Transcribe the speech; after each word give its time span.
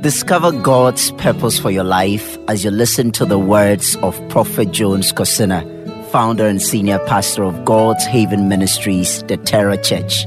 Discover 0.00 0.52
God's 0.52 1.10
purpose 1.12 1.58
for 1.58 1.70
your 1.70 1.84
life 1.84 2.38
as 2.48 2.64
you 2.64 2.70
listen 2.70 3.10
to 3.12 3.26
the 3.26 3.38
words 3.38 3.96
of 3.96 4.18
Prophet 4.30 4.70
Jones 4.70 5.12
Kosina, 5.12 5.62
founder 6.10 6.46
and 6.46 6.62
senior 6.62 6.98
pastor 7.00 7.44
of 7.44 7.66
God's 7.66 8.06
Haven 8.06 8.48
Ministries, 8.48 9.22
the 9.24 9.36
Terra 9.36 9.76
Church. 9.76 10.24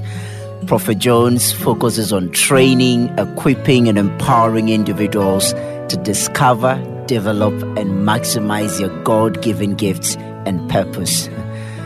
Prophet 0.68 1.00
Jones 1.00 1.52
focuses 1.52 2.14
on 2.14 2.30
training, 2.30 3.10
equipping, 3.18 3.90
and 3.90 3.98
empowering 3.98 4.70
individuals 4.70 5.54
to 5.54 6.00
discover, 6.04 6.76
develop, 7.08 7.56
and 7.76 8.08
maximize 8.08 8.80
your 8.80 8.96
God 9.04 9.42
given 9.42 9.74
gifts 9.74 10.16
and 10.46 10.70
purpose. 10.70 11.30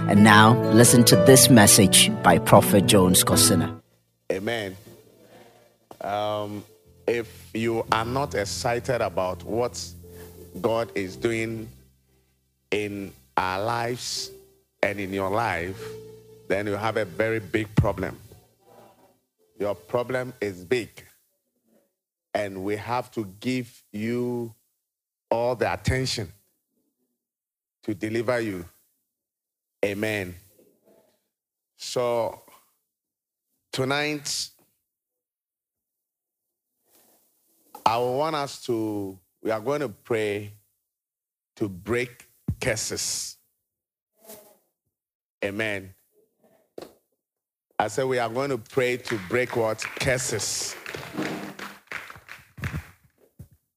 And 0.09 0.25
now, 0.25 0.61
listen 0.73 1.05
to 1.05 1.15
this 1.23 1.49
message 1.49 2.11
by 2.21 2.37
Prophet 2.37 2.85
Jones 2.85 3.23
Kosina. 3.23 3.81
Amen. 4.29 4.75
Um, 6.01 6.65
if 7.07 7.49
you 7.53 7.85
are 7.91 8.05
not 8.05 8.35
excited 8.35 9.01
about 9.01 9.43
what 9.43 9.83
God 10.61 10.91
is 10.93 11.15
doing 11.15 11.69
in 12.71 13.13
our 13.37 13.63
lives 13.63 14.31
and 14.83 14.99
in 14.99 15.13
your 15.13 15.29
life, 15.29 15.81
then 16.47 16.67
you 16.67 16.73
have 16.73 16.97
a 16.97 17.05
very 17.05 17.39
big 17.39 17.73
problem. 17.75 18.17
Your 19.59 19.73
problem 19.73 20.33
is 20.41 20.63
big. 20.63 20.89
And 22.33 22.63
we 22.63 22.75
have 22.75 23.09
to 23.11 23.25
give 23.39 23.83
you 23.91 24.53
all 25.31 25.55
the 25.55 25.71
attention 25.71 26.31
to 27.83 27.95
deliver 27.95 28.39
you. 28.39 28.65
Amen. 29.83 30.35
So, 31.77 32.41
tonight, 33.71 34.49
I 37.87 37.97
want 37.99 38.35
us 38.35 38.61
to, 38.63 39.17
we 39.41 39.49
are 39.49 39.61
going 39.61 39.79
to 39.79 39.87
pray 39.87 40.51
to 41.55 41.69
break 41.69 42.27
curses. 42.59 43.37
Amen. 45.41 45.93
I 47.79 47.87
said 47.87 48.03
we 48.03 48.19
are 48.19 48.27
going 48.27 48.49
to 48.49 48.57
pray 48.57 48.97
to 48.97 49.17
break 49.29 49.55
what? 49.55 49.85
Curses. 50.01 50.75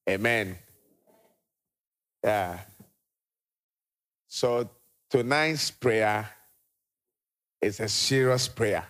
Amen. 0.08 0.58
Yeah. 2.24 2.58
So 4.26 4.68
tonight's 5.08 5.70
prayer 5.70 6.28
is 7.62 7.78
a 7.78 7.88
serious 7.88 8.48
prayer. 8.48 8.84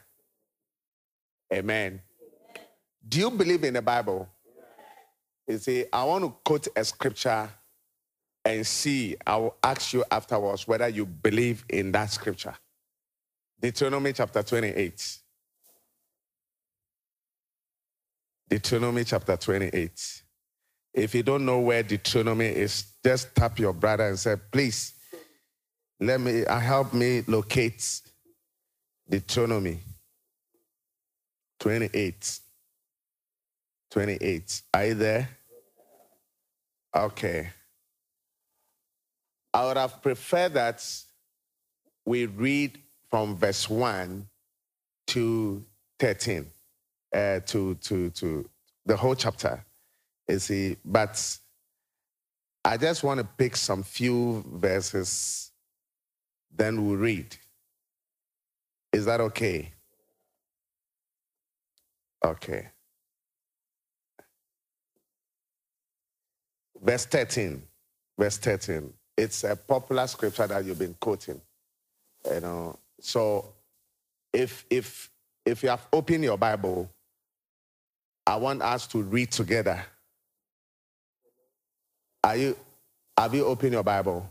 Amen. 1.52 2.00
Do 3.06 3.18
you 3.18 3.30
believe 3.30 3.64
in 3.64 3.74
the 3.74 3.82
Bible? 3.82 4.26
See, 5.58 5.84
I 5.92 6.04
want 6.04 6.24
to 6.24 6.34
quote 6.44 6.68
a 6.76 6.84
scripture 6.84 7.48
and 8.44 8.66
see, 8.66 9.16
I 9.26 9.36
will 9.36 9.56
ask 9.62 9.92
you 9.92 10.04
afterwards 10.10 10.66
whether 10.66 10.88
you 10.88 11.04
believe 11.06 11.64
in 11.68 11.92
that 11.92 12.10
scripture. 12.10 12.54
Deuteronomy 13.60 14.12
chapter 14.12 14.42
28. 14.42 15.18
Deuteronomy 18.48 19.04
chapter 19.04 19.36
28. 19.36 20.22
If 20.94 21.14
you 21.14 21.22
don't 21.22 21.44
know 21.44 21.60
where 21.60 21.82
Deuteronomy 21.82 22.46
is, 22.46 22.94
just 23.04 23.34
tap 23.34 23.58
your 23.58 23.72
brother 23.72 24.08
and 24.08 24.18
say, 24.18 24.36
please, 24.50 24.94
let 26.00 26.20
me 26.20 26.44
uh, 26.44 26.58
help 26.58 26.94
me 26.94 27.22
locate 27.26 28.00
Deuteronomy 29.08 29.80
28. 31.60 32.40
28. 33.90 34.62
Are 34.72 34.86
you 34.86 34.94
there? 34.94 35.28
Okay. 36.94 37.50
I 39.52 39.66
would 39.66 39.76
have 39.76 40.02
preferred 40.02 40.54
that 40.54 40.84
we 42.04 42.26
read 42.26 42.78
from 43.08 43.36
verse 43.36 43.68
1 43.68 44.26
to 45.08 45.64
13, 45.98 46.46
uh, 47.14 47.40
to, 47.46 47.74
to, 47.74 48.10
to 48.10 48.48
the 48.86 48.96
whole 48.96 49.14
chapter. 49.14 49.64
You 50.28 50.38
see, 50.38 50.76
but 50.84 51.38
I 52.64 52.76
just 52.76 53.02
want 53.02 53.18
to 53.18 53.24
pick 53.24 53.56
some 53.56 53.82
few 53.82 54.44
verses, 54.46 55.50
then 56.54 56.86
we'll 56.86 56.96
read. 56.96 57.36
Is 58.92 59.04
that 59.06 59.20
okay? 59.20 59.72
Okay. 62.24 62.68
Verse 66.82 67.06
13. 67.06 67.62
Verse 68.18 68.38
13. 68.38 68.92
It's 69.16 69.44
a 69.44 69.56
popular 69.56 70.06
scripture 70.06 70.46
that 70.46 70.64
you've 70.64 70.78
been 70.78 70.96
quoting. 70.98 71.40
You 72.32 72.40
know, 72.40 72.78
so 73.00 73.52
if 74.32 74.64
if 74.70 75.10
if 75.44 75.62
you 75.62 75.68
have 75.70 75.86
opened 75.92 76.24
your 76.24 76.36
Bible, 76.36 76.90
I 78.26 78.36
want 78.36 78.62
us 78.62 78.86
to 78.88 79.02
read 79.02 79.30
together. 79.30 79.84
Are 82.22 82.36
you 82.36 82.56
have 83.16 83.34
you 83.34 83.44
opened 83.46 83.72
your 83.72 83.82
Bible? 83.82 84.28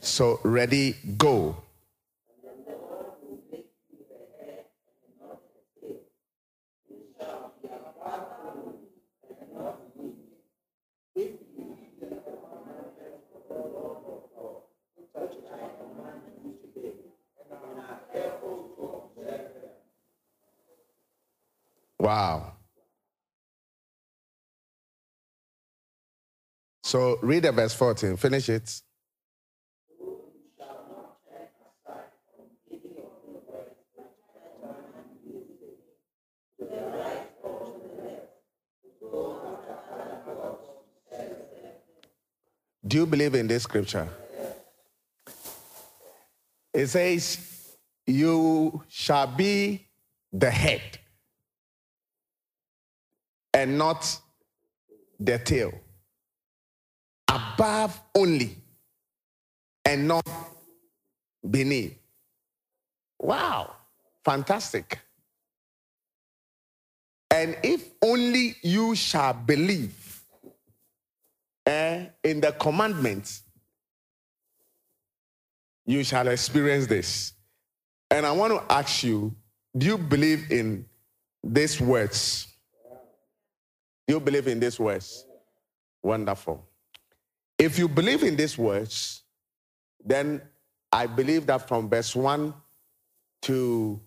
So 0.00 0.40
ready, 0.42 0.96
go. 1.16 1.56
Wow. 21.98 22.52
So 26.82 27.18
read 27.22 27.42
the 27.42 27.52
verse 27.52 27.74
14, 27.74 28.16
finish 28.16 28.48
it. 28.48 28.80
Do 42.86 42.96
you 42.96 43.06
believe 43.06 43.34
in 43.34 43.46
this 43.46 43.64
scripture? 43.64 44.08
It 46.72 46.86
says, 46.86 47.57
You 48.08 48.84
shall 48.88 49.26
be 49.26 49.86
the 50.32 50.50
head 50.50 50.98
and 53.52 53.76
not 53.76 54.18
the 55.20 55.38
tail. 55.38 55.74
Above 57.28 58.00
only 58.14 58.56
and 59.84 60.08
not 60.08 60.26
beneath. 61.50 61.98
Wow, 63.18 63.74
fantastic. 64.24 64.98
And 67.30 67.58
if 67.62 67.90
only 68.00 68.56
you 68.62 68.94
shall 68.94 69.34
believe 69.34 70.22
eh, 71.66 72.06
in 72.24 72.40
the 72.40 72.52
commandments, 72.52 73.42
you 75.84 76.02
shall 76.04 76.28
experience 76.28 76.86
this. 76.86 77.34
And 78.10 78.24
I 78.24 78.32
want 78.32 78.52
to 78.54 78.72
ask 78.72 79.04
you 79.04 79.34
do 79.76 79.86
you 79.86 79.98
believe 79.98 80.50
in 80.50 80.86
these 81.42 81.80
words? 81.80 82.46
Do 84.06 84.14
you 84.14 84.20
believe 84.20 84.48
in 84.48 84.58
these 84.58 84.80
words? 84.80 85.26
Wonderful. 86.02 86.64
If 87.58 87.78
you 87.78 87.88
believe 87.88 88.22
in 88.22 88.34
these 88.36 88.56
words, 88.56 89.22
then 90.04 90.40
I 90.90 91.06
believe 91.06 91.46
that 91.46 91.68
from 91.68 91.88
verse 91.88 92.16
1 92.16 92.54
to 93.42 94.00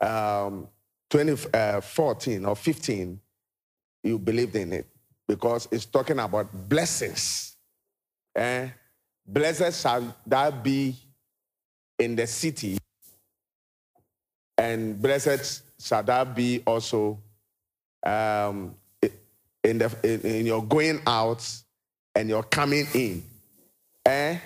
um, 0.00 0.68
20, 1.10 1.36
uh, 1.52 1.80
14 1.80 2.44
or 2.44 2.56
15, 2.56 3.20
you 4.02 4.18
believed 4.18 4.56
in 4.56 4.72
it 4.72 4.86
because 5.28 5.68
it's 5.70 5.84
talking 5.84 6.18
about 6.18 6.48
blessings. 6.68 7.56
Eh? 8.34 8.68
Blessed 9.26 9.80
shall 9.80 10.16
that 10.26 10.64
be 10.64 10.96
in 12.00 12.16
the 12.16 12.26
city, 12.26 12.78
and 14.58 15.00
blessed 15.00 15.62
shall 15.78 16.02
that 16.02 16.34
be 16.34 16.62
also 16.66 17.18
um, 18.04 18.74
in, 19.62 19.78
the, 19.78 19.94
in, 20.02 20.20
in 20.20 20.46
your 20.46 20.64
going 20.64 21.00
out 21.06 21.46
and 22.14 22.28
your 22.28 22.42
coming 22.42 22.86
in. 22.94 23.22
Eh? 24.06 24.38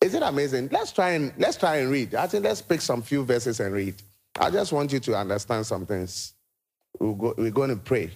Is 0.00 0.14
it 0.14 0.22
amazing? 0.22 0.68
Let's 0.72 0.92
try 0.92 1.10
and 1.10 1.32
let's 1.38 1.56
try 1.56 1.76
and 1.76 1.90
read. 1.90 2.14
I 2.14 2.26
think 2.26 2.44
let's 2.44 2.62
pick 2.62 2.80
some 2.80 3.02
few 3.02 3.24
verses 3.24 3.60
and 3.60 3.72
read. 3.72 3.94
I 4.38 4.50
just 4.50 4.72
want 4.72 4.92
you 4.92 5.00
to 5.00 5.16
understand 5.16 5.66
some 5.66 5.86
things. 5.86 6.32
we 6.98 7.10
we 7.10 7.48
are 7.48 7.50
going 7.50 7.70
to 7.70 7.76
pray. 7.76 8.10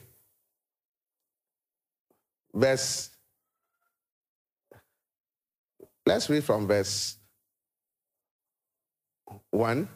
verse. 2.52 3.10
Let's 6.06 6.28
read 6.28 6.44
from 6.44 6.66
verse 6.66 7.16
1. 9.54 9.88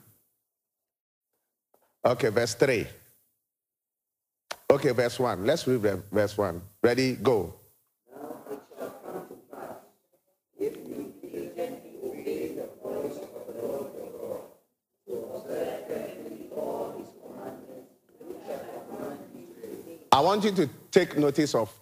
Okay, 2.04 2.28
verse 2.28 2.54
3. 2.54 2.86
Okay, 4.70 4.90
verse 4.92 5.18
1. 5.18 5.44
Let's 5.44 5.66
read 5.66 5.80
verse 6.12 6.38
1. 6.38 6.62
Ready? 6.82 7.16
Go. 7.16 7.54
I 20.10 20.20
want 20.20 20.42
you 20.42 20.50
to 20.52 20.68
take 20.90 21.16
notice 21.16 21.54
of 21.54 21.72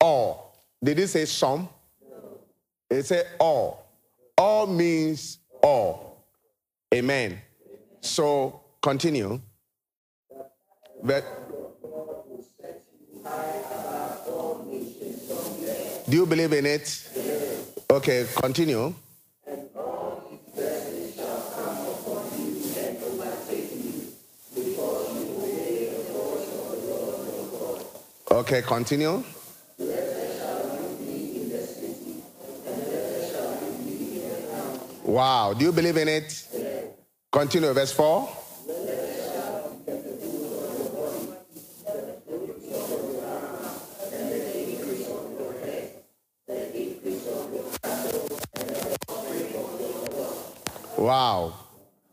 all. 0.00 0.54
Did 0.84 0.98
it 0.98 1.08
say 1.08 1.24
some? 1.24 1.68
No. 2.02 2.38
It 2.90 3.04
said 3.04 3.26
all. 3.38 3.86
All 4.36 4.66
means 4.66 5.38
all. 5.62 6.05
Amen. 6.94 7.40
So 8.00 8.60
continue. 8.80 9.40
But 11.02 11.24
do 16.08 16.16
you 16.16 16.26
believe 16.26 16.52
in 16.52 16.66
it? 16.66 17.08
Okay, 17.90 18.26
continue. 18.36 18.94
Okay, 28.30 28.62
continue. 28.62 29.24
Wow, 35.02 35.54
do 35.54 35.64
you 35.64 35.72
believe 35.72 35.96
in 35.96 36.08
it? 36.08 36.45
Continue, 37.36 37.70
verse 37.74 37.92
4. 37.92 38.28
Wow. 50.96 51.52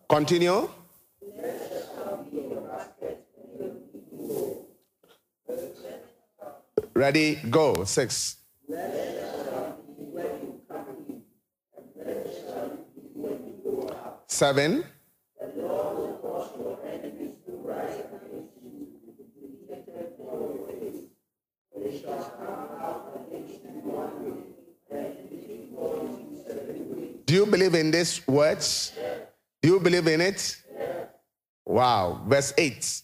Continue. 0.10 0.70
Ready, 6.94 7.36
go. 7.50 7.86
Six. 7.86 8.36
Seven. 14.28 14.84
Do 27.34 27.40
you 27.40 27.46
believe 27.70 27.86
in 27.86 27.92
these 27.92 28.28
words? 28.28 28.92
Do 29.62 29.70
you 29.70 29.80
believe 29.80 30.08
in 30.08 30.22
it? 30.22 30.58
Wow. 31.66 32.22
Verse 32.28 32.54
8. 32.58 33.02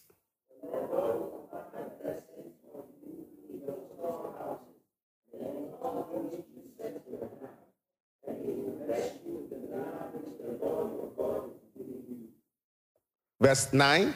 Verse 13.41 13.71
9. 13.71 14.15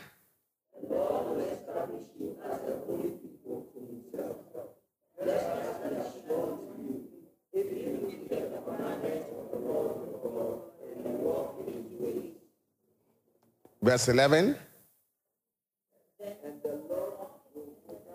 Verse 13.94 14.08
11. 14.10 14.58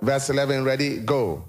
Verse 0.03 0.31
11, 0.31 0.65
ready, 0.65 0.99
go. 0.99 1.49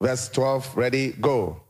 Verse 0.00 0.28
12, 0.28 0.76
ready, 0.76 1.12
go. 1.14 1.61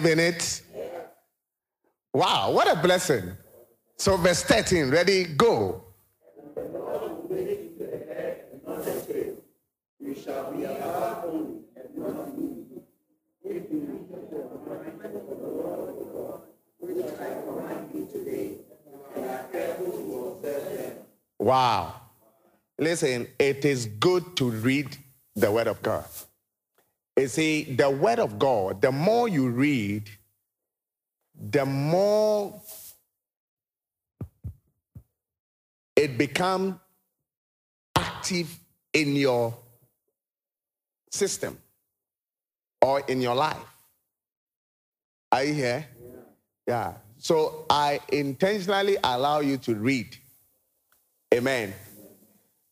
Believe 0.00 0.18
in 0.18 0.34
it? 0.34 0.62
Wow, 2.14 2.52
what 2.52 2.70
a 2.70 2.80
blessing. 2.80 3.32
So, 3.96 4.16
verse 4.16 4.44
13, 4.44 4.90
ready, 4.90 5.24
go. 5.24 5.82
Wow. 21.40 21.94
Listen, 22.78 23.26
it 23.38 23.64
is 23.64 23.86
good 23.86 24.36
to 24.36 24.50
read 24.50 24.96
the 25.34 25.50
Word 25.50 25.66
of 25.66 25.82
God. 25.82 26.04
See, 27.28 27.64
the 27.64 27.90
Word 27.90 28.18
of 28.18 28.38
God, 28.38 28.80
the 28.82 28.92
more 28.92 29.28
you 29.28 29.48
read, 29.48 30.08
the 31.50 31.64
more 31.64 32.60
it 35.94 36.18
becomes 36.18 36.74
active 37.96 38.58
in 38.92 39.14
your 39.16 39.56
system 41.10 41.58
or 42.80 43.00
in 43.00 43.20
your 43.20 43.34
life. 43.34 43.56
Are 45.30 45.44
you 45.44 45.54
here? 45.54 45.86
Yeah. 46.06 46.14
yeah. 46.66 46.92
So 47.18 47.66
I 47.68 48.00
intentionally 48.10 48.96
allow 49.02 49.40
you 49.40 49.58
to 49.58 49.74
read 49.74 50.16
Amen. 51.34 51.74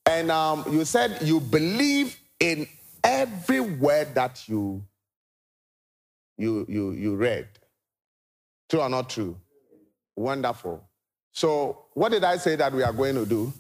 And 0.07 0.31
um, 0.31 0.65
you 0.71 0.85
said 0.85 1.19
you 1.23 1.41
believe 1.41 2.19
in 2.41 2.67
every 3.07 3.61
word 3.61 4.15
that 4.15 4.49
you 4.49 4.83
you 6.37 6.67
you 6.69 6.91
you 6.93 7.17
read. 7.17 7.47
True 8.69 8.81
or 8.81 8.89
not 8.89 9.09
true? 9.09 9.37
Wonderful. 10.17 10.83
So, 11.33 11.85
what 11.95 12.11
did 12.11 12.25
I 12.25 12.37
say 12.39 12.57
that 12.57 12.73
we 12.73 12.83
are 12.83 12.93
going 12.93 13.15
to 13.15 13.25
do? 13.25 13.53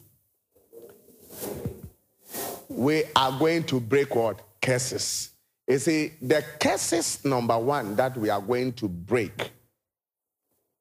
We 2.69 3.05
are 3.15 3.38
going 3.38 3.65
to 3.65 3.79
break 3.79 4.15
what? 4.15 4.41
Curses. 4.61 5.31
You 5.69 5.79
see, 5.79 6.12
the 6.21 6.45
curses 6.59 7.25
number 7.25 7.57
one 7.59 7.95
that 7.97 8.17
we 8.17 8.31
are 8.31 8.41
going 8.41 8.73
to 8.75 8.88
break, 8.88 9.50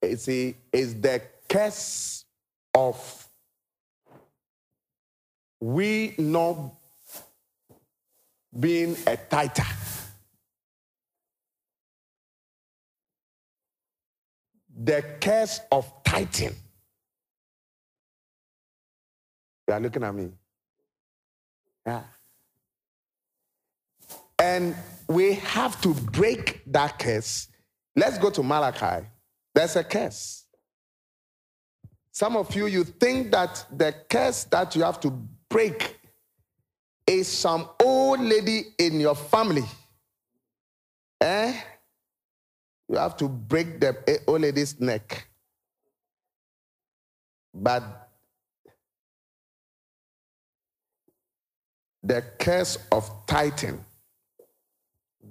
you 0.02 0.16
see, 0.16 0.56
is 0.72 1.00
the 1.00 1.22
curse 1.48 2.26
of 2.74 3.28
we 5.60 6.16
not 6.18 6.72
being 8.60 8.96
a 9.06 9.18
tither. 9.18 9.66
The 14.78 15.04
curse 15.20 15.62
of 15.72 15.92
tithing. 16.04 16.56
You 19.68 19.74
are 19.74 19.80
looking 19.80 20.04
at 20.04 20.14
me. 20.14 20.32
Yeah. 21.86 22.04
And 24.38 24.76
we 25.08 25.34
have 25.36 25.82
to 25.82 25.94
break 25.94 26.62
that 26.68 27.00
curse. 27.00 27.48
Let's 27.96 28.18
go 28.18 28.30
to 28.32 28.44
Malachi. 28.44 29.08
There's 29.54 29.76
a 29.76 29.84
curse. 29.84 30.46
Some 32.12 32.38
of 32.38 32.54
you, 32.56 32.68
you 32.68 32.84
think 32.84 33.32
that 33.32 33.66
the 33.76 33.94
curse 34.10 34.44
that 34.46 34.76
you 34.76 34.84
have 34.84 35.00
to 35.02 35.12
break 35.50 36.00
is 37.08 37.28
some 37.28 37.70
old 37.82 38.20
lady 38.20 38.74
in 38.80 39.00
your 39.00 39.16
family 39.16 39.66
Eh? 41.22 41.54
You 42.88 42.98
have 42.98 43.18
to 43.18 43.28
break 43.28 43.80
the 43.80 44.22
old 44.28 44.42
lady's 44.42 44.80
neck. 44.80 45.28
But 47.54 48.10
the 52.04 52.24
curse 52.38 52.78
of 52.92 53.10
tithing, 53.26 53.84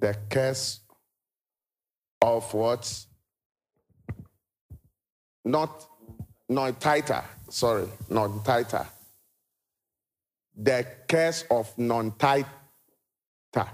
the 0.01 0.17
curse 0.29 0.81
of 2.21 2.53
what? 2.53 3.07
Not, 5.45 5.87
not 6.49 6.81
tighter, 6.81 7.23
sorry, 7.51 7.89
not 8.09 8.45
tighter. 8.45 8.87
The 10.57 10.87
curse 11.09 11.45
of 11.51 11.77
non 11.79 12.13
tither. 12.13 12.49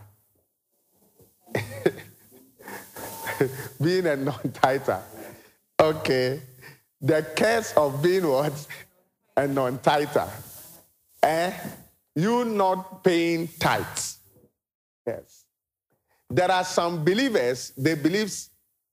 being 3.82 4.06
a 4.06 4.16
non 4.16 4.52
tither. 4.52 5.02
Okay. 5.78 6.40
The 7.00 7.26
curse 7.36 7.72
of 7.76 8.02
being 8.02 8.26
what? 8.26 8.66
A 9.36 9.46
non 9.46 9.78
tither. 9.78 10.28
Eh? 11.22 11.52
You 12.14 12.44
not 12.44 13.04
paying 13.04 13.48
tithes. 13.58 14.18
Yes. 15.06 15.44
There 16.28 16.50
are 16.50 16.64
some 16.64 17.04
believers, 17.04 17.72
they 17.76 17.94
believe 17.94 18.32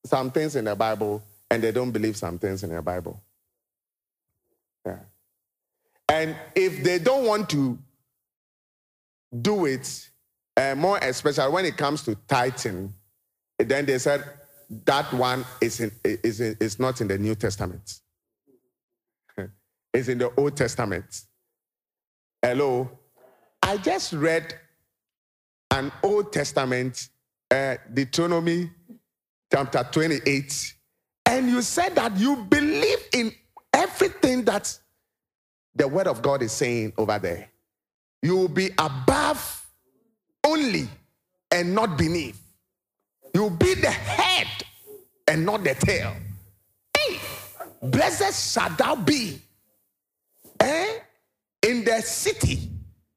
some 0.06 0.32
things 0.32 0.56
in 0.56 0.65
the 0.65 0.75
Bible 0.75 1.22
and 1.50 1.62
they 1.63 1.72
don't 1.72 1.91
believe 1.91 2.17
some 2.17 2.39
things 2.39 2.63
in 2.63 2.74
the 2.74 2.82
Bible. 2.82 3.22
Yeah. 4.86 5.00
And 6.09 6.35
if 6.55 6.83
they 6.83 6.99
don't 6.99 7.25
want 7.25 7.49
to 7.49 7.77
do 9.41 9.65
it, 9.65 10.09
uh, 10.55 10.75
more 10.75 10.97
especially 10.99 11.51
when 11.51 11.65
it 11.65 11.77
comes 11.77 12.03
to 12.03 12.15
tithing, 12.27 12.93
then 13.59 13.85
they 13.85 13.97
said 13.99 14.23
that 14.85 15.11
one 15.13 15.45
is, 15.61 15.79
in, 15.79 15.91
is, 16.03 16.41
in, 16.41 16.55
is 16.59 16.79
not 16.79 17.01
in 17.01 17.07
the 17.07 17.17
New 17.17 17.35
Testament. 17.35 17.99
it's 19.93 20.07
in 20.07 20.17
the 20.17 20.31
Old 20.37 20.55
Testament. 20.55 21.23
Hello? 22.41 22.89
I 23.61 23.77
just 23.77 24.13
read 24.13 24.53
an 25.71 25.91
Old 26.03 26.31
Testament, 26.31 27.09
uh, 27.51 27.75
Deuteronomy 27.93 28.69
chapter 29.51 29.85
28, 29.91 30.73
and 31.25 31.49
you 31.49 31.61
said 31.61 31.95
that 31.95 32.15
you 32.17 32.37
believe 32.49 32.99
in 33.13 33.33
everything 33.73 34.45
that 34.45 34.77
the 35.77 35.88
Word 35.88 36.07
of 36.07 36.22
God 36.22 36.41
is 36.41 36.51
saying 36.51 36.93
over 36.98 37.19
there. 37.19 37.50
You 38.22 38.36
will 38.36 38.48
be 38.48 38.72
above 38.77 39.65
only 40.43 40.88
and 41.51 41.74
not 41.74 41.98
beneath. 41.98 42.41
You'll 43.34 43.51
be 43.51 43.75
the 43.75 43.91
head 43.91 44.48
and 45.27 45.46
not 45.46 45.63
the 45.63 45.75
tail. 45.75 46.13
Hey, 46.98 47.19
blessed 47.81 48.53
shall 48.53 48.69
thou 48.72 48.96
be 48.96 49.39
eh, 50.60 51.00
in 51.62 51.84
the 51.86 52.01
city, 52.01 52.69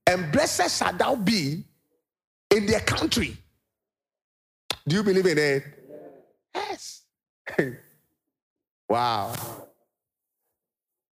and 0.06 0.30
blessed 0.30 0.78
shall 0.78 0.92
thou 0.92 1.14
be 1.14 1.64
in 2.50 2.66
their 2.66 2.80
country. 2.80 3.36
Do 4.86 4.96
you 4.96 5.02
believe 5.02 5.26
in 5.26 5.38
it? 5.38 5.64
Yes. 6.54 7.02
wow. 8.88 9.32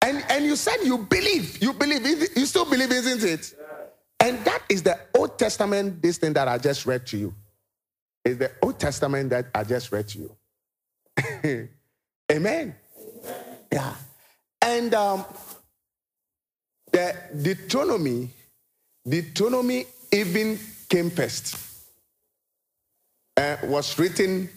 And 0.07 0.23
and 0.29 0.45
you 0.45 0.55
said 0.55 0.77
you 0.83 0.99
believe, 0.99 1.61
you 1.61 1.73
believe, 1.73 2.05
you 2.33 2.45
still 2.45 2.63
believe, 2.63 2.93
isn't 2.93 3.23
it? 3.29 3.53
And 4.21 4.39
that 4.45 4.63
is 4.69 4.81
the 4.81 4.97
Old 5.13 5.37
Testament, 5.37 6.01
this 6.01 6.17
thing 6.17 6.31
that 6.31 6.47
I 6.47 6.57
just 6.57 6.85
read 6.85 7.05
to 7.07 7.17
you. 7.17 7.35
Is 8.23 8.37
the 8.37 8.51
Old 8.61 8.79
Testament 8.79 9.29
that 9.31 9.47
I 9.53 9.65
just 9.65 9.91
read 9.91 10.07
to 10.09 10.19
you. 10.19 10.35
Amen. 11.19 11.69
Amen. 12.31 12.75
Yeah. 13.69 13.93
And 14.61 14.93
um, 14.93 15.25
the 16.89 17.13
Deuteronomy, 17.41 18.29
Deuteronomy 19.07 19.87
even 20.13 20.57
came 20.87 21.09
first. 21.09 21.57
Uh, 23.35 23.57
was 23.63 23.99
written 23.99 24.49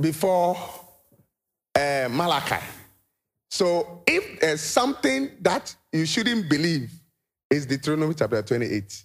before 0.00 0.56
uh, 1.74 2.08
Malachi. 2.10 2.64
So 3.54 4.02
if 4.04 4.40
there's 4.40 4.60
something 4.60 5.30
that 5.42 5.76
you 5.92 6.06
shouldn't 6.06 6.50
believe, 6.50 6.90
is 7.48 7.66
Deuteronomy 7.66 8.12
chapter 8.14 8.42
28. 8.42 9.04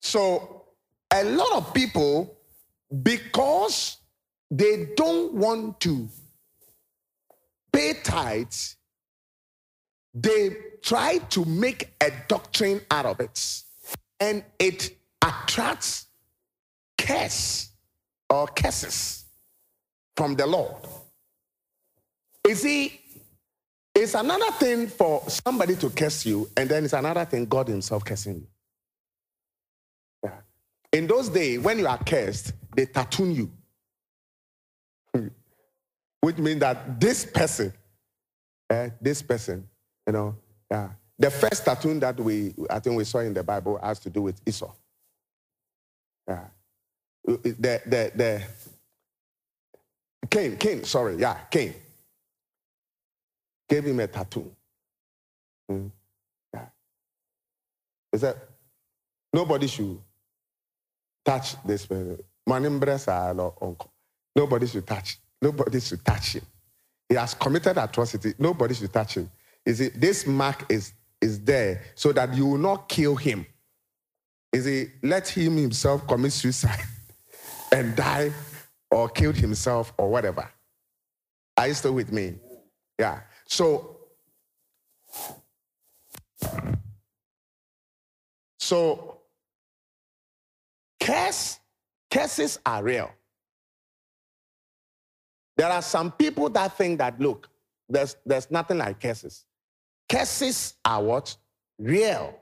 So 0.00 0.66
a 1.12 1.24
lot 1.24 1.52
of 1.56 1.74
people, 1.74 2.38
because 3.02 3.96
they 4.48 4.90
don't 4.96 5.34
want 5.34 5.80
to 5.80 6.08
pay 7.72 7.94
tithes, 8.04 8.76
they 10.14 10.56
try 10.80 11.18
to 11.30 11.44
make 11.44 11.92
a 12.00 12.12
doctrine 12.28 12.82
out 12.92 13.06
of 13.06 13.18
it. 13.18 13.62
And 14.20 14.44
it 14.60 14.96
attracts 15.24 16.06
curse 16.96 17.70
or 18.30 18.46
curses 18.46 19.25
from 20.16 20.34
the 20.34 20.46
Lord. 20.46 20.74
You 22.46 22.54
see, 22.54 23.00
it's 23.94 24.14
another 24.14 24.50
thing 24.52 24.86
for 24.88 25.22
somebody 25.28 25.76
to 25.76 25.90
curse 25.90 26.24
you, 26.26 26.48
and 26.56 26.68
then 26.68 26.84
it's 26.84 26.92
another 26.92 27.24
thing 27.24 27.46
God 27.46 27.68
Himself 27.68 28.04
cursing 28.04 28.36
you. 28.36 28.46
Yeah. 30.24 30.38
In 30.92 31.06
those 31.06 31.28
days, 31.28 31.60
when 31.60 31.78
you 31.78 31.86
are 31.86 31.98
cursed, 31.98 32.52
they 32.74 32.86
tattoo 32.86 33.30
you. 33.30 33.50
Which 36.20 36.38
means 36.38 36.60
that 36.60 37.00
this 37.00 37.24
person, 37.24 37.72
uh, 38.70 38.88
this 39.00 39.22
person, 39.22 39.68
you 40.06 40.12
know, 40.12 40.36
yeah. 40.70 40.90
The 41.18 41.30
first 41.30 41.64
tattoo 41.64 41.98
that 42.00 42.20
we, 42.20 42.54
I 42.68 42.78
think 42.78 42.96
we 42.96 43.04
saw 43.04 43.20
in 43.20 43.32
the 43.32 43.42
Bible 43.42 43.78
has 43.82 43.98
to 44.00 44.10
do 44.10 44.20
with 44.20 44.38
Esau. 44.46 44.70
Yeah. 46.28 46.44
The, 47.24 47.80
the, 47.86 48.12
the, 48.14 48.42
Cain, 50.30 50.56
Cain, 50.56 50.84
sorry, 50.84 51.16
yeah, 51.16 51.36
Cain. 51.50 51.74
Gave 53.68 53.84
him 53.84 54.00
a 54.00 54.06
tattoo. 54.06 54.50
Mm. 55.70 55.90
Yeah. 56.54 56.66
He 58.12 58.18
said, 58.18 58.36
nobody 59.32 59.66
should 59.66 59.98
touch 61.24 61.62
this 61.64 61.86
person. 61.86 62.18
Nobody 64.36 64.66
should 64.66 64.86
touch. 64.86 65.18
Nobody 65.42 65.80
should 65.80 66.04
touch 66.04 66.34
him. 66.34 66.42
He 67.08 67.14
has 67.14 67.34
committed 67.34 67.76
atrocity. 67.78 68.34
Nobody 68.38 68.74
should 68.74 68.92
touch 68.92 69.16
him. 69.16 69.30
Is 69.64 69.80
it 69.80 70.00
this 70.00 70.26
mark 70.26 70.64
is 70.70 70.92
is 71.20 71.42
there 71.42 71.82
so 71.94 72.12
that 72.12 72.34
you 72.34 72.46
will 72.46 72.58
not 72.58 72.88
kill 72.88 73.16
him? 73.16 73.46
Is 74.52 74.66
it 74.66 74.90
let 75.02 75.28
him 75.28 75.56
himself 75.56 76.06
commit 76.06 76.32
suicide 76.32 76.84
and 77.72 77.96
die 77.96 78.30
or 78.90 79.08
killed 79.08 79.36
himself 79.36 79.92
or 79.98 80.08
whatever? 80.08 80.48
Are 81.56 81.68
you 81.68 81.74
still 81.74 81.92
with 81.92 82.12
me? 82.12 82.34
Yeah. 82.98 83.20
So 83.46 83.98
so 88.58 89.16
Curse, 91.06 91.60
curses 92.10 92.58
are 92.66 92.82
real. 92.82 93.12
There 95.56 95.68
are 95.68 95.80
some 95.80 96.10
people 96.10 96.50
that 96.50 96.76
think 96.76 96.98
that, 96.98 97.20
look, 97.20 97.48
there's, 97.88 98.16
there's 98.26 98.50
nothing 98.50 98.78
like 98.78 99.00
curses. 99.00 99.44
Curses 100.08 100.74
are 100.84 101.00
what? 101.00 101.36
Real. 101.78 102.36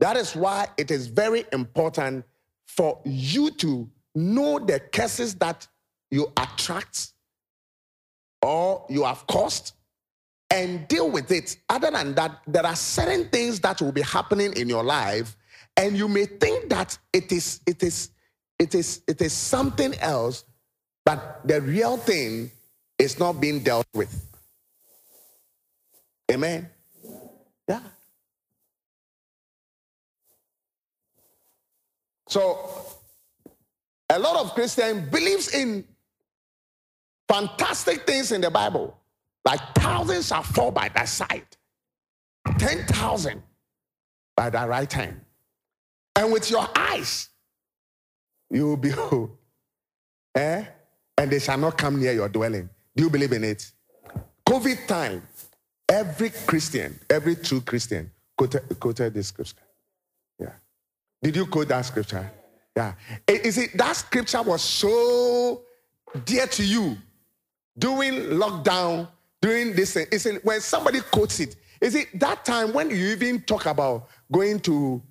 That 0.00 0.18
is 0.18 0.36
why 0.36 0.68
it 0.76 0.90
is 0.90 1.06
very 1.06 1.46
important 1.50 2.26
for 2.66 3.00
you 3.06 3.50
to 3.52 3.88
know 4.18 4.58
the 4.58 4.80
curses 4.80 5.34
that 5.36 5.66
you 6.10 6.32
attract 6.36 7.12
or 8.42 8.86
you 8.88 9.04
have 9.04 9.26
caused 9.26 9.72
and 10.50 10.88
deal 10.88 11.10
with 11.10 11.30
it. 11.30 11.56
Other 11.68 11.90
than 11.90 12.14
that, 12.14 12.40
there 12.46 12.64
are 12.64 12.76
certain 12.76 13.28
things 13.28 13.60
that 13.60 13.80
will 13.80 13.92
be 13.92 14.02
happening 14.02 14.52
in 14.54 14.68
your 14.68 14.82
life 14.82 15.36
and 15.76 15.96
you 15.96 16.08
may 16.08 16.24
think 16.24 16.70
that 16.70 16.98
it 17.12 17.30
is 17.30 17.60
it 17.66 17.82
is 17.82 18.10
it 18.58 18.74
is 18.74 19.02
it 19.06 19.20
is 19.20 19.32
something 19.32 19.94
else 20.00 20.44
but 21.04 21.40
the 21.46 21.60
real 21.62 21.96
thing 21.96 22.50
is 22.98 23.18
not 23.18 23.40
being 23.40 23.60
dealt 23.60 23.86
with. 23.94 24.26
Amen? 26.30 26.68
Yeah. 27.68 27.80
So 32.26 32.97
a 34.10 34.18
lot 34.18 34.36
of 34.36 34.54
christian 34.54 35.08
believes 35.10 35.54
in 35.54 35.84
fantastic 37.28 38.06
things 38.06 38.32
in 38.32 38.40
the 38.40 38.50
bible 38.50 38.96
like 39.44 39.60
thousands 39.74 40.28
shall 40.28 40.42
fall 40.42 40.70
by 40.70 40.88
thy 40.88 41.04
side 41.04 41.46
10,000 42.58 43.42
by 44.36 44.50
thy 44.50 44.66
right 44.66 44.92
hand 44.92 45.20
and 46.16 46.32
with 46.32 46.50
your 46.50 46.66
eyes 46.74 47.28
you 48.50 48.66
will 48.66 48.76
behold. 48.76 49.30
Eh? 50.34 50.64
And 51.16 51.30
they 51.32 51.40
shall 51.40 51.58
not 51.58 51.76
come 51.76 51.98
near 51.98 52.12
your 52.12 52.28
dwelling. 52.28 52.68
Do 52.94 53.02
you 53.02 53.10
believe 53.10 53.32
in 53.32 53.42
it? 53.42 53.72
COVID 54.48 54.86
time, 54.86 55.26
every 55.88 56.30
Christian, 56.30 56.96
every 57.10 57.34
true 57.34 57.60
Christian 57.60 58.12
quoted, 58.36 58.62
quoted 58.78 59.14
this 59.14 59.28
scripture. 59.28 59.56
Yeah. 60.38 60.52
Did 61.20 61.34
you 61.34 61.46
quote 61.46 61.68
that 61.68 61.86
scripture? 61.86 62.30
Yeah. 62.78 62.92
Is 63.26 63.58
it 63.58 63.76
that 63.76 63.96
scripture 63.96 64.40
was 64.40 64.62
so 64.62 65.62
dear 66.24 66.46
to 66.46 66.64
you 66.64 66.96
during 67.76 68.14
lockdown, 68.38 69.08
during 69.42 69.74
this 69.74 69.94
thing? 69.94 70.06
Is 70.12 70.26
it 70.26 70.44
when 70.44 70.60
somebody 70.60 71.00
quotes 71.00 71.40
it? 71.40 71.56
Is 71.80 71.96
it 71.96 72.06
that 72.20 72.44
time 72.44 72.72
when 72.72 72.90
you 72.90 73.08
even 73.08 73.40
talk 73.40 73.66
about 73.66 74.08
going 74.30 74.60
to 74.60 75.02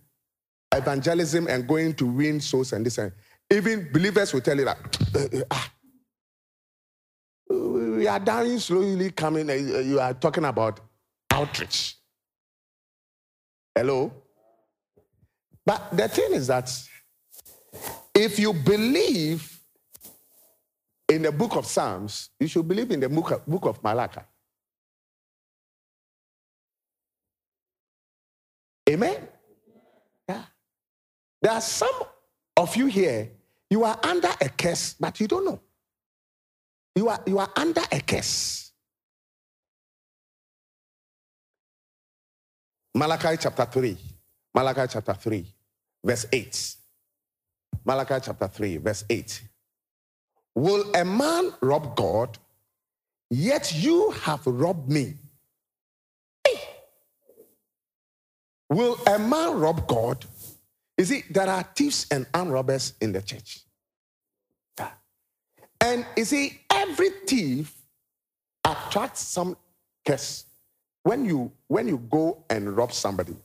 evangelism 0.73 1.47
and 1.47 1.67
going 1.67 1.93
to 1.95 2.05
win 2.05 2.39
souls 2.39 2.71
and 2.71 2.85
this 2.85 2.99
and 2.99 3.11
even 3.51 3.91
believers 3.91 4.31
will 4.31 4.39
tell 4.39 4.57
you 4.57 4.63
that 4.63 5.43
ah, 5.51 5.71
we 7.49 8.07
are 8.07 8.19
dying 8.19 8.59
slowly 8.59 9.11
coming. 9.11 9.49
Uh, 9.49 9.53
you 9.55 9.99
are 9.99 10.13
talking 10.13 10.45
about 10.45 10.79
outreach. 11.33 11.97
Hello? 13.75 14.13
But 15.65 15.89
the 15.91 16.07
thing 16.07 16.31
is 16.31 16.47
that 16.47 16.71
if 18.13 18.39
you 18.39 18.53
believe 18.53 19.59
in 21.09 21.21
the 21.21 21.31
book 21.31 21.55
of 21.55 21.65
Psalms, 21.65 22.29
you 22.39 22.47
should 22.47 22.67
believe 22.67 22.91
in 22.91 22.99
the 22.99 23.09
book 23.09 23.31
of, 23.31 23.45
book 23.45 23.65
of 23.65 23.83
Malachi. 23.83 24.21
Amen? 28.89 29.27
Yeah. 30.27 30.43
There 31.41 31.51
are 31.51 31.61
some 31.61 32.03
of 32.55 32.75
you 32.75 32.87
here, 32.87 33.31
you 33.69 33.83
are 33.83 33.99
under 34.03 34.29
a 34.41 34.49
curse, 34.49 34.95
but 34.99 35.19
you 35.19 35.27
don't 35.27 35.45
know. 35.45 35.59
You 36.95 37.09
are, 37.09 37.21
you 37.27 37.37
are 37.37 37.49
under 37.55 37.81
a 37.91 37.99
curse. 37.99 38.71
Malachi 42.95 43.37
chapter 43.39 43.65
3. 43.65 43.97
Malachi 44.55 44.87
chapter 44.91 45.13
3, 45.13 45.45
verse 46.03 46.25
8. 46.31 46.75
Malachi 47.87 48.15
chapter 48.21 48.49
3, 48.49 48.77
verse 48.77 49.05
8. 49.09 49.41
Will 50.55 50.91
a 50.93 51.05
man 51.05 51.53
rob 51.61 51.95
God? 51.95 52.37
Yet 53.29 53.73
you 53.73 54.11
have 54.23 54.45
robbed 54.45 54.91
me. 54.91 55.13
Will 58.69 58.97
a 59.07 59.17
man 59.17 59.57
rob 59.57 59.87
God? 59.87 60.25
You 60.97 61.05
see, 61.05 61.23
there 61.29 61.47
are 61.47 61.63
thieves 61.75 62.07
and 62.11 62.27
armed 62.33 62.51
robbers 62.51 62.93
in 62.99 63.13
the 63.13 63.21
church. 63.21 63.61
And 65.79 66.05
you 66.17 66.25
see, 66.25 66.59
every 66.69 67.11
thief 67.25 67.73
attracts 68.65 69.21
some 69.21 69.55
curse. 70.05 70.43
When 71.03 71.23
you 71.23 71.53
when 71.67 71.87
you 71.87 71.99
go 72.09 72.43
and 72.49 72.75
rob 72.75 72.91
somebody, 72.91 73.37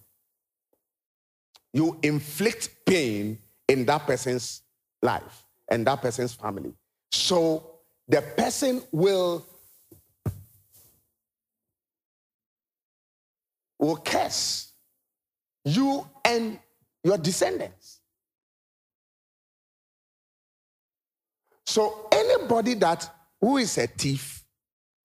you 1.72 1.96
inflict 2.02 2.70
pain 2.84 3.38
in 3.68 3.84
that 3.86 4.06
person's 4.06 4.62
life 5.02 5.44
and 5.70 5.86
that 5.86 6.02
person's 6.02 6.34
family. 6.34 6.72
So 7.10 7.70
the 8.08 8.22
person 8.22 8.82
will 8.92 9.46
will 13.78 13.96
curse 13.96 14.72
you 15.64 16.06
and 16.24 16.58
your 17.02 17.18
descendants. 17.18 18.00
So 21.66 22.06
anybody 22.12 22.74
that 22.74 23.10
who 23.40 23.56
is 23.56 23.76
a 23.78 23.86
thief, 23.86 24.44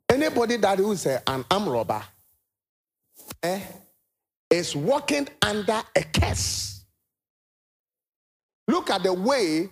anybody 0.10 0.58
that 0.58 0.78
who 0.78 0.91
is 0.91 1.06
a, 1.06 1.22
an 1.28 1.46
arm 1.50 1.70
robber, 1.70 2.04
eh, 3.41 3.62
is 4.50 4.76
walking 4.76 5.28
under 5.41 5.82
a 5.96 6.04
curse. 6.04 6.77
Look 8.67 8.89
at 8.89 9.03
the 9.03 9.13
way 9.13 9.69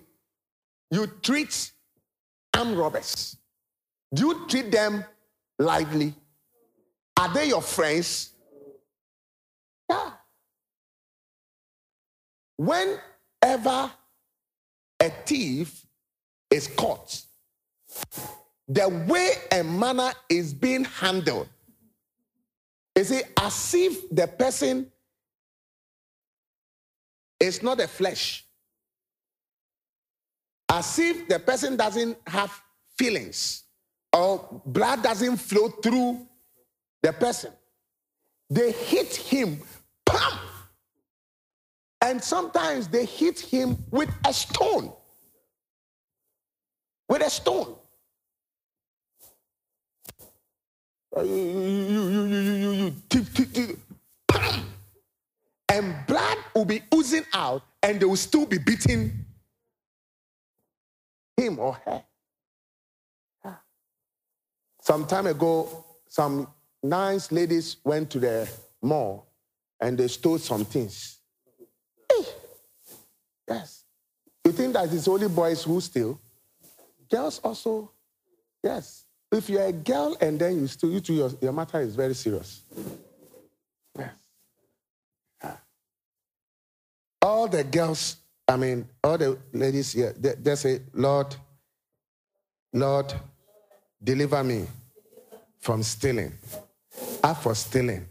you 0.91 1.08
treat 1.21 1.71
arm 2.55 2.75
robbers. 2.75 3.38
Do 4.13 4.27
you 4.27 4.47
treat 4.47 4.71
them 4.71 5.03
lightly? 5.60 6.13
Are 7.17 7.34
they 7.34 7.49
your 7.49 7.62
friends? 7.62 8.31
Yeah. 9.89 10.12
Whenever 12.58 13.91
a 15.01 15.10
thief 15.25 15.86
is 16.49 16.67
caught, 16.67 17.21
the 18.67 18.88
way 19.08 19.31
a 19.51 19.63
manner 19.63 20.12
is 20.29 20.53
being 20.53 20.86
handled 20.86 21.47
is 22.95 23.12
it 23.12 23.31
as 23.38 23.73
if 23.73 24.10
the 24.10 24.25
person 24.25 24.89
is 27.39 27.62
not 27.62 27.81
a 27.81 27.88
flesh, 27.88 28.44
as 30.69 30.99
if 30.99 31.28
the 31.28 31.39
person 31.39 31.75
doesn't 31.75 32.17
have 32.28 32.51
feelings 32.97 33.63
or 34.13 34.62
blood 34.65 35.04
doesn't 35.04 35.38
flow 35.38 35.69
through 35.69 36.25
the 37.04 37.13
person. 37.13 37.51
They 38.49 38.71
hit 38.71 39.15
him, 39.15 39.60
pam, 40.06 40.39
and 42.01 42.23
sometimes 42.23 42.88
they 42.88 43.06
hit 43.06 43.39
him 43.39 43.78
with 43.91 44.10
a 44.25 44.34
stone. 44.34 44.93
With 47.10 47.21
a 47.21 47.30
stone. 47.30 47.75
Uh, 51.15 51.21
you, 51.21 51.36
you, 51.36 52.10
you, 52.10 52.25
you, 52.25 52.71
you, 52.71 52.93
tip, 53.10 53.25
tip, 53.34 53.54
tip, 53.54 53.80
bam! 54.28 54.65
And 55.69 55.95
blood 56.08 56.38
will 56.54 56.65
be 56.65 56.82
oozing 56.93 57.25
out, 57.34 57.63
and 57.82 57.99
they 57.99 58.06
will 58.06 58.15
still 58.15 58.45
be 58.45 58.58
beating 58.58 59.24
him 61.38 61.60
or 61.60 61.74
her. 61.86 62.04
Ah. 63.43 63.62
Some 64.82 65.06
time 65.06 65.28
ago, 65.28 65.86
some 66.08 66.48
nice 66.82 67.32
ladies 67.32 67.78
went 67.84 68.10
to 68.12 68.19
the 68.19 68.50
mall 68.82 69.28
and 69.80 69.98
they 69.98 70.08
stole 70.08 70.38
some 70.38 70.65
things. 70.65 71.19
Yes. 73.48 73.84
You 74.43 74.52
think 74.52 74.74
that 74.74 74.91
it's 74.91 75.08
only 75.08 75.28
boys 75.28 75.63
who 75.63 75.80
steal? 75.82 76.19
Girls 77.10 77.39
also, 77.39 77.91
yes. 78.63 79.06
If 79.32 79.50
you're 79.50 79.65
a 79.65 79.71
girl 79.71 80.15
and 80.21 80.39
then 80.39 80.60
you 80.60 80.67
steal, 80.67 80.91
you 80.91 81.00
too, 81.00 81.13
your, 81.13 81.32
your 81.41 81.52
matter 81.52 81.80
is 81.82 81.95
very 81.95 82.15
serious. 82.15 82.63
Yes. 83.98 84.13
Yeah. 85.43 85.58
All 87.21 87.48
the 87.48 87.63
girls, 87.63 88.17
I 88.47 88.58
mean, 88.58 88.88
all 89.03 89.17
the 89.17 89.38
ladies 89.53 89.93
here, 89.93 90.13
they, 90.17 90.55
say, 90.55 90.81
Lord, 90.93 91.36
Lord, 92.73 93.13
deliver 94.03 94.43
me 94.43 94.67
from 95.60 95.81
stealing. 95.81 96.34
As 97.23 97.38
for 97.41 97.55
stealing, 97.55 98.05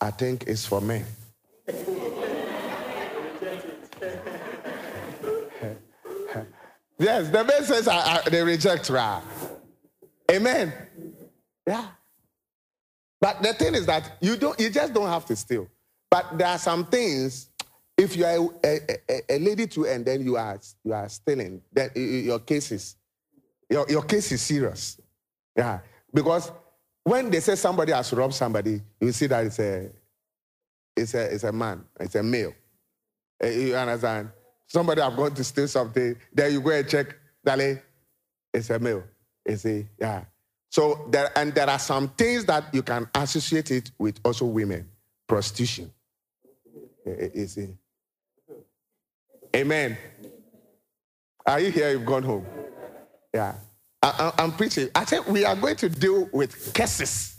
I 0.00 0.10
think 0.10 0.44
it's 0.46 0.64
for 0.64 0.80
men. 0.80 1.04
Yes, 6.98 7.28
the 7.30 7.44
man 7.44 7.64
says 7.64 7.86
I, 7.86 8.16
I, 8.16 8.28
they 8.28 8.42
reject 8.42 8.90
Ra. 8.90 9.22
Amen. 10.30 10.72
Yeah. 11.66 11.86
But 13.20 13.42
the 13.42 13.54
thing 13.54 13.74
is 13.74 13.86
that 13.86 14.16
you 14.20 14.36
don't 14.36 14.58
you 14.58 14.70
just 14.70 14.92
don't 14.92 15.08
have 15.08 15.24
to 15.26 15.36
steal. 15.36 15.68
But 16.10 16.38
there 16.38 16.48
are 16.48 16.58
some 16.58 16.86
things, 16.86 17.47
if 17.98 18.16
you 18.16 18.24
are 18.24 18.48
a, 18.64 18.80
a, 19.10 19.36
a 19.36 19.38
lady 19.40 19.66
too 19.66 19.84
and 19.86 20.06
then 20.06 20.22
you 20.22 20.36
are 20.36 20.58
you 20.84 20.92
are 20.92 21.08
stealing, 21.08 21.60
then 21.72 21.90
your 21.94 22.38
case 22.38 22.72
is 22.72 22.96
your, 23.68 23.84
your 23.90 24.02
case 24.02 24.32
is 24.32 24.40
serious. 24.40 25.00
Yeah. 25.56 25.80
Because 26.14 26.50
when 27.02 27.28
they 27.28 27.40
say 27.40 27.56
somebody 27.56 27.92
has 27.92 28.12
robbed 28.12 28.34
somebody, 28.34 28.80
you 29.00 29.12
see 29.12 29.26
that 29.26 29.44
it's 29.44 29.58
a 29.58 29.90
it's 30.96 31.14
a 31.14 31.34
it's 31.34 31.44
a 31.44 31.52
man, 31.52 31.84
it's 31.98 32.14
a 32.14 32.22
male. 32.22 32.54
Eh, 33.40 33.50
you 33.50 33.76
understand? 33.76 34.30
Somebody 34.66 35.00
have 35.00 35.16
gone 35.16 35.34
to 35.34 35.44
steal 35.44 35.68
something, 35.68 36.16
then 36.32 36.52
you 36.52 36.60
go 36.60 36.70
and 36.70 36.88
check, 36.88 37.16
Dale, 37.44 37.78
it's 38.52 38.70
a 38.70 38.78
male. 38.78 39.02
It's 39.44 39.64
a, 39.64 39.86
yeah. 39.98 40.24
So 40.68 41.06
there, 41.10 41.30
and 41.36 41.54
there 41.54 41.70
are 41.70 41.78
some 41.78 42.08
things 42.08 42.44
that 42.44 42.64
you 42.74 42.82
can 42.82 43.08
associate 43.14 43.70
it 43.70 43.90
with 43.98 44.20
also 44.22 44.44
women. 44.44 44.86
Prostitution. 45.26 45.90
Is 47.06 47.56
it? 47.56 47.70
Amen. 49.54 49.96
Are 51.46 51.60
you 51.60 51.70
here? 51.70 51.90
You've 51.90 52.04
gone 52.04 52.22
home. 52.22 52.46
Yeah. 53.32 53.54
I, 54.02 54.32
am 54.38 54.52
preaching. 54.52 54.88
I 54.94 55.04
said 55.04 55.26
we 55.26 55.44
are 55.44 55.56
going 55.56 55.76
to 55.76 55.88
deal 55.88 56.28
with 56.32 56.72
curses. 56.74 57.36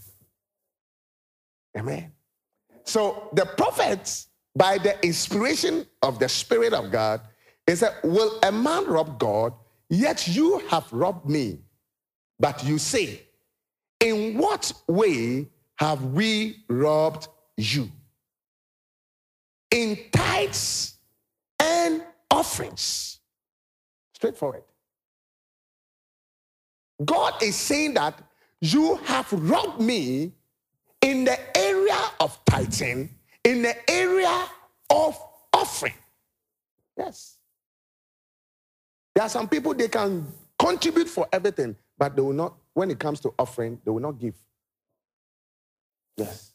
Amen. 1.77 2.11
So 2.83 3.29
the 3.33 3.45
prophets 3.45 4.27
by 4.55 4.77
the 4.77 5.01
inspiration 5.05 5.85
of 6.01 6.19
the 6.19 6.27
Spirit 6.27 6.73
of 6.73 6.91
God, 6.91 7.21
it 7.67 7.77
said, 7.77 7.93
Will 8.03 8.39
a 8.43 8.51
man 8.51 8.87
rob 8.87 9.19
God? 9.19 9.53
Yet 9.89 10.27
you 10.27 10.59
have 10.69 10.91
robbed 10.91 11.29
me. 11.29 11.59
But 12.39 12.63
you 12.63 12.77
say, 12.77 13.21
In 13.99 14.37
what 14.37 14.73
way 14.87 15.47
have 15.77 16.03
we 16.03 16.63
robbed 16.67 17.27
you? 17.57 17.89
In 19.71 19.97
tithes 20.11 20.98
and 21.69 22.03
offerings. 22.31 23.19
Straightforward. 24.13 24.63
God 27.03 27.41
is 27.41 27.55
saying 27.55 27.93
that 27.93 28.21
you 28.59 28.95
have 29.05 29.31
robbed 29.31 29.79
me 29.79 30.33
in 31.01 31.23
the 31.23 31.57
area 31.57 31.97
of 32.19 32.37
tithing, 32.45 33.09
in 33.43 33.61
the 33.61 33.89
area 33.89 34.45
of 34.89 35.17
offering. 35.53 35.93
Yes. 36.97 37.37
There 39.15 39.23
are 39.23 39.29
some 39.29 39.47
people 39.47 39.73
they 39.73 39.87
can 39.87 40.27
contribute 40.57 41.07
for 41.07 41.27
everything, 41.31 41.75
but 41.97 42.15
they 42.15 42.21
will 42.21 42.33
not, 42.33 42.55
when 42.73 42.91
it 42.91 42.99
comes 42.99 43.21
to 43.21 43.33
offering, 43.39 43.79
they 43.85 43.91
will 43.91 44.01
not 44.01 44.19
give. 44.19 44.35
Yes. 46.17 46.48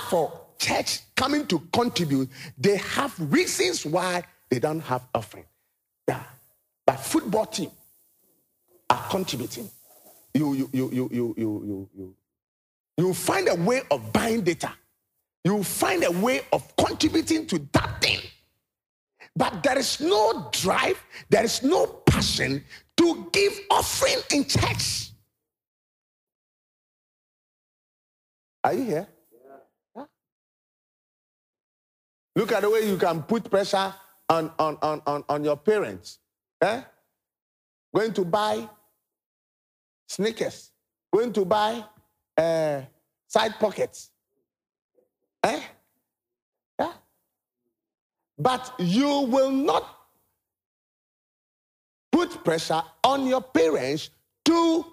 As 0.00 0.08
for 0.08 0.40
church 0.58 1.00
coming 1.16 1.46
to 1.46 1.58
contribute, 1.72 2.28
they 2.58 2.76
have 2.76 3.14
reasons 3.32 3.84
why 3.86 4.22
they 4.48 4.58
don't 4.58 4.80
have 4.80 5.06
offering. 5.14 5.44
Yeah. 6.08 6.22
But 6.86 6.96
football 6.96 7.46
team 7.46 7.70
are 8.88 9.06
contributing. 9.10 9.70
You, 10.34 10.54
you, 10.54 10.70
you, 10.72 10.90
you, 10.90 11.08
you, 11.12 11.34
you, 11.36 11.64
you, 11.66 11.88
you, 11.96 12.14
you 12.96 13.14
find 13.14 13.48
a 13.48 13.54
way 13.54 13.82
of 13.90 14.12
buying 14.12 14.42
data. 14.42 14.72
You 15.44 15.62
find 15.64 16.04
a 16.04 16.10
way 16.10 16.42
of 16.52 16.76
contributing 16.76 17.46
to 17.46 17.58
that 17.72 18.02
thing. 18.02 18.20
But 19.36 19.62
there 19.62 19.78
is 19.78 20.00
no 20.00 20.48
drive, 20.52 21.02
there 21.30 21.44
is 21.44 21.62
no 21.62 21.86
passion 21.86 22.64
to 22.96 23.28
give 23.32 23.58
offering 23.70 24.18
in 24.32 24.44
church. 24.44 25.10
Are 28.62 28.74
you 28.74 28.84
here? 28.84 29.08
Yeah. 29.96 30.04
Look 32.36 32.52
at 32.52 32.62
the 32.62 32.70
way 32.70 32.88
you 32.88 32.96
can 32.96 33.22
put 33.22 33.50
pressure 33.50 33.92
on, 34.28 34.52
on, 34.58 34.78
on, 34.82 35.02
on, 35.06 35.24
on 35.28 35.44
your 35.44 35.56
parents. 35.56 36.18
Eh? 36.62 36.82
Going 37.94 38.12
to 38.12 38.24
buy 38.24 38.68
sneakers, 40.06 40.70
going 41.12 41.32
to 41.32 41.44
buy 41.44 41.84
uh, 42.36 42.82
side 43.26 43.54
pockets. 43.58 44.10
Eh? 45.42 45.60
Yeah? 46.78 46.92
But 48.38 48.74
you 48.78 49.22
will 49.22 49.50
not 49.50 49.84
put 52.12 52.44
pressure 52.44 52.82
on 53.02 53.26
your 53.26 53.40
parents 53.40 54.10
to 54.44 54.86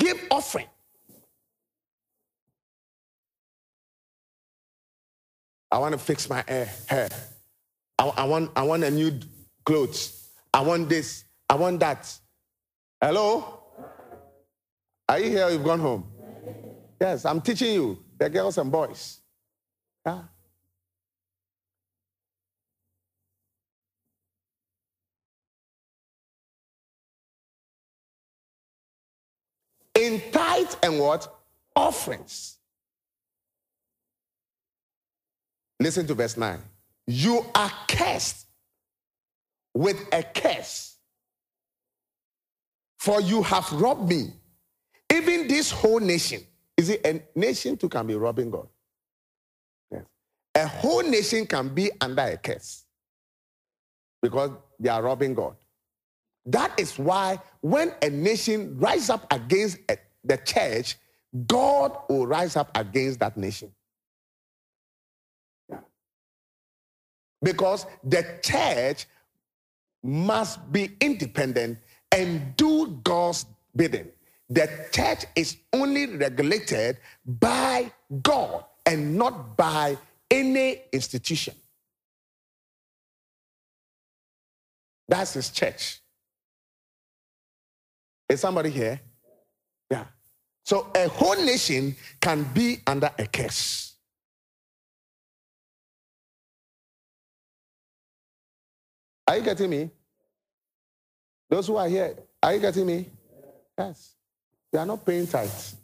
give 0.00 0.20
offering. 0.30 0.66
I 5.72 5.78
want 5.78 5.92
to 5.92 5.98
fix 5.98 6.28
my 6.28 6.44
hair. 6.46 6.68
I, 7.98 8.04
I, 8.04 8.24
want, 8.24 8.50
I 8.54 8.62
want 8.62 8.84
a 8.84 8.90
new 8.90 9.18
clothes. 9.64 10.28
I 10.52 10.60
want 10.60 10.90
this. 10.90 11.24
I 11.48 11.54
want 11.54 11.80
that. 11.80 12.14
Hello? 13.00 13.62
Are 15.08 15.18
you 15.18 15.30
here? 15.30 15.48
You've 15.48 15.64
gone 15.64 15.80
home. 15.80 16.04
Yes, 17.00 17.24
I'm 17.24 17.40
teaching 17.40 17.72
you, 17.72 17.98
the 18.18 18.28
girls 18.28 18.58
and 18.58 18.70
boys. 18.70 19.20
Yeah. 20.04 20.22
In 29.94 30.20
tithe 30.30 30.74
and 30.82 30.98
what? 30.98 31.34
Offerings. 31.74 32.58
Listen 35.82 36.06
to 36.06 36.14
verse 36.14 36.36
9. 36.36 36.58
You 37.08 37.44
are 37.54 37.72
cursed 37.88 38.46
with 39.74 40.00
a 40.12 40.22
curse, 40.22 40.96
for 42.98 43.20
you 43.20 43.42
have 43.42 43.70
robbed 43.72 44.08
me, 44.08 44.32
even 45.12 45.48
this 45.48 45.72
whole 45.72 45.98
nation. 45.98 46.40
Is 46.76 46.88
it 46.88 47.04
a 47.04 47.20
nation 47.36 47.76
too 47.76 47.88
can 47.88 48.06
be 48.06 48.14
robbing 48.14 48.50
God? 48.50 48.68
Yes. 49.90 50.04
A 50.54 50.66
whole 50.66 51.02
nation 51.02 51.46
can 51.46 51.68
be 51.74 51.90
under 52.00 52.22
a 52.22 52.36
curse 52.36 52.84
because 54.20 54.50
they 54.78 54.88
are 54.88 55.02
robbing 55.02 55.34
God. 55.34 55.56
That 56.46 56.78
is 56.78 56.98
why 56.98 57.40
when 57.60 57.92
a 58.02 58.08
nation 58.08 58.78
rise 58.78 59.10
up 59.10 59.26
against 59.32 59.78
the 60.22 60.36
church, 60.36 60.96
God 61.46 61.96
will 62.08 62.26
rise 62.26 62.56
up 62.56 62.70
against 62.76 63.18
that 63.20 63.36
nation. 63.36 63.72
Because 67.42 67.86
the 68.04 68.24
church 68.42 69.06
must 70.02 70.72
be 70.72 70.96
independent 71.00 71.78
and 72.10 72.56
do 72.56 73.00
God's 73.02 73.46
bidding. 73.74 74.08
The 74.48 74.68
church 74.92 75.24
is 75.34 75.56
only 75.72 76.06
regulated 76.06 76.98
by 77.24 77.90
God 78.22 78.64
and 78.84 79.16
not 79.16 79.56
by 79.56 79.96
any 80.30 80.82
institution. 80.92 81.54
That's 85.08 85.34
his 85.34 85.50
church. 85.50 86.00
Is 88.28 88.40
somebody 88.40 88.70
here? 88.70 89.00
Yeah. 89.90 90.04
So 90.64 90.90
a 90.94 91.08
whole 91.08 91.36
nation 91.36 91.96
can 92.20 92.44
be 92.54 92.78
under 92.86 93.10
a 93.18 93.26
curse. 93.26 93.91
Are 99.32 99.38
you 99.38 99.44
getting 99.44 99.70
me? 99.70 99.90
Those 101.48 101.66
who 101.66 101.76
are 101.76 101.88
here, 101.88 102.18
are 102.42 102.52
you 102.52 102.60
getting 102.60 102.84
me? 102.84 103.06
Yes. 103.78 104.14
You 104.70 104.78
are 104.78 104.84
not 104.84 105.06
paying 105.06 105.26
tithes. 105.26 105.74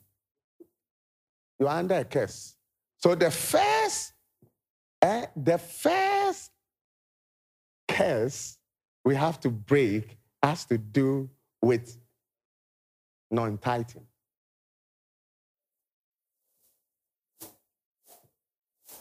You 1.59 1.67
are 1.67 1.79
under 1.79 1.95
a 1.95 2.05
curse. 2.05 2.57
So 2.99 3.15
the 3.15 3.31
first, 3.31 4.13
eh, 5.01 5.25
the 5.35 5.57
first 5.57 6.51
curse 7.91 8.59
we 9.03 9.15
have 9.15 9.41
to 9.41 9.49
break 9.49 10.19
has 10.43 10.67
to 10.67 10.77
do 10.77 11.31
with 11.63 11.97
non-tithing. 13.31 14.05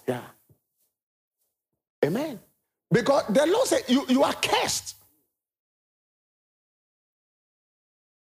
Yeah. 0.07 0.21
Amen. 2.05 2.39
Because 2.91 3.25
the 3.29 3.45
Lord 3.45 3.67
said 3.67 3.83
you, 3.87 4.05
you 4.07 4.23
are 4.23 4.33
cursed. 4.33 4.95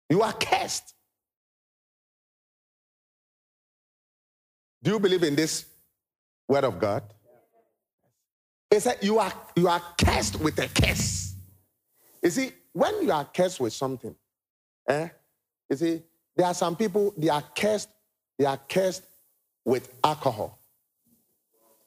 You 0.10 0.22
are 0.22 0.34
cursed. 0.34 0.94
Do 4.84 4.92
you 4.92 5.00
believe 5.00 5.24
in 5.24 5.36
this 5.36 5.66
word 6.48 6.64
of 6.64 6.80
God? 6.80 7.04
He 8.70 8.80
said 8.80 8.98
you 9.02 9.20
are 9.20 9.34
you 9.56 9.68
are 9.68 9.82
cursed 10.04 10.40
with 10.40 10.58
a 10.60 10.68
curse. 10.68 11.36
You 12.24 12.30
see, 12.30 12.52
when 12.74 13.04
you 13.04 13.12
are 13.12 13.26
cursed 13.26 13.60
with 13.60 13.74
something, 13.74 14.16
eh? 14.88 15.10
You 15.70 15.76
see, 15.76 16.02
there 16.36 16.46
are 16.46 16.54
some 16.54 16.76
people 16.76 17.14
they 17.18 17.30
are 17.30 17.44
cursed, 17.56 17.90
they 18.38 18.46
are 18.46 18.60
cursed 18.70 19.04
with 19.66 19.94
alcohol. 20.04 20.60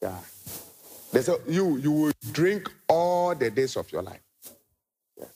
Yeah. 0.01 0.17
They 1.15 1.21
say 1.21 1.33
you 1.47 1.77
you 1.77 1.91
will 1.93 2.11
drink 2.33 2.69
all 2.89 3.33
the 3.33 3.49
days 3.49 3.77
of 3.77 3.89
your 3.89 4.01
life. 4.01 4.19
Yes. 5.17 5.29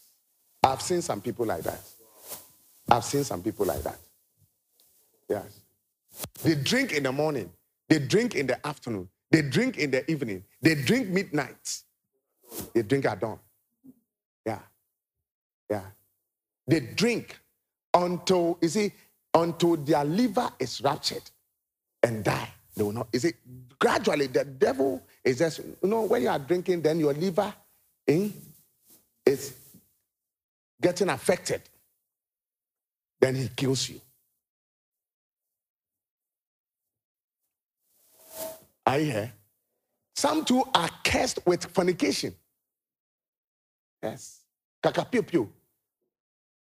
I've 0.62 0.82
seen 0.82 1.02
some 1.02 1.22
people 1.22 1.46
like 1.46 1.64
that. 1.64 1.80
I've 2.92 3.06
seen 3.06 3.24
some 3.24 3.42
people 3.42 3.66
like 3.66 3.82
that. 3.84 3.98
Yes. 5.30 5.62
They 6.44 6.56
drink 6.56 6.92
in 6.92 7.04
the 7.04 7.14
morning, 7.14 7.50
they 7.88 7.98
drink 7.98 8.36
in 8.36 8.46
the 8.46 8.68
afternoon, 8.68 9.08
they 9.32 9.42
drink 9.42 9.78
in 9.78 9.90
the 9.90 10.10
evening, 10.12 10.44
they 10.62 10.76
drink 10.76 11.08
midnight, 11.08 11.80
they 12.74 12.82
drink 12.82 13.06
at 13.06 13.22
dawn. 13.22 13.40
Yeah. 14.46 14.60
Yeah. 15.70 15.86
They 16.68 16.82
drink 16.82 17.40
until, 17.94 18.58
you 18.62 18.68
see, 18.68 18.92
until 19.34 19.78
their 19.78 20.04
liver 20.04 20.50
is 20.60 20.82
ruptured 20.82 21.32
and 22.04 22.22
die. 22.22 22.50
They 22.76 22.84
will 22.84 22.92
not. 22.92 23.08
Is 23.14 23.24
it 23.24 23.36
gradually 23.80 24.28
the 24.28 24.44
devil 24.44 25.02
is 25.24 25.38
just, 25.40 25.60
you 25.60 25.90
know, 25.90 26.02
when 26.04 26.22
you 26.24 26.30
are 26.30 26.40
drinking, 26.40 26.82
then 26.82 27.00
your 27.00 27.14
liver 27.14 27.54
eh, 28.08 28.30
is 29.26 29.54
getting 30.82 31.10
affected. 31.10 31.62
Then 33.20 33.36
he 33.36 33.50
kills 33.50 33.90
you. 33.90 34.00
Are 38.86 39.00
you 39.00 39.12
here? 39.12 39.34
Some 40.16 40.44
too 40.44 40.64
are 40.74 40.90
cursed 41.04 41.40
with 41.46 41.66
fornication. 41.66 42.34
Yes. 44.02 44.42
Kakapiu 44.84 45.48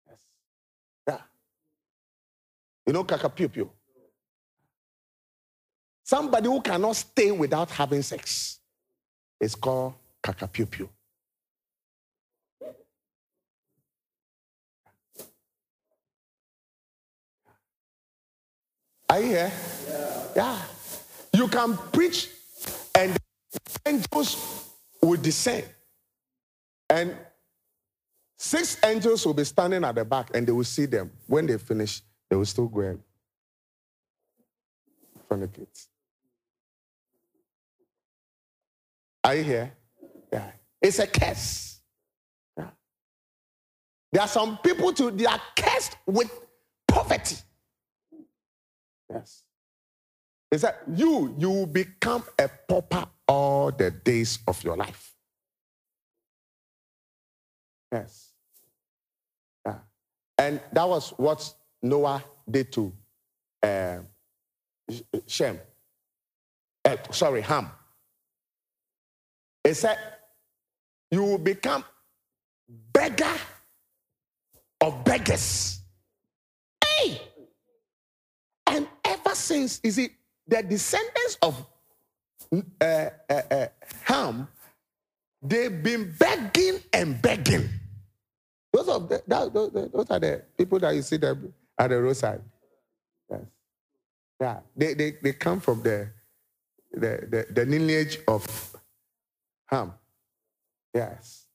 Yes. 0.07 0.19
Yeah. 1.07 1.17
You 2.85 2.93
know 2.93 3.03
kakapiu 3.03 3.69
Somebody 6.13 6.45
who 6.45 6.61
cannot 6.61 6.95
stay 6.95 7.31
without 7.31 7.71
having 7.71 8.03
sex 8.03 8.59
is 9.41 9.55
called 9.55 9.95
kakapiu 10.21 10.87
Are 19.09 19.19
you 19.19 19.25
here? 19.25 19.51
Yeah. 19.89 20.23
yeah. 20.35 20.61
You 21.33 21.47
can 21.47 21.75
preach 21.91 22.29
and 22.93 23.17
angels 23.83 24.69
will 25.01 25.19
descend. 25.19 25.65
And 26.91 27.17
six 28.37 28.77
angels 28.85 29.25
will 29.25 29.33
be 29.33 29.45
standing 29.45 29.83
at 29.83 29.95
the 29.95 30.05
back 30.05 30.29
and 30.35 30.45
they 30.45 30.51
will 30.51 30.63
see 30.63 30.85
them. 30.85 31.09
When 31.25 31.47
they 31.47 31.57
finish, 31.57 32.03
they 32.29 32.35
will 32.35 32.45
still 32.45 32.67
go 32.67 32.81
and 32.81 32.99
fornicate. 35.27 35.87
Are 39.23 39.35
you 39.35 39.43
here? 39.43 39.73
Yeah. 40.31 40.51
It's 40.81 40.99
a 40.99 41.07
curse. 41.07 41.79
Yeah. 42.57 42.69
There 44.11 44.21
are 44.21 44.27
some 44.27 44.57
people 44.57 44.91
too, 44.93 45.11
they 45.11 45.25
are 45.25 45.41
cursed 45.55 45.97
with 46.05 46.29
poverty. 46.87 47.37
Yes. 49.09 49.43
Is 50.51 50.61
that 50.61 50.81
you, 50.93 51.33
you 51.37 51.65
become 51.67 52.23
a 52.37 52.49
pauper 52.67 53.05
all 53.27 53.71
the 53.71 53.91
days 53.91 54.39
of 54.47 54.61
your 54.63 54.75
life. 54.75 55.13
Yes. 57.91 58.31
Yeah. 59.65 59.77
And 60.37 60.59
that 60.73 60.87
was 60.87 61.11
what 61.11 61.53
Noah 61.81 62.23
did 62.49 62.71
to 62.73 62.91
uh, 63.61 63.97
Shem. 65.27 65.59
Uh, 66.83 66.97
sorry, 67.11 67.41
Ham. 67.41 67.71
He 69.63 69.73
said, 69.73 69.97
You 71.11 71.23
will 71.23 71.37
become 71.37 71.83
beggar 72.91 73.35
of 74.81 75.03
beggars. 75.03 75.81
Hey! 76.85 77.21
And 78.67 78.87
ever 79.05 79.35
since, 79.35 79.79
is 79.83 79.97
it 79.97 80.11
the 80.47 80.63
descendants 80.63 81.37
of 81.41 81.65
uh, 82.81 83.09
uh, 83.29 83.41
uh, 83.51 83.67
Ham, 84.03 84.47
they've 85.41 85.81
been 85.81 86.13
begging 86.17 86.79
and 86.91 87.21
begging. 87.21 87.69
Those, 88.71 88.89
of 88.89 89.09
the, 89.09 89.21
that, 89.27 89.53
those, 89.53 89.71
those 89.71 90.07
are 90.09 90.19
the 90.19 90.43
people 90.57 90.79
that 90.79 90.95
you 90.95 91.01
see 91.01 91.17
them 91.17 91.53
at 91.77 91.89
the 91.89 92.01
roadside. 92.01 92.41
Yes. 93.29 93.41
Yeah, 94.41 94.59
they, 94.75 94.93
they, 94.93 95.11
they 95.21 95.33
come 95.33 95.59
from 95.59 95.81
the, 95.83 96.09
the, 96.91 97.27
the, 97.29 97.47
the 97.51 97.65
lineage 97.65 98.19
of 98.27 98.72
Ham. 99.73 99.93
Yes. 100.93 101.45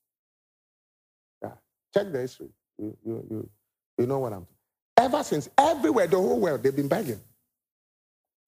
Yeah. 1.43 1.53
Check 1.95 2.13
the 2.13 2.21
history. 2.21 2.49
You, 2.79 2.97
you, 3.05 3.27
you, 3.31 3.51
you 3.99 4.07
know 4.07 4.19
what 4.19 4.33
I'm 4.33 4.41
talking 4.41 4.59
Ever 4.99 5.23
since, 5.23 5.49
everywhere, 5.57 6.09
the 6.09 6.17
whole 6.17 6.41
world, 6.41 6.63
they've 6.63 6.75
been 6.75 6.89
begging. 6.89 7.21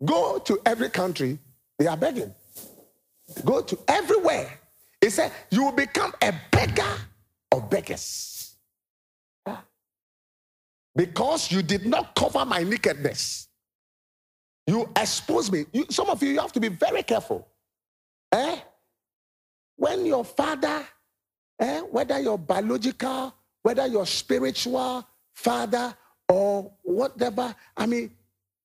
Go 0.04 0.38
to 0.38 0.60
every 0.66 0.90
country, 0.90 1.38
they 1.78 1.86
are 1.86 1.96
begging. 1.96 2.34
Go 3.44 3.62
to 3.62 3.78
everywhere. 3.86 4.58
He 5.00 5.10
said, 5.10 5.30
You 5.50 5.66
will 5.66 5.72
become 5.72 6.12
a 6.22 6.34
beggar 6.50 6.96
of 7.52 7.70
beggars. 7.70 8.56
Because 10.96 11.52
you 11.52 11.62
did 11.62 11.86
not 11.86 12.16
cover 12.16 12.44
my 12.44 12.64
nakedness. 12.64 13.46
You 14.66 14.88
expose 14.96 15.50
me. 15.52 15.66
You, 15.72 15.86
some 15.90 16.10
of 16.10 16.20
you, 16.22 16.30
you 16.30 16.40
have 16.40 16.52
to 16.52 16.60
be 16.60 16.68
very 16.68 17.04
careful. 17.04 17.46
Eh? 18.32 18.58
When 19.80 20.04
your 20.04 20.26
father, 20.26 20.84
eh, 21.58 21.80
whether 21.80 22.18
your 22.20 22.36
biological, 22.36 23.34
whether 23.62 23.86
your 23.86 24.04
spiritual 24.04 25.08
father 25.32 25.96
or 26.28 26.70
whatever, 26.82 27.54
I 27.78 27.86
mean, 27.86 28.10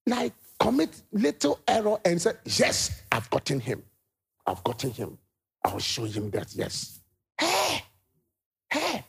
like 0.06 0.34
commit 0.60 0.90
little 1.14 1.62
error 1.70 1.98
and 2.04 2.22
say, 2.22 2.34
Yes, 2.44 3.02
I've 3.14 3.30
gotten 3.30 3.62
him. 3.62 3.82
I've 4.46 4.62
gotten 4.66 4.92
him. 4.92 5.18
I'll 5.64 5.80
show 5.80 6.04
him 6.04 6.32
that, 6.32 6.54
yes. 6.54 7.00
Hey, 7.40 7.82
hey, 8.70 9.06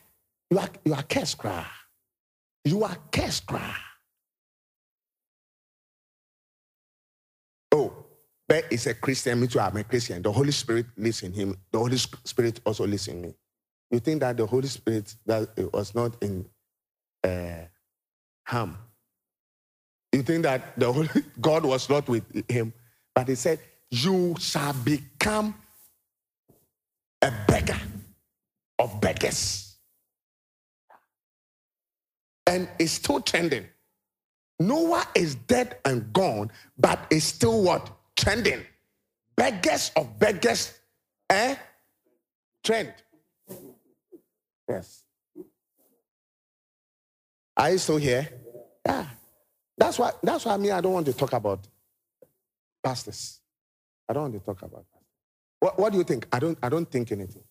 you 0.49 0.61
are, 0.61 0.69
you 0.85 0.95
are 0.95 1.03
cursed, 1.03 1.39
cry. 1.39 1.67
You 2.65 2.85
are 2.85 2.97
cursed, 3.11 3.49
cry. 3.49 3.75
But 8.57 8.73
it's 8.73 8.87
a 8.87 8.95
Christian, 8.95 9.39
me 9.39 9.47
too, 9.49 9.61
I'm 9.61 9.77
a 9.77 9.85
Christian. 9.85 10.23
The 10.23 10.33
Holy 10.33 10.51
Spirit 10.51 10.87
lives 10.97 11.23
in 11.23 11.33
him. 11.33 11.59
The 11.71 11.79
Holy 11.79 11.99
Spirit 11.99 12.59
also 12.65 12.87
lives 12.87 13.07
in 13.07 13.21
me. 13.21 13.35
You 13.91 13.99
think 13.99 14.21
that 14.21 14.39
the 14.39 14.47
Holy 14.47 14.69
Spirit 14.69 15.15
that 15.27 15.51
it 15.57 15.71
was 15.73 15.95
not 15.95 16.17
in 16.23 16.47
uh, 17.23 17.67
Ham. 18.45 18.79
You 20.11 20.23
think 20.23 20.45
that 20.45 20.79
the 20.79 20.91
Holy 20.91 21.09
God 21.41 21.67
was 21.67 21.91
not 21.91 22.09
with 22.09 22.25
him, 22.51 22.73
but 23.15 23.29
he 23.29 23.35
said, 23.35 23.61
You 23.91 24.35
shall 24.39 24.73
become 24.73 25.55
a 27.21 27.33
beggar 27.47 27.79
of 28.79 29.01
beggars. 29.03 29.77
And 32.47 32.69
it's 32.79 32.93
still 32.93 33.21
trending. 33.21 33.67
Noah 34.59 35.05
is 35.15 35.35
dead 35.35 35.77
and 35.85 36.11
gone, 36.15 36.51
but 36.79 36.99
it's 37.11 37.27
still 37.27 37.63
what? 37.63 37.91
Trending. 38.17 38.65
Beggars 39.37 39.93
of 39.97 40.19
beggars, 40.19 40.73
eh? 41.29 41.57
Trend. 42.65 42.95
Yes. 44.69 45.05
Are 47.57 47.71
you 47.71 47.79
still 47.79 47.99
here? 47.99 48.29
Yeah. 48.85 49.07
That's 49.79 49.99
why, 49.99 50.13
that's 50.23 50.45
why 50.45 50.55
I 50.55 50.57
mean 50.57 50.73
I 50.73 50.81
don't 50.81 50.93
want 50.93 51.07
to 51.07 51.13
talk 51.13 51.33
about 51.33 51.67
pastors. 52.83 53.41
I 54.09 54.15
don't 54.15 54.23
want 54.23 54.35
to 54.35 54.41
talk 54.41 54.63
about 54.63 54.85
that. 54.93 55.03
What, 55.61 55.79
what 55.79 55.93
do 55.93 55.99
you 55.99 56.05
think? 56.05 56.27
I 56.33 56.39
don't, 56.39 56.59
I 56.63 56.69
don't 56.69 56.91
think 56.91 57.13
anything. 57.13 57.45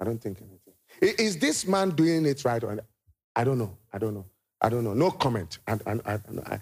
I 0.00 0.04
don't 0.04 0.18
think 0.18 0.38
anything. 0.40 1.16
Is 1.18 1.38
this 1.38 1.66
man 1.66 1.90
doing 1.90 2.26
it 2.26 2.44
right? 2.44 2.62
Or 2.62 2.78
I 3.36 3.44
don't 3.44 3.58
know. 3.58 3.76
I 3.92 3.98
don't 3.98 4.14
know. 4.14 4.26
I 4.60 4.68
don't 4.68 4.84
know. 4.84 4.94
No 4.94 5.10
comment. 5.10 5.58
I, 5.66 5.78
I, 5.86 6.18
I, 6.46 6.60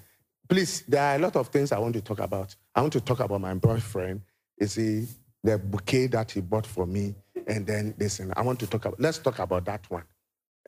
please, 0.49 0.83
there 0.89 1.03
are 1.03 1.17
a 1.17 1.19
lot 1.19 1.37
of 1.37 1.49
things 1.49 1.73
I 1.73 1.79
want 1.79 1.95
to 1.95 2.01
talk 2.01 2.21
about. 2.21 2.55
I 2.79 2.81
want 2.81 2.93
to 2.93 3.01
talk 3.01 3.19
about 3.19 3.41
my 3.41 3.55
boyfriend. 3.55 4.21
Is 4.57 4.77
he 4.77 5.09
the 5.43 5.59
bouquet 5.59 6.07
that 6.07 6.31
he 6.31 6.41
bought 6.41 6.65
for 6.65 6.87
me? 6.87 7.13
And 7.49 7.67
then 7.67 7.93
this, 7.99 8.21
and 8.21 8.33
I 8.37 8.43
want 8.43 8.61
to 8.61 8.69
talk 8.69 8.85
about. 8.85 9.01
Let's 9.01 9.19
talk 9.19 9.41
about 9.41 9.65
that 9.65 9.85
one. 9.91 10.05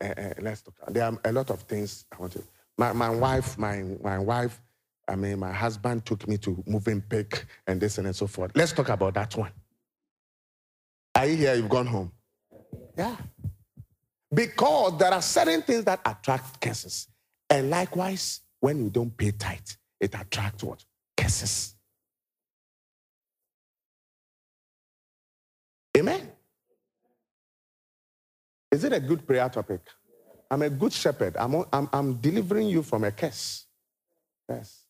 Uh, 0.02 0.06
uh, 0.06 0.32
let's 0.40 0.62
talk. 0.62 0.74
There 0.88 1.04
are 1.04 1.16
a 1.24 1.30
lot 1.30 1.50
of 1.50 1.60
things 1.62 2.06
I 2.12 2.16
want 2.18 2.32
to. 2.32 2.42
My, 2.76 2.92
my 2.92 3.10
wife, 3.10 3.56
my, 3.56 3.84
my 4.02 4.18
wife, 4.18 4.60
I 5.06 5.14
mean, 5.14 5.38
my 5.38 5.52
husband 5.52 6.04
took 6.04 6.26
me 6.26 6.36
to 6.38 6.60
moving 6.66 7.00
pick 7.00 7.46
and 7.68 7.80
this 7.80 7.98
and 7.98 8.08
and 8.08 8.16
so 8.16 8.26
forth. 8.26 8.50
Let's 8.56 8.72
talk 8.72 8.88
about 8.88 9.14
that 9.14 9.36
one. 9.36 9.52
Are 11.14 11.26
you 11.26 11.36
here? 11.36 11.54
You've 11.54 11.68
gone 11.68 11.86
home. 11.86 12.10
Yeah. 12.98 13.14
Because 14.34 14.98
there 14.98 15.12
are 15.12 15.22
certain 15.22 15.62
things 15.62 15.84
that 15.84 16.00
attract 16.04 16.60
curses. 16.60 17.06
And 17.48 17.70
likewise, 17.70 18.40
when 18.58 18.82
you 18.82 18.90
don't 18.90 19.16
pay 19.16 19.30
tithe, 19.30 19.60
it 20.00 20.12
attracts 20.16 20.64
what? 20.64 20.84
Curses. 21.16 21.76
Amen. 26.00 26.32
Is 28.70 28.84
it 28.84 28.92
a 28.94 29.00
good 29.00 29.26
prayer 29.26 29.48
topic? 29.50 29.80
I'm 30.50 30.62
a 30.62 30.70
good 30.70 30.94
shepherd. 30.94 31.36
I'm, 31.36 31.62
I'm, 31.72 31.88
I'm 31.92 32.14
delivering 32.14 32.68
you 32.68 32.82
from 32.82 33.04
a 33.04 33.10
curse. 33.10 33.66
Yes. 34.48 34.86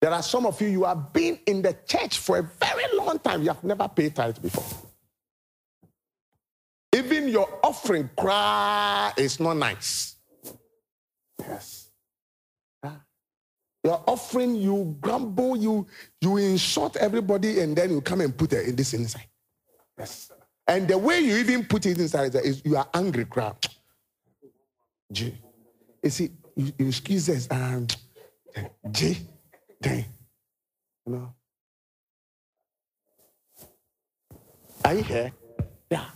There 0.00 0.10
are 0.10 0.22
some 0.22 0.44
of 0.44 0.60
you, 0.60 0.68
you 0.68 0.84
have 0.84 1.12
been 1.12 1.38
in 1.46 1.62
the 1.62 1.74
church 1.86 2.18
for 2.18 2.38
a 2.38 2.42
very 2.42 2.84
long 2.94 3.18
time. 3.18 3.40
You 3.42 3.48
have 3.48 3.64
never 3.64 3.88
paid 3.88 4.14
tithe 4.14 4.42
before. 4.42 4.90
Even 6.94 7.28
your 7.28 7.48
offering 7.64 8.10
cry 8.18 9.12
is 9.16 9.40
not 9.40 9.56
nice. 9.56 10.16
Yes. 11.40 11.88
Ah. 12.82 13.00
Your 13.82 14.04
offering, 14.06 14.56
you 14.56 14.96
grumble, 15.00 15.56
you 15.56 15.86
you 16.20 16.36
insult 16.36 16.96
everybody, 16.96 17.60
and 17.60 17.74
then 17.74 17.90
you 17.90 18.00
come 18.02 18.20
and 18.20 18.36
put 18.36 18.50
this 18.50 18.92
inside. 18.92 19.28
Yes. 19.98 20.30
And 20.66 20.88
the 20.88 20.96
way 20.98 21.20
you 21.20 21.36
even 21.36 21.64
put 21.64 21.86
it 21.86 21.98
inside 21.98 22.34
is 22.36 22.62
you 22.64 22.76
are 22.76 22.88
angry 22.94 23.24
crowd. 23.24 23.56
J. 25.12 25.34
You 26.02 26.10
see, 26.10 26.30
you, 26.56 26.72
you 26.78 26.88
excuse 26.88 27.28
us, 27.28 27.48
um, 27.50 27.86
J, 28.90 29.18
then, 29.80 30.04
you 31.06 31.12
know. 31.12 31.34
Are 34.84 34.94
you 34.94 35.02
here? 35.02 35.32
Yeah. 35.90 36.06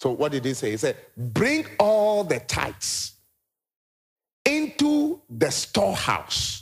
So 0.00 0.10
what 0.10 0.32
did 0.32 0.44
he 0.44 0.54
say? 0.54 0.72
He 0.72 0.76
said, 0.76 0.96
bring 1.16 1.66
all 1.78 2.24
the 2.24 2.40
tithes 2.40 3.14
into 4.44 5.22
the 5.30 5.50
storehouse 5.50 6.61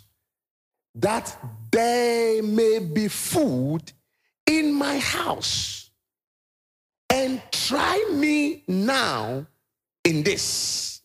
that 0.95 1.37
there 1.71 2.43
may 2.43 2.79
be 2.79 3.09
food 3.09 3.93
in 4.47 4.73
my 4.73 4.99
house. 4.99 5.91
And 7.09 7.43
try 7.51 8.05
me 8.13 8.65
now 8.67 9.47
in 10.05 10.23
this, 10.23 11.01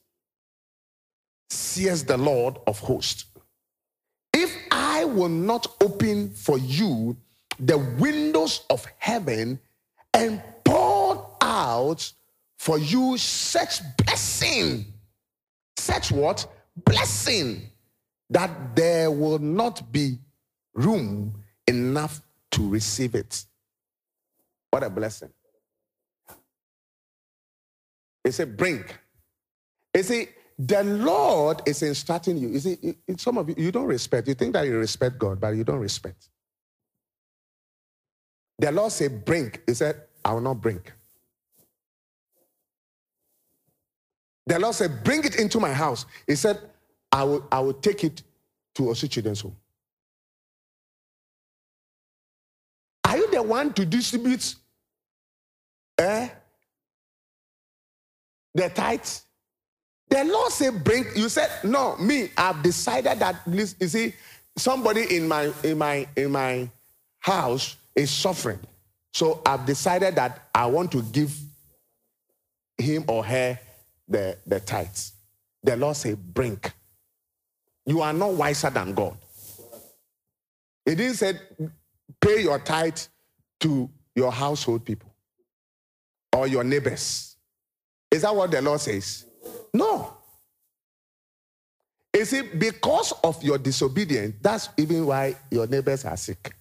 says 1.49 2.03
the 2.03 2.17
Lord 2.17 2.57
of 2.67 2.79
hosts. 2.79 3.25
If 4.33 4.55
I 4.71 5.05
will 5.05 5.29
not 5.29 5.67
open 5.81 6.29
for 6.31 6.57
you 6.57 7.17
the 7.59 7.77
windows 7.99 8.65
of 8.69 8.85
heaven 8.97 9.59
and 10.13 10.41
pour 10.63 11.37
out 11.41 12.11
for 12.57 12.77
you 12.77 13.17
such 13.17 13.81
blessing, 13.97 14.85
such 15.77 16.11
what? 16.11 16.47
Blessing 16.85 17.69
that 18.29 18.75
there 18.75 19.11
will 19.11 19.39
not 19.39 19.91
be 19.91 20.19
room 20.73 21.43
enough 21.67 22.21
to 22.51 22.69
receive 22.69 23.15
it. 23.15 23.45
What 24.71 24.83
a 24.83 24.89
blessing. 24.89 25.29
He 28.23 28.31
said, 28.31 28.57
Bring. 28.57 28.83
He 29.93 30.03
said, 30.03 30.29
The 30.57 30.83
Lord 30.83 31.61
is 31.67 31.83
instructing 31.83 32.37
you. 32.37 32.49
You 32.49 32.59
see, 32.59 32.95
some 33.17 33.37
of 33.37 33.49
you, 33.49 33.55
you 33.57 33.71
don't 33.71 33.87
respect. 33.87 34.27
You 34.27 34.35
think 34.35 34.53
that 34.53 34.65
you 34.65 34.77
respect 34.77 35.17
God, 35.19 35.39
but 35.39 35.49
you 35.49 35.63
don't 35.63 35.79
respect. 35.79 36.29
The 38.59 38.71
Lord 38.71 38.91
said, 38.91 39.25
Bring. 39.25 39.53
He 39.67 39.73
said, 39.73 40.01
I 40.23 40.33
will 40.33 40.41
not 40.41 40.61
bring. 40.61 40.81
The 44.47 44.59
Lord 44.59 44.75
said, 44.75 45.03
Bring 45.03 45.23
it 45.23 45.39
into 45.39 45.59
my 45.59 45.73
house. 45.73 46.05
He 46.27 46.35
said, 46.35 46.59
I 47.15 47.23
will, 47.23 47.47
I 47.49 47.61
will 47.61 47.73
take 47.73 48.03
it 48.03 48.21
to 48.73 48.83
Osu 48.83 49.09
Children's 49.09 49.39
Home. 49.39 49.55
Are 53.05 53.17
you 53.17 53.31
the 53.31 53.41
one 53.41 53.71
to 53.71 53.85
distribute 53.85 54.53
eh, 55.97 56.27
the 58.53 58.67
tithes? 58.67 59.23
The 60.09 60.25
Lord 60.25 60.51
said, 60.51 60.83
Bring. 60.83 61.05
You 61.15 61.29
said, 61.29 61.49
No, 61.63 61.95
me, 61.95 62.31
I've 62.35 62.61
decided 62.61 63.19
that, 63.19 63.37
you 63.47 63.65
see, 63.65 64.13
somebody 64.57 65.15
in 65.15 65.29
my, 65.29 65.53
in 65.63 65.77
my, 65.77 66.05
in 66.17 66.31
my 66.31 66.69
house 67.19 67.77
is 67.95 68.11
suffering. 68.11 68.59
So 69.13 69.41
I've 69.45 69.65
decided 69.65 70.15
that 70.15 70.49
I 70.53 70.65
want 70.65 70.91
to 70.91 71.01
give 71.01 71.33
him 72.77 73.05
or 73.07 73.23
her 73.23 73.57
the, 74.05 74.37
the 74.45 74.59
tithes. 74.59 75.13
The 75.63 75.77
Lord 75.77 75.95
say, 75.95 76.15
bring. 76.15 76.59
You 77.85 78.01
are 78.01 78.13
not 78.13 78.33
wiser 78.33 78.69
than 78.69 78.93
God. 78.93 79.17
He 80.85 80.95
didn't 80.95 81.15
say, 81.15 81.39
pay 82.21 82.41
your 82.41 82.59
tithe 82.59 82.99
to 83.61 83.89
your 84.15 84.31
household 84.31 84.85
people 84.85 85.11
or 86.33 86.47
your 86.47 86.63
neighbors. 86.63 87.35
Is 88.11 88.21
that 88.21 88.35
what 88.35 88.51
the 88.51 88.61
Lord 88.61 88.79
says? 88.79 89.25
No. 89.73 90.15
Is 92.13 92.31
it 92.33 92.57
because 92.57 93.13
of 93.23 93.43
your 93.43 93.57
disobedience? 93.57 94.35
That's 94.41 94.69
even 94.77 95.05
why 95.05 95.35
your 95.51 95.67
neighbors 95.67 96.05
are 96.05 96.17
sick. 96.17 96.55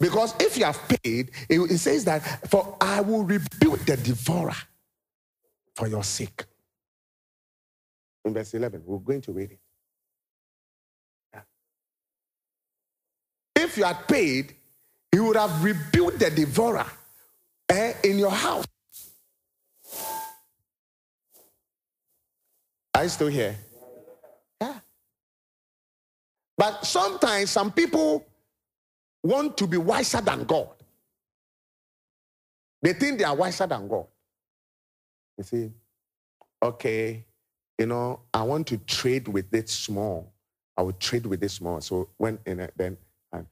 Because 0.00 0.34
if 0.40 0.56
you 0.56 0.64
have 0.64 0.80
paid, 0.88 1.30
it, 1.48 1.78
says 1.78 2.06
that, 2.06 2.48
for 2.50 2.76
I 2.80 3.02
will 3.02 3.22
rebuke 3.22 3.84
the 3.84 3.98
devourer 3.98 4.56
for 5.76 5.86
your 5.86 6.02
sake. 6.02 6.44
In 8.24 8.34
verse 8.34 8.54
11, 8.54 8.82
we're 8.84 8.98
going 8.98 9.20
to 9.22 9.32
read 9.32 9.52
it. 9.52 9.58
Yeah. 11.32 11.40
If 13.56 13.76
you 13.76 13.84
had 13.84 14.06
paid, 14.06 14.54
he 15.10 15.18
would 15.18 15.36
have 15.36 15.64
rebuked 15.64 16.18
the 16.18 16.30
devourer 16.30 16.86
eh, 17.68 17.94
in 18.04 18.18
your 18.18 18.30
house. 18.30 18.66
Are 22.94 23.04
you 23.04 23.08
still 23.08 23.28
here? 23.28 23.56
Yeah. 24.60 24.78
But 26.56 26.84
sometimes 26.84 27.50
some 27.50 27.72
people 27.72 28.26
want 29.22 29.56
to 29.56 29.66
be 29.66 29.78
wiser 29.78 30.20
than 30.20 30.44
God. 30.44 30.68
They 32.82 32.92
think 32.92 33.18
they 33.18 33.24
are 33.24 33.34
wiser 33.34 33.66
than 33.66 33.88
God. 33.88 34.06
You 35.38 35.44
see, 35.44 35.70
okay, 36.62 37.24
you 37.80 37.86
know, 37.86 38.20
I 38.34 38.42
want 38.42 38.66
to 38.66 38.76
trade 38.76 39.26
with 39.26 39.54
it 39.54 39.70
small. 39.70 40.30
I 40.76 40.82
will 40.82 40.92
trade 40.92 41.24
with 41.24 41.42
it 41.42 41.48
small. 41.50 41.80
So 41.80 42.10
when 42.18 42.38
in 42.44 42.60
a, 42.60 42.68
then, 42.76 42.98
and 43.32 43.46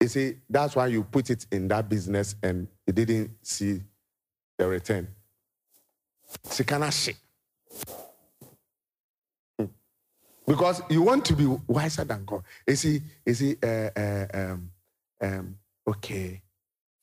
you 0.00 0.06
see, 0.06 0.36
that's 0.48 0.76
why 0.76 0.86
you 0.86 1.02
put 1.02 1.28
it 1.28 1.44
in 1.50 1.66
that 1.66 1.88
business 1.88 2.36
and 2.40 2.68
you 2.86 2.92
didn't 2.92 3.32
see 3.42 3.82
the 4.56 4.68
return. 4.68 5.08
Sikana 6.46 6.92
shit. 6.92 7.16
Hmm. 9.58 9.66
Because 10.46 10.82
you 10.88 11.02
want 11.02 11.24
to 11.24 11.34
be 11.34 11.46
wiser 11.66 12.04
than 12.04 12.24
God. 12.24 12.44
You 12.64 12.76
see, 12.76 13.02
you 13.26 13.34
see, 13.34 13.56
uh, 13.60 13.90
uh, 13.96 14.26
um, 14.34 14.70
um, 15.20 15.58
okay, 15.84 16.40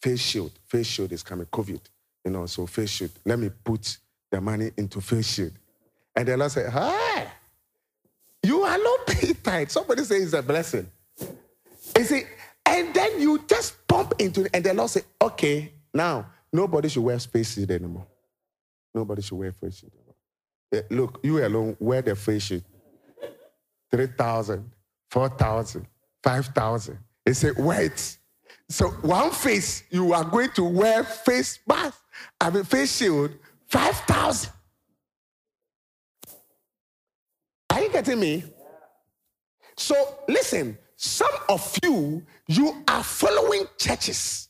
face 0.01 0.21
shield, 0.21 0.53
face 0.67 0.87
shield 0.87 1.11
is 1.11 1.21
coming, 1.21 1.47
COVID, 1.47 1.81
you 2.23 2.31
know, 2.31 2.45
so 2.45 2.65
face 2.65 2.91
shield. 2.91 3.11
Let 3.25 3.39
me 3.39 3.49
put 3.49 3.97
the 4.31 4.39
money 4.39 4.71
into 4.77 5.01
face 5.01 5.33
shield. 5.33 5.51
And 6.15 6.28
the 6.28 6.38
Lord 6.38 6.51
said, 6.51 6.71
Hi, 6.71 7.28
you 8.43 8.62
are 8.62 8.78
not 8.78 9.08
paying 9.08 9.36
tithe. 9.36 9.69
Somebody 9.69 10.04
says 10.04 10.23
it's 10.23 10.34
a 10.34 10.41
blessing. 10.41 10.89
You 11.97 12.04
see, 12.04 12.23
and 12.65 12.93
then 12.93 13.19
you 13.19 13.43
just 13.47 13.88
pump 13.88 14.13
into 14.19 14.45
it, 14.45 14.51
and 14.54 14.63
the 14.63 14.73
Lord 14.73 14.89
said, 14.89 15.04
Okay, 15.21 15.71
now 15.93 16.28
nobody 16.51 16.89
should 16.89 17.04
wear 17.04 17.19
shield 17.19 17.71
anymore. 17.71 18.08
Nobody 18.93 19.21
should 19.21 19.38
wear 19.38 19.51
face 19.51 19.80
shield. 19.80 19.91
Yeah, 20.71 20.82
look, 20.89 21.19
you 21.23 21.45
alone 21.45 21.78
wear 21.80 22.01
the 22.01 22.15
face 22.15 22.43
shield. 22.43 22.63
3,000, 23.91 24.71
4,000, 25.10 25.88
5,000. 26.23 26.97
He 27.25 27.34
said, 27.34 27.54
wait. 27.58 28.17
So 28.67 28.89
one 28.89 29.32
face, 29.32 29.84
you 29.89 30.13
are 30.13 30.23
going 30.23 30.49
to 30.51 30.63
wear 30.63 31.04
face 31.04 31.60
mask, 31.67 32.01
I 32.41 32.49
mean 32.49 32.63
face 32.63 32.97
shield, 32.97 33.32
5,000. 33.67 34.51
Getting 37.95 38.19
me? 38.19 38.43
So 39.77 39.95
listen, 40.27 40.77
some 40.97 41.31
of 41.47 41.77
you, 41.81 42.23
you 42.47 42.84
are 42.89 43.03
following 43.03 43.63
churches. 43.77 44.49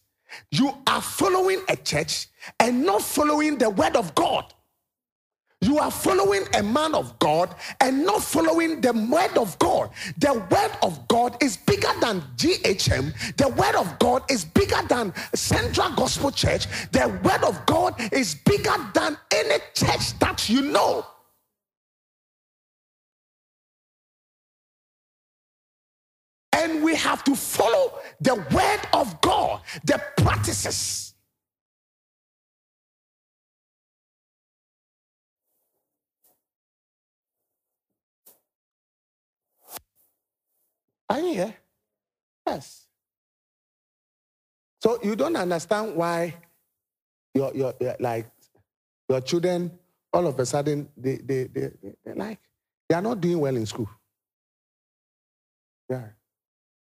You 0.50 0.74
are 0.88 1.02
following 1.02 1.62
a 1.70 1.76
church 1.76 2.28
and 2.60 2.84
not 2.84 3.04
following 3.04 3.60
the 3.60 3.70
word 3.70 3.96
of 3.96 4.16
God. 4.16 4.52
You 5.62 5.78
are 5.78 5.92
following 5.92 6.42
a 6.56 6.64
man 6.64 6.96
of 6.96 7.18
God 7.20 7.54
and 7.82 8.04
not 8.04 8.24
following 8.24 8.82
the 8.82 8.94
word 8.94 9.38
of 9.38 9.58
God. 9.60 9.92
The 10.18 10.34
word 10.34 10.72
of 10.82 11.08
God 11.08 11.38
is 11.42 11.56
bigger 11.56 11.92
than 12.02 12.22
GHM. 12.38 13.38
The 13.38 13.50
word 13.50 13.76
of 13.76 14.00
God 14.00 14.24
is 14.30 14.44
bigger 14.44 14.82
than 14.90 15.14
Central 15.36 15.92
Gospel 15.92 16.32
Church. 16.32 16.66
The 16.92 17.08
word 17.24 17.44
of 17.44 17.64
God 17.68 17.94
is 18.12 18.34
bigger 18.34 18.76
than 18.96 19.18
any 19.32 19.60
church 19.76 20.18
that 20.20 20.50
you 20.50 20.64
know. 20.64 21.06
And 26.66 26.84
we 26.84 26.96
have 26.96 27.24
to 27.26 27.36
follow 27.36 28.00
the 28.20 28.34
word 28.34 28.80
of 28.92 29.22
God, 29.22 29.62
the 29.84 30.02
practices. 30.18 31.14
Are 41.08 41.20
you 41.20 41.34
here? 41.34 41.56
Yes. 42.48 42.88
So 44.82 44.98
you 45.04 45.16
don't 45.16 45.36
understand 45.36 45.96
why 45.96 46.34
your, 47.36 47.54
your, 47.54 47.76
your 47.80 47.96
like 48.00 48.26
your 49.08 49.22
children 49.22 49.72
all 50.12 50.26
of 50.26 50.40
a 50.40 50.46
sudden 50.48 50.90
they, 50.98 51.18
they, 51.18 51.44
they, 51.44 51.70
they 52.04 52.14
like 52.16 52.40
they 52.90 52.96
are 52.96 53.04
not 53.04 53.22
doing 53.22 53.40
well 53.40 53.56
in 53.56 53.68
school. 53.68 53.90
Yeah. 55.88 56.08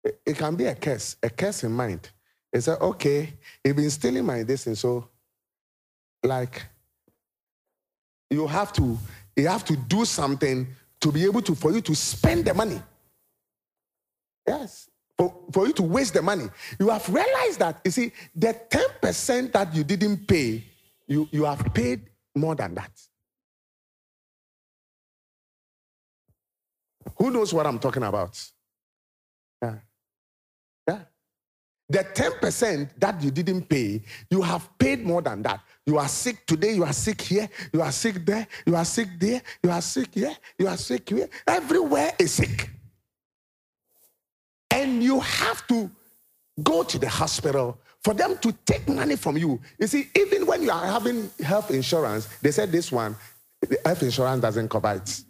It, 0.05 0.36
can 0.36 0.55
be 0.57 0.64
a 0.66 0.74
curse, 0.74 1.16
a 1.22 1.28
curse 1.28 1.64
in 1.64 1.72
mind. 1.72 2.11
It's 2.53 2.66
like, 2.66 2.80
okay, 2.80 3.34
you've 3.64 3.76
been 3.76 3.90
stealing 3.90 4.24
my 4.24 4.42
this 4.42 4.66
and 4.66 4.78
so 4.78 5.09
like 6.22 6.64
you 8.30 8.46
have 8.46 8.72
to 8.74 8.99
you 9.36 9.49
have 9.49 9.64
to 9.64 9.76
do 9.76 10.05
something 10.05 10.66
to 11.01 11.12
be 11.12 11.24
able 11.24 11.42
to, 11.42 11.55
for 11.55 11.72
you 11.72 11.80
to 11.80 11.94
spend 11.94 12.44
the 12.44 12.55
money. 12.55 12.80
Yes. 14.46 14.90
For, 15.16 15.34
for 15.53 15.66
you 15.66 15.72
to 15.74 15.82
waste 15.82 16.14
the 16.14 16.22
money. 16.22 16.46
You 16.78 16.88
have 16.88 17.09
realized 17.09 17.59
that, 17.61 17.80
you 17.84 17.90
see, 17.90 18.12
the 18.34 18.59
10% 18.68 19.53
that 19.53 19.74
you 19.74 19.84
didn't 19.84 20.26
pay, 20.26 20.64
you, 21.07 21.28
you 21.30 21.44
have 21.44 21.72
paid 21.72 22.03
more 22.34 22.55
than 22.55 22.74
that. 22.74 22.90
Who 27.16 27.30
knows 27.30 27.53
what 27.53 27.66
I'm 27.66 27.78
talking 27.78 28.03
about? 28.03 28.40
Yeah. 29.62 29.76
The 31.91 32.05
10% 32.05 32.91
that 32.99 33.22
you 33.22 33.30
didn't 33.30 33.68
pay, 33.68 34.03
you 34.30 34.43
have 34.43 34.68
paid 34.78 35.05
more 35.05 35.22
than 35.22 35.43
that. 35.43 35.61
You 35.86 35.97
are 35.97 36.09
sick 36.09 36.45
today, 36.47 36.72
you 36.74 36.84
are 36.84 36.93
sick 36.93 37.20
here, 37.20 37.49
you 37.72 37.80
are 37.80 37.93
sick 37.93 38.26
there, 38.26 38.47
you 38.66 38.76
are 38.76 38.84
sick 38.84 39.09
there, 39.18 39.41
you 39.62 39.70
are 39.70 39.80
sick 39.80 40.09
here, 40.12 40.36
you 40.59 40.68
are 40.68 40.76
sick 40.76 41.09
here. 41.09 41.28
Everywhere 41.47 42.12
is 42.18 42.32
sick. 42.32 42.70
And 44.70 45.03
you 45.03 45.20
have 45.20 45.66
to 45.68 45.91
go 46.62 46.82
to 46.82 46.99
the 46.99 47.09
hospital 47.09 47.78
for 48.05 48.12
them 48.12 48.36
to 48.39 48.53
take 48.66 48.86
money 48.89 49.16
from 49.16 49.39
you. 49.39 49.59
You 49.78 49.86
see, 49.86 50.09
even 50.14 50.45
when 50.47 50.62
you 50.62 50.70
are 50.70 50.86
having 50.86 51.30
health 51.43 51.70
insurance, 51.70 52.26
they 52.43 52.51
said 52.51 52.70
this 52.70 52.93
one, 52.93 53.16
the 53.62 53.78
health 53.84 54.03
insurance 54.03 54.43
doesn't 54.43 54.68
cover 54.68 54.93
it. 54.93 55.24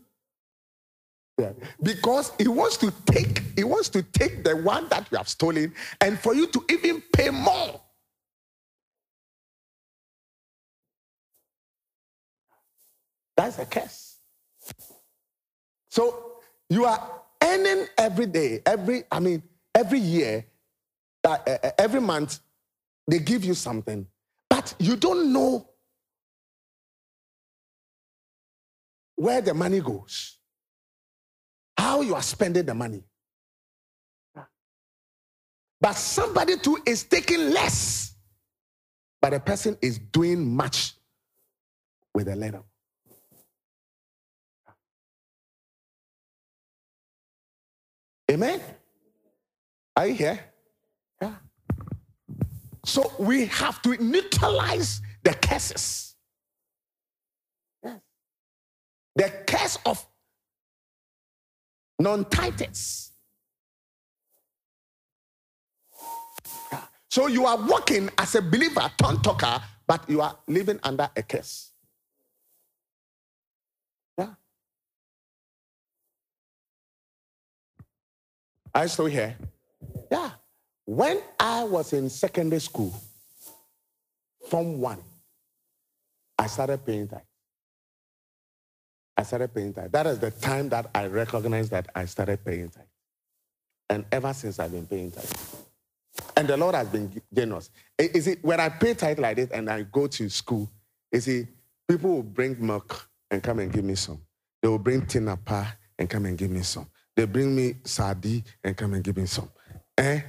Yeah. 1.38 1.52
Because 1.80 2.32
he 2.36 2.48
wants 2.48 2.76
to 2.78 2.92
take, 3.06 3.42
he 3.56 3.62
wants 3.62 3.88
to 3.90 4.02
take 4.02 4.42
the 4.42 4.56
one 4.56 4.88
that 4.88 5.06
you 5.10 5.16
have 5.16 5.28
stolen 5.28 5.72
and 6.00 6.18
for 6.18 6.34
you 6.34 6.48
to 6.48 6.64
even 6.68 7.00
pay 7.12 7.30
more. 7.30 7.80
That's 13.36 13.58
a 13.60 13.66
curse. 13.66 14.16
So 15.90 16.32
you 16.68 16.84
are 16.84 17.22
earning 17.42 17.86
every 17.96 18.26
day, 18.26 18.60
every, 18.66 19.04
I 19.10 19.20
mean, 19.20 19.44
every 19.72 20.00
year, 20.00 20.44
uh, 21.24 21.38
uh, 21.46 21.70
every 21.78 22.00
month, 22.00 22.40
they 23.06 23.20
give 23.20 23.44
you 23.44 23.54
something, 23.54 24.06
but 24.50 24.74
you 24.80 24.96
don't 24.96 25.32
know 25.32 25.68
where 29.14 29.40
the 29.40 29.54
money 29.54 29.80
goes 29.80 30.37
how 31.78 32.00
you 32.00 32.14
are 32.16 32.22
spending 32.22 32.66
the 32.66 32.74
money. 32.74 33.04
But 35.80 35.92
somebody 35.92 36.56
too 36.56 36.76
is 36.84 37.04
taking 37.04 37.50
less, 37.50 38.16
but 39.22 39.30
the 39.30 39.38
person 39.38 39.78
is 39.80 39.98
doing 39.98 40.56
much 40.56 40.94
with 42.12 42.26
a 42.26 42.34
little. 42.34 42.66
Amen? 48.28 48.60
Are 49.96 50.08
you 50.08 50.14
here? 50.14 50.40
Yeah. 51.22 51.34
So 52.84 53.12
we 53.20 53.46
have 53.46 53.80
to 53.82 54.02
neutralize 54.02 55.00
the 55.22 55.32
curses. 55.34 56.16
Yes. 57.84 58.00
The 59.14 59.32
curse 59.46 59.78
of 59.86 60.04
non-titans. 61.98 63.12
So 67.10 67.26
you 67.26 67.46
are 67.46 67.56
walking 67.56 68.10
as 68.18 68.34
a 68.34 68.42
believer, 68.42 68.90
tongue 68.96 69.20
talker, 69.22 69.60
but 69.86 70.08
you 70.08 70.20
are 70.20 70.38
living 70.46 70.78
under 70.82 71.10
a 71.16 71.22
curse. 71.22 71.72
Yeah. 74.16 74.34
Are 78.74 78.82
you 78.82 78.88
still 78.88 79.06
here? 79.06 79.36
Yeah. 80.12 80.30
When 80.84 81.20
I 81.40 81.64
was 81.64 81.92
in 81.92 82.08
secondary 82.08 82.60
school, 82.60 82.94
from 84.48 84.80
one, 84.80 85.02
I 86.38 86.46
started 86.46 86.84
paying 86.84 87.08
tithe. 87.08 87.27
I 89.18 89.24
started 89.24 89.52
paying 89.52 89.74
tithe. 89.74 89.90
That 89.90 90.06
is 90.06 90.20
the 90.20 90.30
time 90.30 90.68
that 90.68 90.88
I 90.94 91.06
recognized 91.08 91.72
that 91.72 91.88
I 91.92 92.04
started 92.04 92.44
paying 92.44 92.68
tithe. 92.68 92.84
And 93.90 94.04
ever 94.12 94.32
since 94.32 94.60
I've 94.60 94.70
been 94.70 94.86
paying 94.86 95.10
tithe. 95.10 95.28
And 96.36 96.46
the 96.46 96.56
Lord 96.56 96.76
has 96.76 96.86
been 96.86 97.20
generous. 97.34 97.70
Is 97.98 98.28
it 98.28 98.38
when 98.44 98.60
I 98.60 98.68
pay 98.68 98.94
tithe 98.94 99.18
like 99.18 99.36
this 99.36 99.50
and 99.50 99.68
I 99.68 99.82
go 99.82 100.06
to 100.06 100.28
school, 100.30 100.70
is 101.10 101.26
it 101.26 101.48
people 101.88 102.10
will 102.10 102.22
bring 102.22 102.64
milk 102.64 103.08
and 103.32 103.42
come 103.42 103.58
and 103.58 103.72
give 103.72 103.84
me 103.84 103.96
some. 103.96 104.22
They 104.62 104.68
will 104.68 104.78
bring 104.78 105.02
tinapa 105.02 105.66
and 105.98 106.08
come 106.08 106.26
and 106.26 106.38
give 106.38 106.50
me 106.50 106.62
some. 106.62 106.86
They 107.16 107.24
bring 107.24 107.56
me 107.56 107.74
sadi 107.84 108.44
and 108.62 108.76
come 108.76 108.94
and 108.94 109.02
give 109.02 109.16
me 109.16 109.26
some. 109.26 109.50
Eh? 109.96 110.20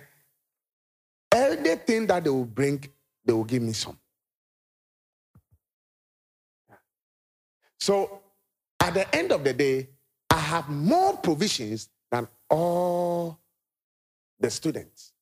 Everything 1.31 2.07
that 2.07 2.23
they 2.23 2.31
will 2.31 2.45
bring, 2.45 2.83
they 3.23 3.33
will 3.33 3.43
give 3.43 3.61
me 3.61 3.73
some. 3.73 3.99
So 7.79 8.21
at 8.79 8.93
the 8.93 9.15
end 9.15 9.31
of 9.31 9.43
the 9.43 9.53
day, 9.53 9.89
I 10.29 10.37
have 10.37 10.69
more 10.69 11.17
provisions 11.17 11.89
than 12.11 12.27
all 12.49 13.39
the 14.39 14.49
students. 14.49 15.13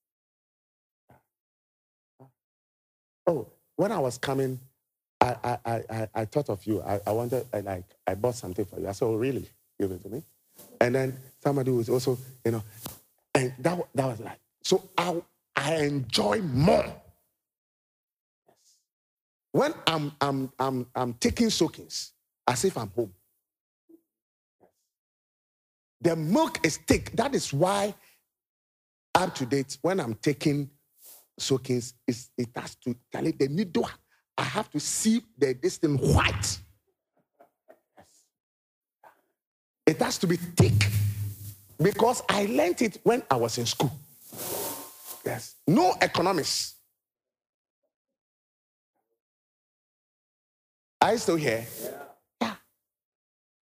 Oh, 3.26 3.48
when 3.76 3.92
I 3.92 4.00
was 4.00 4.18
coming, 4.18 4.60
I, 5.20 5.36
I, 5.44 5.84
I, 5.90 6.08
I 6.14 6.26
thought 6.26 6.50
of 6.50 6.66
you. 6.66 6.82
I, 6.82 7.00
I 7.06 7.12
wanted, 7.12 7.46
I, 7.54 7.60
like, 7.62 7.86
I 8.06 8.16
bought 8.16 8.36
something 8.36 8.66
for 8.66 8.80
you. 8.80 8.88
I 8.88 8.92
said, 8.92 9.06
oh, 9.06 9.16
really? 9.16 9.50
Give 9.80 9.92
it 9.92 10.02
to 10.04 10.10
me. 10.10 10.24
And 10.80 10.96
then 10.96 11.18
somebody 11.44 11.72
was 11.72 11.90
also, 11.90 12.18
you 12.46 12.52
know, 12.52 12.64
and 13.36 13.54
that, 13.60 13.80
that 13.96 14.06
was 14.06 14.20
like, 14.20 14.40
so 14.64 14.90
I, 14.98 15.22
I 15.56 15.76
enjoy 15.78 16.42
more. 16.42 16.86
When 19.52 19.74
I'm, 19.88 20.12
I'm, 20.22 20.52
I'm, 20.60 20.86
I'm 20.96 21.14
taking 21.16 21.50
soakings, 21.50 22.14
as 22.48 22.64
if 22.66 22.78
I'm 22.78 22.90
home. 22.90 23.14
The 26.02 26.16
milk 26.16 26.66
is 26.66 26.78
thick. 26.78 27.12
That 27.16 27.34
is 27.34 27.52
why, 27.54 27.94
up 29.16 29.34
to 29.36 29.46
date, 29.46 29.78
when 29.82 30.00
I'm 30.00 30.14
taking 30.16 30.70
soakings, 31.40 31.94
it 32.08 32.50
has 32.56 32.76
to 32.76 32.96
tell 33.12 33.26
it 33.26 33.40
the 33.40 33.48
needle. 33.48 33.90
I 34.38 34.44
have 34.44 34.70
to 34.72 34.80
see 34.80 35.22
the 35.38 35.58
this 35.62 35.78
thing 35.78 35.98
white. 35.98 36.60
It 39.86 40.00
has 40.02 40.18
to 40.20 40.28
be 40.28 40.36
thick 40.36 40.90
because 41.82 42.22
I 42.30 42.46
learned 42.46 42.82
it 42.82 43.00
when 43.04 43.24
I 43.32 43.38
was 43.38 43.58
in 43.58 43.66
school. 43.66 43.92
Yes. 45.26 45.56
No 45.66 45.96
economics. 46.02 46.76
Are 51.02 51.14
you 51.14 51.18
still 51.18 51.36
here? 51.36 51.66
Yeah. 51.82 51.90
yeah. 52.42 52.56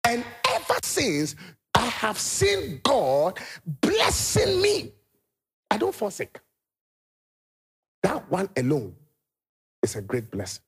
And 0.03 0.25
ever 0.49 0.79
since 0.83 1.35
have 1.99 2.17
seen 2.17 2.79
God 2.81 3.37
blessing 3.65 4.61
me. 4.61 4.93
I 5.69 5.77
don't 5.77 5.93
forsake. 5.93 6.39
That 8.03 8.31
one 8.31 8.49
alone 8.55 8.95
is 9.83 9.97
a 9.97 10.01
great 10.01 10.31
blessing. 10.31 10.63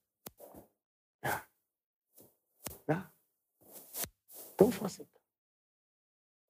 Yeah. 1.23 1.39
Yeah. 2.89 3.01
Don't 4.57 4.73
forsake. 4.73 5.07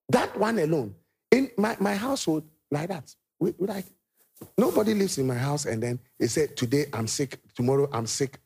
That 0.10 0.36
one 0.40 0.58
alone. 0.58 0.96
In 1.30 1.52
my, 1.58 1.78
my 1.80 1.94
household, 1.94 2.44
like 2.72 2.90
that. 2.90 3.14
We, 3.40 3.54
we 3.60 3.68
like 3.68 3.86
nobody 4.58 4.96
lives 4.96 5.20
in 5.20 5.28
my 5.28 5.36
house 5.36 5.66
and 5.66 5.82
then 5.82 6.00
they 6.20 6.26
say, 6.26 6.48
Today 6.48 6.88
I'm 6.92 7.06
sick, 7.06 7.38
tomorrow 7.54 7.88
I'm 7.94 8.08
sick, 8.08 8.40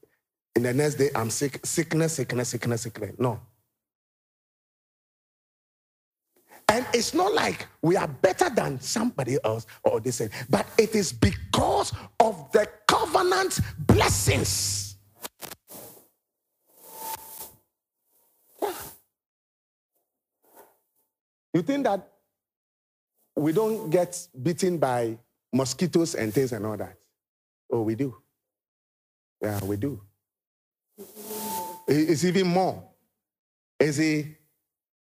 and 0.53 0.65
the 0.65 0.73
next 0.73 0.95
day 0.95 1.11
I'm 1.15 1.29
sick. 1.29 1.65
Sickness, 1.65 2.13
sickness, 2.13 2.49
sickness, 2.49 2.81
sickness. 2.81 3.15
No. 3.17 3.39
And 6.68 6.86
it's 6.93 7.13
not 7.13 7.34
like 7.34 7.68
we 7.82 7.95
are 7.95 8.07
better 8.07 8.49
than 8.49 8.80
somebody 8.82 9.38
else 9.43 9.66
or 9.84 9.99
this, 9.99 10.22
but 10.49 10.66
it 10.78 10.95
is 10.95 11.13
because 11.13 11.93
of 12.20 12.51
the 12.51 12.68
covenant 12.88 13.59
blessings. 13.80 14.97
Yeah. 18.61 18.74
You 21.53 21.61
think 21.61 21.86
that 21.86 22.11
we 23.36 23.53
don't 23.53 23.89
get 23.89 24.28
beaten 24.41 24.78
by 24.78 25.18
mosquitoes 25.53 26.16
and 26.16 26.34
things 26.34 26.51
and 26.51 26.66
all 26.66 26.78
that? 26.78 26.97
Oh, 27.72 27.84
we 27.84 27.95
do. 27.95 28.16
Yeah, 29.41 29.63
we 29.63 29.78
do. 29.78 30.01
It's 31.88 32.24
even 32.24 32.47
more. 32.47 32.84
Is 33.80 33.99
it? 33.99 34.26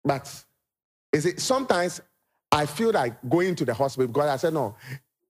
But 0.03 0.44
is 1.15 1.25
it 1.25 1.39
sometimes 1.39 2.01
I 2.51 2.65
feel 2.65 2.91
like 2.91 3.13
going 3.29 3.55
to 3.55 3.65
the 3.65 3.73
hospital 3.73 4.07
because 4.07 4.29
I 4.29 4.35
said, 4.35 4.53
no, 4.53 4.75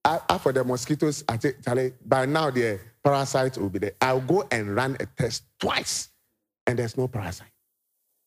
after 0.04 0.52
the 0.52 0.64
mosquitoes, 0.64 1.24
I 1.30 1.38
Charlie, 1.38 1.94
by 2.04 2.26
now 2.26 2.50
the 2.50 2.80
parasite 3.04 3.58
will 3.58 3.70
be 3.70 3.80
there. 3.80 3.92
I'll 4.02 4.20
go 4.20 4.48
and 4.52 4.76
run 4.76 4.98
a 5.00 5.06
test 5.06 5.44
twice, 5.60 6.10
and 6.66 6.80
there's 6.80 6.98
no 6.98 7.08
parasite. 7.08 7.48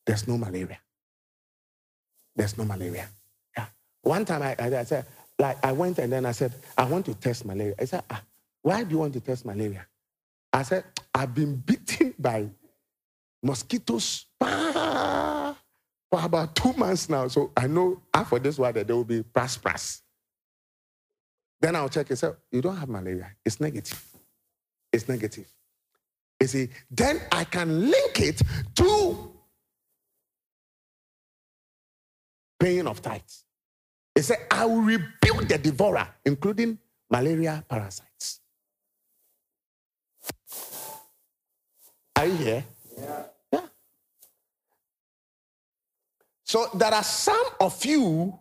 There's 0.07 0.29
no 0.29 0.39
malaria. 0.39 0.79
there's 2.37 2.57
no 2.57 2.65
malaria. 2.65 3.09
Yeah. 3.57 3.67
One 4.03 4.25
time 4.25 4.43
I, 4.43 4.55
I, 4.59 4.79
I 4.79 4.85
said, 4.85 5.05
like, 5.39 5.65
I 5.65 5.73
went 5.73 5.99
and 5.99 6.13
then 6.13 6.25
I 6.27 6.33
said, 6.33 6.55
I 6.77 6.85
want 6.85 7.07
to 7.07 7.15
test 7.15 7.45
malaria. 7.45 7.75
I 7.79 7.85
said, 7.85 8.05
ah, 8.09 8.23
why 8.63 8.85
do 8.85 8.93
you 8.93 8.99
want 8.99 9.15
to 9.15 9.21
test 9.21 9.45
malaria? 9.45 9.85
I 10.53 10.63
said, 10.63 10.85
I've 11.15 11.35
been 11.35 11.57
bitten 11.57 12.15
by 12.19 12.49
mosquitoes 13.43 14.27
for 16.11 16.25
about 16.25 16.55
two 16.55 16.73
months 16.75 17.09
now. 17.09 17.29
So 17.29 17.53
I 17.57 17.67
know 17.67 18.01
after 18.15 18.39
this 18.39 18.57
that 18.57 18.87
there 18.87 18.97
will 18.97 19.05
be 19.05 19.23
pras 19.23 19.59
pras. 19.59 20.01
Then 21.61 21.77
I'll 21.77 21.89
check 21.89 22.09
and 22.11 22.19
say, 22.19 22.31
You 22.51 22.63
don't 22.63 22.77
have 22.77 22.89
malaria. 22.89 23.33
It's 23.45 23.61
negative. 23.61 24.03
It's 24.93 25.09
negative. 25.09 25.47
You 26.41 26.47
see, 26.47 26.69
then 26.91 27.21
I 27.33 27.45
can 27.45 27.91
link 27.91 28.21
it 28.21 28.41
to 28.77 29.33
paying 32.61 32.87
of 32.87 33.03
tithes. 33.03 33.45
He 34.15 34.23
said, 34.23 34.39
I 34.51 34.65
will 34.65 34.81
rebuild 34.81 35.49
the 35.49 35.59
devourer, 35.59 36.09
including 36.25 36.79
malaria 37.11 37.65
parasites. 37.69 38.41
Are 42.17 42.27
you 42.27 42.35
here? 42.35 42.65
Yeah. 42.99 43.23
yeah. 43.53 43.61
So 46.49 46.67
there 46.73 46.95
are 46.95 47.05
some 47.05 47.45
of 47.61 47.85
you, 47.85 48.39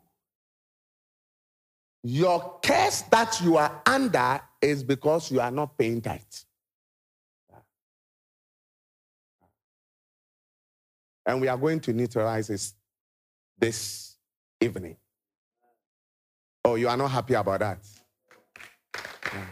your 2.03 2.58
curse 2.64 3.01
that 3.01 3.41
you 3.41 3.58
are 3.58 3.82
under 3.86 4.39
is 4.62 4.82
because 4.82 5.30
you 5.30 5.41
are 5.41 5.51
not 5.51 5.78
paying 5.78 5.99
tithe. 6.01 6.22
And 11.26 11.41
we 11.41 11.49
are 11.49 11.58
going 11.58 11.82
to 11.82 11.91
neutralize 11.91 12.47
this 12.47 12.74
this 13.60 14.16
evening. 14.62 14.95
Oh, 16.64 16.76
you 16.76 16.88
are 16.88 16.95
not 16.95 17.12
happy 17.12 17.34
about 17.34 17.60
that? 17.60 17.80
Yeah. 19.34 19.47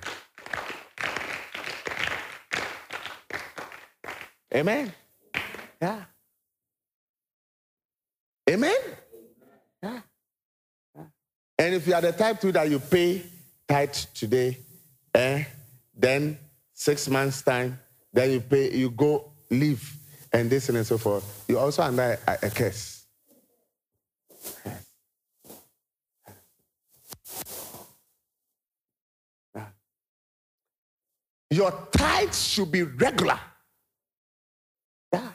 Amen. 4.53 4.93
Yeah. 5.81 6.05
Amen. 8.55 8.75
Yeah. 9.83 9.99
And 11.57 11.75
if 11.75 11.85
you 11.85 11.93
are 11.93 11.99
the 11.99 12.13
type 12.13 12.39
two 12.39 12.53
that 12.53 12.69
you 12.69 12.79
pay 12.79 13.21
tithe 13.67 13.93
today, 14.13 14.57
eh, 15.13 15.43
then 15.93 16.37
six 16.73 17.09
months 17.09 17.41
time, 17.41 17.77
then 18.13 18.31
you 18.31 18.39
pay, 18.39 18.73
you 18.73 18.91
go 18.91 19.33
leave 19.49 19.93
and 20.31 20.49
this 20.49 20.69
and 20.69 20.87
so 20.87 20.97
forth. 20.97 21.43
You 21.49 21.59
also 21.59 21.83
under 21.83 22.17
a, 22.25 22.37
a 22.43 22.49
curse. 22.49 23.03
Your 31.49 31.89
tithes 31.91 32.41
should 32.41 32.71
be 32.71 32.83
regular. 32.83 33.39
Yeah, 35.11 35.27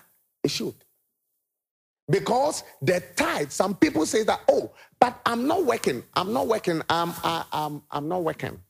it 0.43 0.51
should. 0.51 0.75
Because 2.11 2.65
the 2.83 3.03
tithe, 3.15 3.51
some 3.51 3.77
people 3.77 4.05
say 4.05 4.25
that, 4.25 4.41
oh, 4.49 4.73
but 4.99 5.21
I'm 5.25 5.47
not 5.47 5.65
working. 5.65 6.03
I'm 6.15 6.33
not 6.33 6.49
working. 6.49 6.83
I'm, 6.91 7.15
I, 7.23 7.45
I'm, 7.53 7.83
I'm 7.91 8.09
not 8.09 8.25
working. 8.25 8.61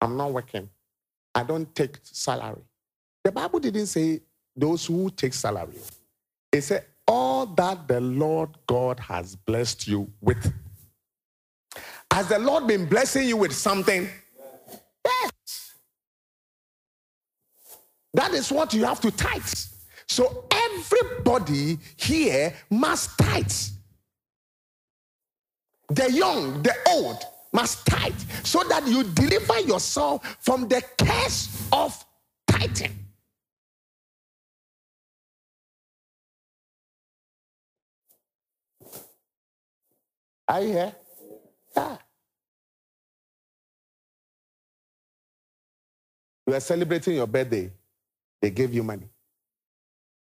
I'm 0.00 0.16
not 0.16 0.32
working. 0.32 0.70
I 1.34 1.42
don't 1.42 1.74
take 1.74 1.98
salary. 2.02 2.62
The 3.24 3.32
Bible 3.32 3.58
didn't 3.58 3.86
say 3.86 4.20
those 4.54 4.86
who 4.86 5.10
take 5.10 5.34
salary. 5.34 5.74
It 6.52 6.62
said, 6.62 6.86
all 7.08 7.46
that 7.46 7.88
the 7.88 8.00
Lord 8.00 8.50
God 8.66 9.00
has 9.00 9.36
blessed 9.36 9.86
you 9.88 10.10
with. 10.20 10.52
Has 12.12 12.28
the 12.28 12.38
Lord 12.38 12.66
been 12.66 12.86
blessing 12.86 13.28
you 13.28 13.36
with 13.36 13.52
something? 13.52 14.08
Yes. 15.04 15.74
That 18.14 18.32
is 18.32 18.50
what 18.50 18.72
you 18.72 18.84
have 18.84 19.00
to 19.00 19.10
tithe. 19.10 19.42
So 20.08 20.44
everybody 20.50 21.78
here 21.96 22.54
must 22.70 23.18
tithe. 23.18 23.52
The 25.88 26.10
young, 26.10 26.62
the 26.62 26.74
old 26.88 27.22
must 27.52 27.86
tithe 27.86 28.18
so 28.44 28.62
that 28.64 28.86
you 28.86 29.02
deliver 29.04 29.60
yourself 29.60 30.36
from 30.40 30.68
the 30.68 30.82
curse 30.98 31.68
of 31.72 32.04
tithing. 32.46 32.98
Are 40.48 40.60
you 40.60 40.68
here? 40.68 40.94
Yeah. 41.76 41.96
You 46.46 46.54
are 46.54 46.60
celebrating 46.60 47.16
your 47.16 47.26
birthday. 47.26 47.72
They 48.40 48.50
gave 48.50 48.72
you 48.72 48.84
money. 48.84 49.08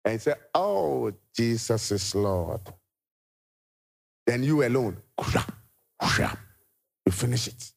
And 0.05 0.15
you 0.15 0.19
say, 0.19 0.35
Oh, 0.55 1.13
Jesus 1.35 1.93
is 1.93 2.15
Lord. 2.15 2.61
Then 4.27 4.43
you 4.43 4.65
alone, 4.65 4.97
you 7.07 7.13
finish 7.13 7.49
it. 7.49 7.73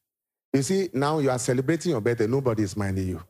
You 0.53 0.61
see, 0.61 0.89
now 0.93 1.19
you 1.19 1.31
are 1.31 1.39
celebrating 1.39 1.91
your 1.91 2.01
birthday, 2.01 2.27
nobody 2.27 2.63
is 2.63 2.77
minding 2.77 3.07
you. 3.07 3.23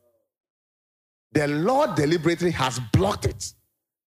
The 1.31 1.47
Lord 1.47 1.95
deliberately 1.95 2.51
has 2.51 2.79
blocked 2.91 3.25
it. 3.25 3.53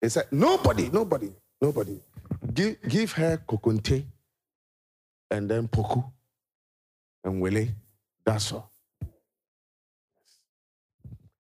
He 0.02 0.10
said, 0.10 0.26
Nobody, 0.32 0.90
nobody, 0.90 1.32
nobody. 1.62 2.00
Give, 2.54 2.76
give 2.88 3.12
her 3.14 3.38
kokonte 3.48 4.04
and 5.32 5.50
then 5.50 5.68
poku 5.68 6.04
and 7.24 7.42
wele. 7.42 7.68
That's 8.26 8.52
all. 8.52 8.72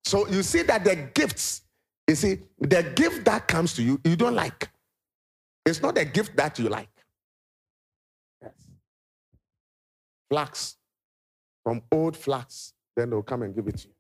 So 0.06 0.28
you 0.28 0.44
see 0.44 0.64
that 0.64 0.84
the 0.86 0.96
gifts, 1.14 1.63
you 2.08 2.16
see, 2.16 2.40
the 2.60 2.84
gift 2.96 3.26
that 3.26 3.48
comes 3.48 3.74
to 3.76 3.84
you, 3.84 4.00
you 4.04 4.16
don't 4.16 4.36
like. 4.36 4.70
It's 5.66 5.82
not 5.82 5.98
a 5.98 6.06
gift 6.06 6.36
that 6.36 6.60
you 6.60 6.70
like. 6.70 6.90
Yes. 8.42 8.52
Flax 10.30 10.76
from 11.64 11.82
old 11.92 12.18
flax, 12.18 12.74
then 12.96 13.10
they'll 13.10 13.24
come 13.24 13.44
and 13.44 13.56
give 13.56 13.68
it 13.68 13.78
to 13.78 13.88
you. 13.88 13.94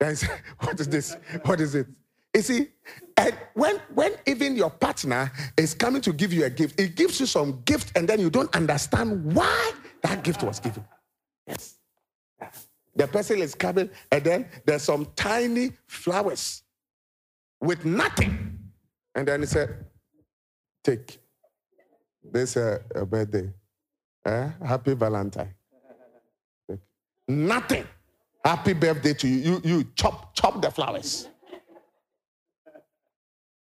Then 0.00 0.16
say, 0.16 0.28
what 0.58 0.78
is 0.80 0.88
this? 0.88 1.16
What 1.44 1.60
is 1.60 1.76
it? 1.76 1.86
You 2.34 2.42
see, 2.42 2.68
and 3.16 3.32
when, 3.54 3.76
when 3.94 4.12
even 4.26 4.56
your 4.56 4.70
partner 4.70 5.30
is 5.56 5.72
coming 5.72 6.02
to 6.02 6.12
give 6.12 6.32
you 6.32 6.44
a 6.44 6.50
gift, 6.50 6.80
it 6.80 6.96
gives 6.96 7.20
you 7.20 7.26
some 7.26 7.62
gift, 7.64 7.96
and 7.96 8.08
then 8.08 8.18
you 8.18 8.28
don't 8.28 8.52
understand 8.56 9.32
why 9.32 9.72
that 10.02 10.24
gift 10.24 10.42
was 10.42 10.58
given. 10.58 10.84
Yes. 11.46 11.76
The 12.96 13.06
person 13.06 13.38
is 13.40 13.54
coming, 13.54 13.88
and 14.10 14.24
then 14.24 14.48
there's 14.66 14.82
some 14.82 15.06
tiny 15.14 15.72
flowers 15.86 16.63
with 17.64 17.84
nothing. 17.84 18.58
And 19.14 19.28
then 19.28 19.40
he 19.40 19.46
said, 19.46 19.84
Take 20.82 21.18
this 22.22 22.56
uh, 22.56 22.78
a 22.94 23.06
birthday. 23.06 23.50
Eh? 24.26 24.50
Happy 24.66 24.94
Valentine. 24.94 25.54
Take. 26.68 26.80
Nothing. 27.28 27.86
Happy 28.44 28.74
birthday 28.74 29.14
to 29.14 29.28
you. 29.28 29.38
You, 29.38 29.60
you 29.64 29.84
chop, 29.96 30.34
chop 30.34 30.60
the 30.60 30.70
flowers. 30.70 31.28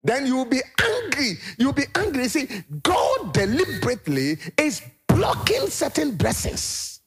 Then 0.03 0.27
you'll 0.27 0.45
be 0.45 0.61
angry. 0.81 1.39
You'll 1.57 1.73
be 1.73 1.85
angry. 1.95 2.27
See, 2.27 2.47
God 2.83 3.33
deliberately 3.33 4.37
is 4.57 4.81
blocking 5.07 5.67
certain 5.67 6.15
blessings. 6.15 7.01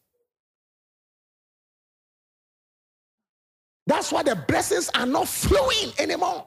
That's 3.86 4.10
why 4.10 4.22
the 4.22 4.36
blessings 4.36 4.90
are 4.94 5.06
not 5.06 5.28
flowing 5.28 5.92
anymore. 5.98 6.46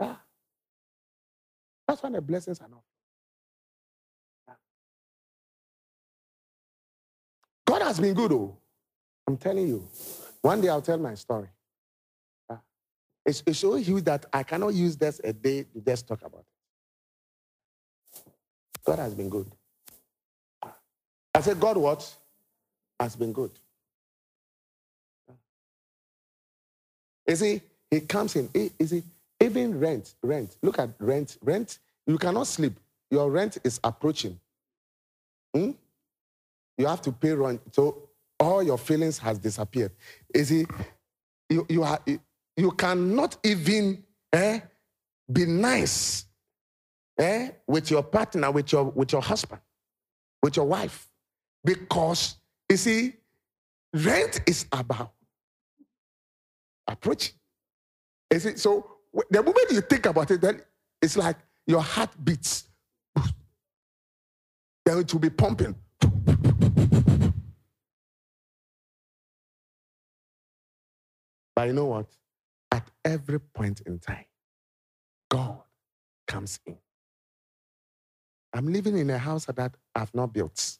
Yeah. 0.00 0.16
That's 1.86 2.02
when 2.02 2.12
the 2.12 2.20
blessings 2.20 2.60
are 2.60 2.68
not. 2.68 2.82
Yeah. 4.46 4.54
God 7.66 7.82
has 7.82 7.98
been 7.98 8.14
good, 8.14 8.32
oh. 8.32 8.56
I'm 9.26 9.36
telling 9.36 9.68
you. 9.68 9.88
One 10.42 10.60
day 10.60 10.68
I'll 10.68 10.82
tell 10.82 10.98
my 10.98 11.14
story. 11.14 11.48
Yeah. 12.50 12.58
It's, 13.26 13.42
huge 13.42 14.04
that 14.04 14.26
I 14.32 14.42
cannot 14.42 14.74
use 14.74 14.96
this 14.96 15.20
a 15.22 15.32
day 15.32 15.64
to 15.64 15.80
just 15.80 16.06
talk 16.08 16.22
about 16.24 16.40
it. 16.40 16.46
God 18.84 18.98
has 19.00 19.14
been 19.14 19.28
good. 19.28 19.46
Ah. 20.62 20.74
I 21.34 21.40
said, 21.42 21.60
God 21.60 21.76
what? 21.76 22.10
Has 22.98 23.16
been 23.16 23.32
good. 23.32 23.50
Ah. 25.28 25.34
You 27.26 27.36
see, 27.36 27.60
he 27.90 28.00
comes 28.00 28.34
in. 28.36 28.48
You 28.54 28.86
see, 28.86 29.02
even 29.40 29.78
rent, 29.78 30.14
rent. 30.22 30.56
Look 30.62 30.78
at 30.78 30.90
rent. 30.98 31.38
Rent, 31.42 31.78
you 32.06 32.18
cannot 32.18 32.46
sleep. 32.46 32.78
Your 33.10 33.30
rent 33.30 33.58
is 33.64 33.80
approaching. 33.84 34.38
Hmm? 35.54 35.72
You 36.76 36.86
have 36.86 37.02
to 37.02 37.12
pay 37.12 37.32
rent. 37.32 37.60
So 37.72 38.08
all 38.38 38.62
your 38.62 38.78
feelings 38.78 39.18
has 39.18 39.38
disappeared. 39.38 39.92
You 40.34 40.44
see, 40.44 40.66
you, 41.48 41.66
you, 41.68 41.82
are, 41.82 42.00
you 42.56 42.70
cannot 42.72 43.38
even 43.44 44.04
eh, 44.32 44.60
be 45.32 45.46
nice 45.46 46.26
eh, 47.18 47.50
with 47.66 47.90
your 47.90 48.02
partner, 48.02 48.50
with 48.50 48.72
your, 48.72 48.84
with 48.84 49.12
your 49.12 49.22
husband. 49.22 49.60
with 50.42 50.56
your 50.56 50.66
wife 50.66 51.08
because 51.64 52.36
you 52.70 52.76
see, 52.76 53.14
rent 53.94 54.40
is 54.46 54.66
about 54.72 55.12
approaching. 56.86 57.34
You 58.32 58.38
see, 58.38 58.56
so 58.56 58.97
the 59.30 59.42
moment 59.42 59.70
you 59.70 59.80
think 59.82 60.06
about 60.06 60.30
it, 60.30 60.40
then 60.40 60.62
it's 61.02 61.16
like 61.16 61.36
your 61.66 61.82
heart 61.82 62.10
beats. 62.24 62.64
Then 64.86 64.98
it 64.98 65.12
will 65.12 65.20
be 65.20 65.30
pumping. 65.30 65.74
But 71.56 71.68
you 71.68 71.74
know 71.74 71.86
what? 71.86 72.06
At 72.72 72.88
every 73.04 73.40
point 73.40 73.82
in 73.82 73.98
time, 73.98 74.24
God 75.30 75.58
comes 76.26 76.60
in. 76.66 76.76
I'm 78.54 78.72
living 78.72 78.98
in 78.98 79.10
a 79.10 79.18
house 79.18 79.46
that 79.46 79.74
I've 79.94 80.14
not 80.14 80.32
built. 80.32 80.78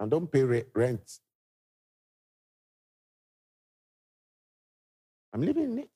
I 0.00 0.06
don't 0.06 0.30
pay 0.30 0.44
rent. 0.44 1.20
I'm 5.34 5.42
living 5.42 5.64
in 5.64 5.78
it. 5.80 5.91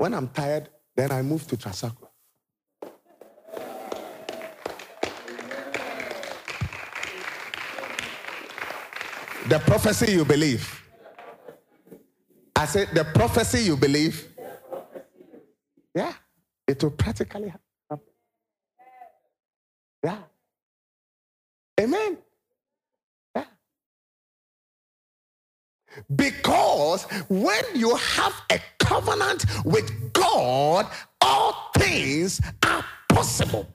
When 0.00 0.14
I'm 0.14 0.28
tired, 0.28 0.70
then 0.96 1.12
I 1.12 1.20
move 1.20 1.46
to 1.48 1.58
Trasacco. 1.58 2.08
The 9.48 9.58
prophecy 9.60 10.12
you 10.12 10.24
believe. 10.24 10.64
I 12.56 12.66
said, 12.66 12.88
the 12.94 13.04
prophecy 13.04 13.64
you 13.64 13.76
believe. 13.76 14.26
Yeah, 15.94 16.14
it 16.66 16.82
will 16.82 16.92
practically 16.92 17.48
happen. 17.48 18.00
Yeah. 20.04 20.18
Amen. 21.80 22.18
Yeah. 23.36 23.44
Because 26.16 27.04
when 27.28 27.64
you 27.74 27.96
have 27.96 28.34
a 28.50 28.60
covenant 29.00 29.46
with 29.64 30.12
God, 30.12 30.86
all 31.20 31.70
things 31.76 32.40
are 32.64 32.84
possible. 33.08 33.66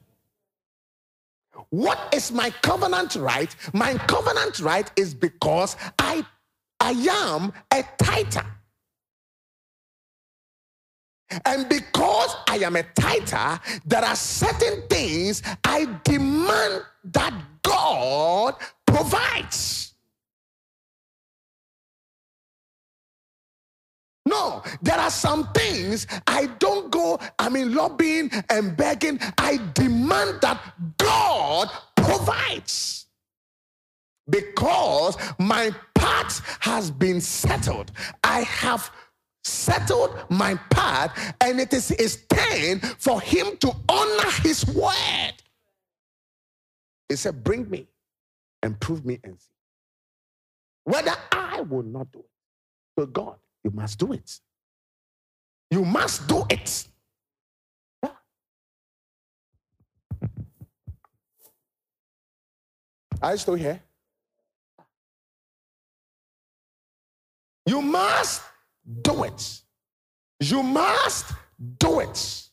What 1.69 1.97
is 2.13 2.31
my 2.31 2.51
covenant 2.61 3.15
right? 3.15 3.53
My 3.73 3.95
covenant 3.95 4.59
right 4.59 4.89
is 4.95 5.13
because 5.13 5.75
I, 5.97 6.23
I 6.79 6.91
am 6.91 7.53
a 7.73 7.83
tither. 7.97 8.45
And 11.43 11.67
because 11.67 12.35
I 12.47 12.57
am 12.57 12.75
a 12.75 12.83
tither, 12.83 13.59
there 13.85 14.05
are 14.05 14.15
certain 14.15 14.87
things 14.87 15.41
I 15.63 15.87
demand 16.03 16.83
that 17.05 17.33
God 17.63 18.55
provides. 18.85 19.94
No, 24.25 24.63
there 24.81 24.97
are 24.97 25.11
some 25.11 25.51
things 25.53 26.07
I 26.25 26.47
don't 26.57 26.89
go, 26.91 27.19
I 27.37 27.49
mean, 27.49 27.75
lobbying 27.75 28.31
and 28.49 28.75
begging. 28.75 29.19
I 29.37 29.59
demand 29.73 30.41
that 30.41 30.59
God 30.97 31.69
provides. 31.95 33.05
Because 34.27 35.15
my 35.37 35.69
part 35.93 36.41
has 36.59 36.89
been 36.89 37.21
settled. 37.21 37.91
I 38.23 38.41
have 38.41 38.89
settled 39.43 40.15
my 40.29 40.55
part, 40.71 41.11
and 41.41 41.59
it 41.59 41.71
is 41.71 41.89
his 41.89 42.25
turn 42.27 42.79
for 42.97 43.21
him 43.21 43.55
to 43.57 43.71
honor 43.87 44.31
his 44.41 44.65
word. 44.65 45.33
He 47.09 47.15
said, 47.15 47.43
Bring 47.43 47.69
me 47.69 47.87
and 48.63 48.79
prove 48.79 49.05
me 49.05 49.19
and 49.23 49.39
see 49.39 49.49
whether 50.85 51.13
I 51.31 51.61
will 51.61 51.83
not 51.83 52.11
do 52.11 52.19
it. 52.19 52.29
So, 52.97 53.05
God, 53.05 53.35
you 53.65 53.71
must 53.71 53.97
do 53.97 54.13
it. 54.13 54.39
You 55.71 55.83
must 55.83 56.27
do 56.27 56.45
it. 56.51 56.87
Yeah. 58.03 58.11
Are 63.23 63.31
you 63.31 63.37
still 63.39 63.55
here? 63.55 63.81
You 67.65 67.81
must 67.81 68.43
do 69.01 69.23
it. 69.23 69.61
You 70.39 70.61
must 70.61 71.33
do 71.79 72.01
it. 72.01 72.43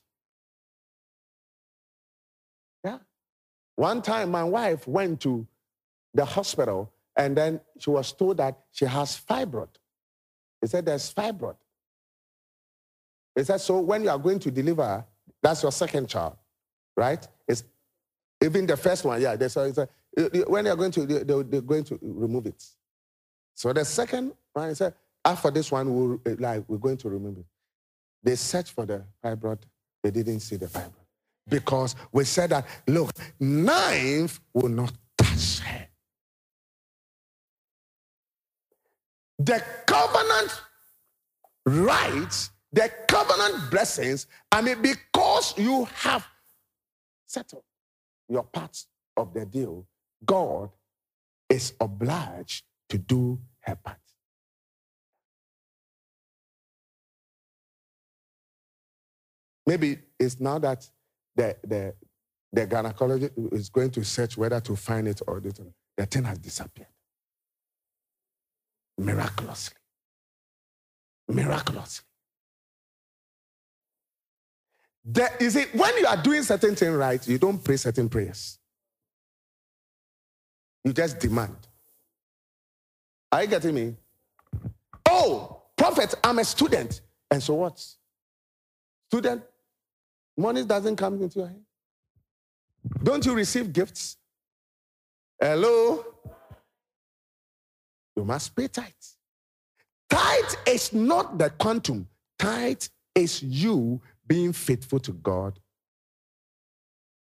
Yeah. 2.82 2.98
One 3.76 4.00
time, 4.00 4.30
my 4.30 4.44
wife 4.44 4.88
went 4.88 5.20
to 5.20 5.46
the 6.14 6.24
hospital 6.24 6.90
and 7.14 7.36
then 7.36 7.60
she 7.78 7.90
was 7.90 8.12
told 8.12 8.38
that 8.38 8.58
she 8.72 8.86
has 8.86 9.20
fibroid. 9.20 9.68
He 10.62 10.68
said, 10.68 10.86
There's 10.86 11.12
fibroid. 11.12 11.56
He 13.36 13.44
said, 13.44 13.60
So 13.60 13.80
when 13.80 14.04
you 14.04 14.10
are 14.10 14.18
going 14.18 14.38
to 14.38 14.50
deliver, 14.50 15.04
that's 15.42 15.62
your 15.62 15.72
second 15.72 16.08
child, 16.08 16.36
right? 16.96 17.26
It's 17.46 17.64
even 18.42 18.66
the 18.66 18.76
first 18.76 19.04
one, 19.04 19.20
yeah. 19.20 19.36
There's, 19.36 19.56
a, 19.56 19.88
when 20.46 20.64
you're 20.66 20.76
going 20.76 20.92
to, 20.92 21.04
they're, 21.06 21.42
they're 21.42 21.60
going 21.60 21.84
to 21.84 21.98
remove 22.00 22.46
it. 22.46 22.64
So 23.54 23.72
the 23.72 23.84
second 23.84 24.32
one, 24.52 24.68
he 24.70 24.74
said, 24.74 24.94
after 25.24 25.50
this 25.50 25.70
one, 25.70 25.94
we'll, 25.94 26.20
like, 26.38 26.64
we're 26.68 26.78
going 26.78 26.96
to 26.98 27.08
remove 27.08 27.38
it. 27.38 27.44
They 28.22 28.36
searched 28.36 28.72
for 28.72 28.86
the 28.86 29.04
fibroid. 29.24 29.58
They 30.02 30.10
didn't 30.10 30.40
see 30.40 30.56
the 30.56 30.66
fibroid. 30.66 30.92
Because 31.48 31.96
we 32.12 32.24
said 32.24 32.50
that, 32.50 32.66
look, 32.86 33.10
knife 33.40 34.40
will 34.54 34.68
not 34.68 34.92
The 39.44 39.60
covenant 39.86 40.62
rights, 41.66 42.50
the 42.72 42.90
covenant 43.08 43.70
blessings, 43.70 44.26
I 44.52 44.62
mean, 44.62 44.80
because 44.80 45.54
you 45.58 45.84
have 45.96 46.24
settled 47.26 47.64
your 48.28 48.44
part 48.44 48.84
of 49.16 49.34
the 49.34 49.44
deal, 49.44 49.86
God 50.24 50.70
is 51.48 51.74
obliged 51.80 52.64
to 52.90 52.98
do 52.98 53.40
her 53.62 53.74
part. 53.74 53.98
Maybe 59.66 59.98
it's 60.20 60.38
now 60.38 60.58
that 60.60 60.88
the, 61.34 61.56
the, 61.64 61.94
the 62.52 62.66
gynecologist 62.66 63.52
is 63.52 63.68
going 63.68 63.90
to 63.90 64.04
search 64.04 64.36
whether 64.36 64.60
to 64.60 64.76
find 64.76 65.08
it 65.08 65.20
or 65.26 65.40
the, 65.40 65.72
the 65.96 66.06
thing 66.06 66.24
has 66.24 66.38
disappeared 66.38 66.88
miraculously. 69.04 69.76
Miraculously. 71.28 72.04
There, 75.04 75.30
is 75.40 75.56
it 75.56 75.74
when 75.74 75.96
you 75.98 76.06
are 76.06 76.16
doing 76.16 76.42
certain 76.42 76.74
things 76.74 76.94
right, 76.94 77.26
you 77.26 77.38
don't 77.38 77.62
pray 77.62 77.76
certain 77.76 78.08
prayers. 78.08 78.58
You 80.84 80.92
just 80.92 81.18
demand. 81.18 81.56
Are 83.30 83.42
you 83.42 83.48
getting 83.48 83.74
me? 83.74 83.96
Oh, 85.08 85.62
prophet, 85.76 86.14
I'm 86.22 86.38
a 86.38 86.44
student. 86.44 87.00
And 87.30 87.42
so 87.42 87.54
what? 87.54 87.84
Student, 89.10 89.42
money 90.36 90.64
doesn't 90.64 90.96
come 90.96 91.20
into 91.20 91.40
your 91.40 91.48
hand. 91.48 91.62
Don't 93.02 93.24
you 93.24 93.34
receive 93.34 93.72
gifts? 93.72 94.16
Hello? 95.40 96.04
You 98.16 98.24
must 98.24 98.54
pay 98.54 98.68
tithe. 98.68 98.86
Tithe 100.10 100.54
is 100.66 100.92
not 100.92 101.38
the 101.38 101.50
quantum, 101.50 102.08
tithe 102.38 102.82
is 103.14 103.42
you 103.42 104.00
being 104.26 104.52
faithful 104.52 105.00
to 105.00 105.12
God 105.12 105.58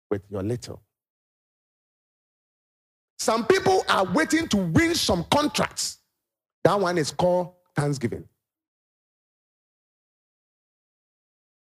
with 0.09 0.21
your 0.29 0.43
little. 0.43 0.81
Some 3.19 3.45
people 3.45 3.86
are 3.88 4.05
waiting 4.05 4.47
to 4.49 4.57
win 4.57 4.95
some 4.95 5.23
contracts. 5.31 5.99
That 6.63 6.79
one 6.79 6.97
is 6.97 7.11
called 7.11 7.53
Thanksgiving. 7.75 8.25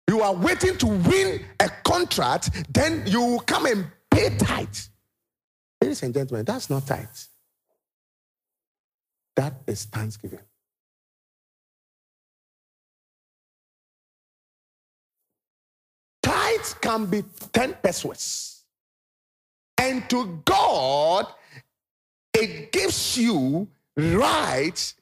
You 0.10 0.22
are 0.22 0.34
waiting 0.34 0.78
to 0.78 0.86
win 0.86 1.46
a 1.60 1.70
contract, 1.84 2.74
then 2.74 3.04
you 3.08 3.40
come 3.46 3.66
and 3.66 3.88
pay 4.12 4.36
tithe. 4.38 4.68
Ladies 5.82 6.04
and 6.04 6.14
gentlemen, 6.14 6.46
that's 6.46 6.70
not 6.70 6.86
tithe. 6.86 7.08
That 9.36 9.62
is 9.68 9.86
thanksgiving. 9.86 10.40
Tithes 16.24 16.74
can 16.76 17.06
be 17.06 17.24
10 17.52 17.74
pesos. 17.84 18.64
And 19.78 20.10
to 20.10 20.42
God, 20.46 21.28
it 22.34 22.72
gives 22.72 23.18
you 23.18 23.68
right 23.98 24.94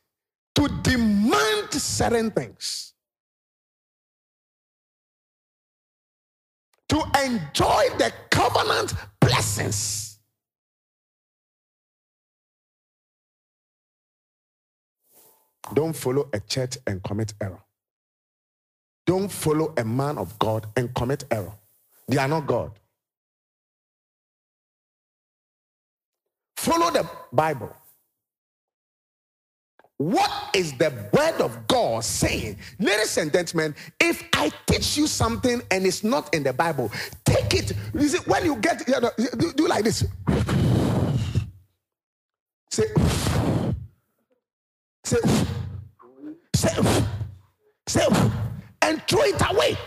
to 0.56 0.68
demand 0.82 1.72
certain 1.74 2.32
things. 2.32 2.94
to 6.94 7.02
enjoy 7.26 7.86
the 7.98 8.14
covenant 8.30 8.94
blessings. 9.20 10.13
Don't 15.74 15.94
follow 15.94 16.30
a 16.34 16.40
church 16.40 16.78
and 16.88 17.02
commit 17.04 17.34
error. 17.42 17.62
Don't 19.06 19.32
follow 19.32 19.74
a 19.78 19.84
man 19.84 20.18
of 20.18 20.38
God 20.40 20.68
and 20.76 20.94
commit 20.94 21.26
error. 21.32 21.54
They 22.08 22.18
are 22.18 22.28
not 22.28 22.48
God. 22.48 22.72
Follow 26.58 26.92
the 26.92 27.10
Bible. 27.32 27.76
What 29.98 30.32
is 30.54 30.74
the 30.78 30.92
word 31.14 31.40
of 31.40 31.68
God 31.68 32.04
saying? 32.04 32.58
Ladies 32.80 33.18
and 33.18 33.32
gentlemen, 33.32 33.76
if 34.00 34.24
I 34.34 34.52
teach 34.66 34.98
you 34.98 35.08
something 35.08 35.62
and 35.72 35.86
it's 35.86 36.04
not 36.04 36.34
in 36.34 36.44
the 36.44 36.54
Bible, 36.54 36.92
take 37.26 37.54
it. 37.54 37.74
You 37.94 38.08
see, 38.08 38.18
when 38.26 38.44
you 38.44 38.56
get, 38.58 38.88
you 38.88 39.00
know, 39.00 39.12
do, 39.38 39.54
do 39.54 39.68
like 39.68 39.84
this. 39.86 40.06
Say, 42.72 42.86
say, 45.14 45.50
say, 46.56 46.84
say, 47.88 48.08
and 48.82 49.02
throw 49.08 49.22
it 49.24 49.42
away. 49.52 49.78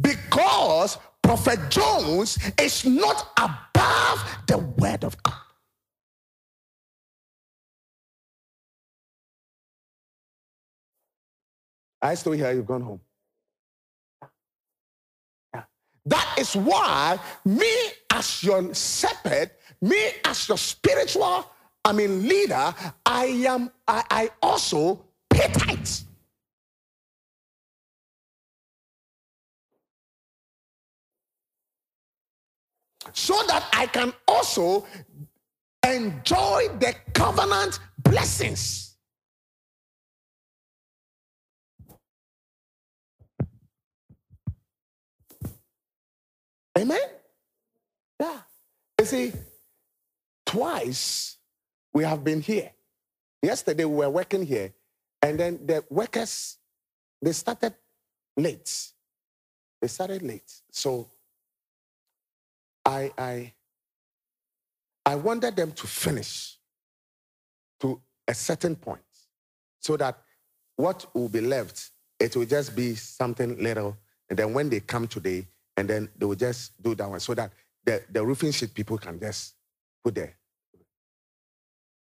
Because 0.00 0.98
Prophet 1.22 1.60
Jones 1.70 2.38
is 2.60 2.84
not 2.84 3.32
above 3.38 4.24
the 4.46 4.58
word 4.58 5.04
of 5.04 5.20
God. 5.22 5.34
I 12.02 12.14
still 12.14 12.32
hear 12.32 12.52
you've 12.52 12.66
gone 12.66 12.82
home. 12.82 13.00
That 16.06 16.36
is 16.38 16.54
why 16.56 17.18
me 17.44 17.72
as 18.10 18.42
your 18.42 18.74
shepherd, 18.74 19.50
me 19.80 20.10
as 20.24 20.48
your 20.48 20.58
spiritual, 20.58 21.46
I 21.84 21.92
mean 21.92 22.26
leader, 22.26 22.74
I 23.06 23.26
am 23.46 23.70
I, 23.86 24.04
I 24.10 24.30
also 24.42 25.04
pay 25.30 25.48
tithes. 25.52 26.06
so 33.12 33.34
that 33.46 33.68
I 33.72 33.86
can 33.86 34.12
also 34.28 34.86
enjoy 35.86 36.68
the 36.78 36.94
covenant 37.12 37.78
blessings. 37.98 38.91
Amen? 46.78 47.00
Yeah. 48.18 48.40
You 48.98 49.04
see, 49.04 49.32
twice 50.46 51.36
we 51.92 52.04
have 52.04 52.22
been 52.24 52.40
here. 52.40 52.70
Yesterday 53.42 53.84
we 53.84 53.96
were 53.96 54.10
working 54.10 54.46
here, 54.46 54.72
and 55.20 55.38
then 55.38 55.58
the 55.66 55.84
workers 55.90 56.58
they 57.22 57.32
started 57.32 57.74
late. 58.36 58.88
They 59.80 59.88
started 59.88 60.22
late. 60.22 60.52
So 60.70 61.08
I, 62.84 63.12
I, 63.16 63.52
I 65.06 65.14
wanted 65.14 65.56
them 65.56 65.72
to 65.72 65.86
finish 65.86 66.58
to 67.80 68.00
a 68.26 68.34
certain 68.34 68.74
point 68.74 69.00
so 69.78 69.96
that 69.96 70.18
what 70.76 71.06
will 71.14 71.28
be 71.28 71.40
left, 71.40 71.90
it 72.18 72.34
will 72.36 72.46
just 72.46 72.74
be 72.74 72.94
something 72.96 73.62
little. 73.62 73.96
And 74.28 74.38
then 74.38 74.52
when 74.52 74.68
they 74.68 74.80
come 74.80 75.06
today, 75.06 75.46
and 75.76 75.88
then 75.88 76.08
they 76.16 76.26
will 76.26 76.34
just 76.34 76.80
do 76.82 76.94
that 76.94 77.08
one 77.08 77.20
so 77.20 77.34
that 77.34 77.52
the, 77.84 78.02
the 78.10 78.24
roofing 78.24 78.52
sheet 78.52 78.74
people 78.74 78.98
can 78.98 79.18
just 79.18 79.54
put 80.04 80.14
there. 80.14 80.36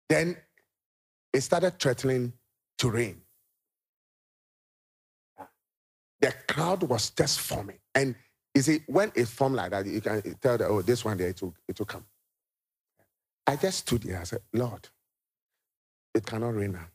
Then 0.09 0.37
it 1.33 1.41
started 1.43 1.79
threatening 1.79 2.33
to 2.79 2.91
rain. 2.91 3.21
The 6.21 6.35
crowd 6.49 6.83
was 6.83 7.11
just 7.11 7.41
forming. 7.41 7.79
And 7.95 8.15
you 8.55 8.63
see, 8.63 8.81
when 8.87 9.13
it 9.15 9.29
formed 9.29 9.57
like 9.57 9.71
that, 9.71 9.87
you 9.87 10.01
can 10.01 10.21
tell 10.41 10.59
that, 10.59 10.67
oh, 10.69 10.83
this 10.83 11.05
one 11.05 11.17
there, 11.17 11.29
it 11.29 11.41
will, 11.41 11.55
it 11.69 11.79
will 11.79 11.87
come. 11.87 12.05
I 13.47 13.57
just 13.57 13.79
stood 13.79 14.03
there. 14.03 14.21
I 14.21 14.25
said, 14.25 14.41
Lord, 14.53 14.89
it 16.15 16.27
cannot 16.27 16.55
rain 16.55 16.73
now. 16.73 16.87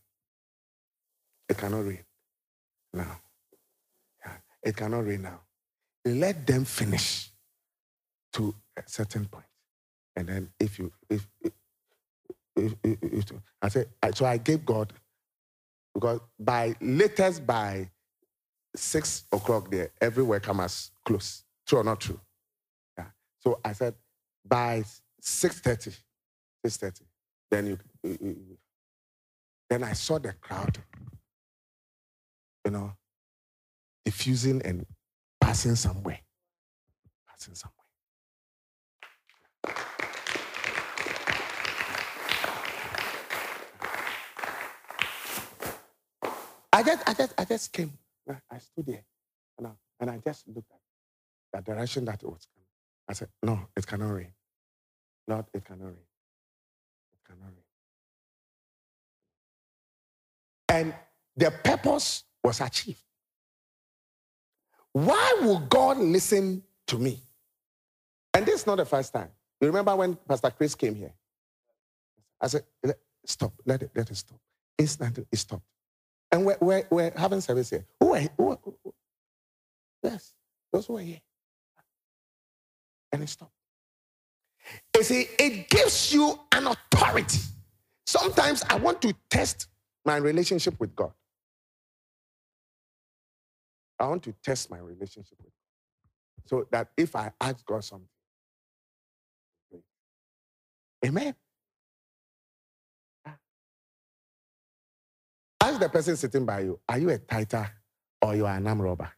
It 1.47 1.57
cannot 1.57 1.85
rain 1.85 2.03
now. 2.93 3.19
Yeah, 4.25 4.33
it 4.63 4.75
cannot 4.75 5.05
rain 5.05 5.21
now. 5.21 5.41
Let 6.05 6.45
them 6.45 6.65
finish 6.65 7.31
to 8.33 8.53
a 8.77 8.83
certain 8.85 9.25
point. 9.25 9.45
And 10.15 10.27
then 10.27 10.49
if 10.59 10.79
you, 10.79 10.91
if, 11.09 11.27
if, 11.41 11.53
if, 12.83 12.97
if, 13.01 13.25
I 13.61 13.69
said, 13.69 13.89
so 14.13 14.25
I 14.25 14.37
gave 14.37 14.65
God, 14.65 14.93
because 15.93 16.19
by 16.39 16.75
latest 16.79 17.45
by 17.45 17.89
six 18.75 19.23
o'clock 19.31 19.71
there, 19.71 19.91
every 19.99 20.23
worker 20.23 20.53
must 20.53 20.91
close. 21.03 21.43
True 21.65 21.79
or 21.79 21.83
not 21.83 22.01
true? 22.01 22.19
Yeah. 22.97 23.05
So 23.39 23.59
I 23.63 23.73
said, 23.73 23.95
by 24.47 24.83
6.30, 25.21 25.97
6.30, 26.65 27.01
then 27.49 27.67
you, 27.67 27.77
you, 28.03 28.17
you, 28.21 28.57
then 29.69 29.83
I 29.83 29.93
saw 29.93 30.19
the 30.19 30.33
crowd, 30.33 30.77
you 32.63 32.71
know, 32.71 32.93
diffusing 34.03 34.61
and 34.61 34.85
passing 35.45 35.75
somewhere. 35.75 36.19
Passing 37.27 37.53
somewhere. 37.53 37.75
I 46.73 46.83
just, 46.83 47.07
I 47.07 47.13
just, 47.13 47.33
I 47.37 47.45
just 47.45 47.71
came. 47.71 47.93
I 48.51 48.57
stood 48.57 48.87
there 48.87 49.05
and 49.59 49.67
I, 49.67 49.71
and 49.99 50.09
I 50.09 50.17
just 50.17 50.47
looked 50.47 50.71
at 51.53 51.63
the 51.63 51.73
direction 51.73 52.05
that 52.05 52.23
it 52.23 52.25
was 52.25 52.47
coming. 52.51 52.65
I 53.07 53.13
said, 53.13 53.29
No, 53.43 53.67
it 53.77 53.85
cannot 53.85 54.13
rain. 54.13 54.33
Lord, 55.27 55.45
it 55.53 55.63
cannot 55.63 55.85
rain. 55.85 56.07
It 57.13 57.19
cannot 57.27 57.51
rain. 57.53 57.65
And 60.69 60.93
the 61.37 61.51
purpose 61.51 62.23
was 62.43 62.61
achieved. 62.61 62.99
Why 64.95 65.39
would 65.41 65.67
God 65.67 65.97
listen 65.97 66.63
to 66.87 66.97
me? 66.97 67.19
And 68.33 68.45
this 68.45 68.61
is 68.61 68.67
not 68.67 68.77
the 68.77 68.85
first 68.85 69.11
time. 69.11 69.29
You 69.59 69.67
remember 69.67 69.93
when 69.93 70.15
Pastor 70.15 70.51
Chris 70.51 70.73
came 70.73 70.95
here? 70.95 71.11
I 72.39 72.47
said, 72.47 72.63
Stop, 73.25 73.53
let 73.65 73.81
it, 73.81 73.91
let 73.93 74.09
it 74.09 74.15
stop. 74.15 74.39
Instantly, 74.77 75.25
it 75.29 75.37
stopped. 75.37 75.65
And 76.31 76.45
we're, 76.45 76.57
we're, 76.61 76.83
we're 76.89 77.11
having 77.17 77.41
service 77.41 77.71
here. 77.71 77.85
Who 77.99 78.15
are, 78.15 78.21
who, 78.37 78.57
who, 78.63 78.93
yes, 80.01 80.33
those 80.71 80.85
who 80.85 80.97
are 80.97 81.01
here 81.01 81.19
and 83.11 83.23
it 83.23 83.29
stopped. 83.29 83.51
You 84.95 85.03
see, 85.03 85.27
it 85.37 85.69
gives 85.69 86.13
you 86.13 86.39
an 86.53 86.67
authority. 86.67 87.39
Sometimes 88.05 88.63
I 88.69 88.77
want 88.77 89.01
to 89.01 89.13
test 89.29 89.67
my 90.05 90.17
relationship 90.17 90.79
with 90.79 90.95
God. 90.95 91.11
I 93.99 94.07
want 94.07 94.23
to 94.23 94.33
test 94.43 94.69
my 94.69 94.77
relationship 94.79 95.37
with 95.39 95.51
God. 95.53 96.47
So 96.47 96.67
that 96.71 96.89
if 96.97 97.15
I 97.15 97.31
ask 97.41 97.65
God 97.65 97.83
something, 97.83 98.07
Amen. 101.05 101.35
Ask 105.61 105.79
the 105.79 105.89
person 105.89 106.15
sitting 106.15 106.45
by 106.45 106.61
you, 106.61 106.79
are 106.87 106.97
you 106.97 107.09
a 107.09 107.17
tither 107.17 107.69
or 108.21 108.35
you 108.35 108.45
are 108.45 108.55
an 108.55 108.67
arm 108.67 108.81
robber? 108.81 109.11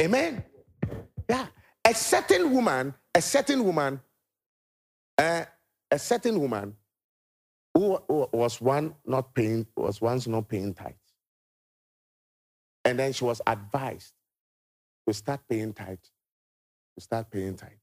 Amen. 0.00 0.44
Yeah. 1.28 1.46
A 1.86 1.94
certain 1.94 2.50
woman, 2.52 2.94
a 3.14 3.22
certain 3.22 3.64
woman, 3.64 4.00
uh, 5.18 5.44
a 5.90 5.98
certain 5.98 6.40
woman 6.40 6.76
who, 7.74 7.98
was 8.08 8.60
one 8.60 8.94
not 9.04 9.34
paying, 9.34 9.66
was 9.76 10.00
once 10.00 10.26
not 10.26 10.48
paying 10.48 10.74
tithes. 10.74 10.94
And 12.84 12.98
then 12.98 13.12
she 13.12 13.24
was 13.24 13.40
advised 13.46 14.12
to 15.06 15.14
start 15.14 15.40
paying 15.48 15.72
tithes, 15.72 16.10
to 16.96 17.02
start 17.02 17.30
paying 17.30 17.56
tithes. 17.56 17.80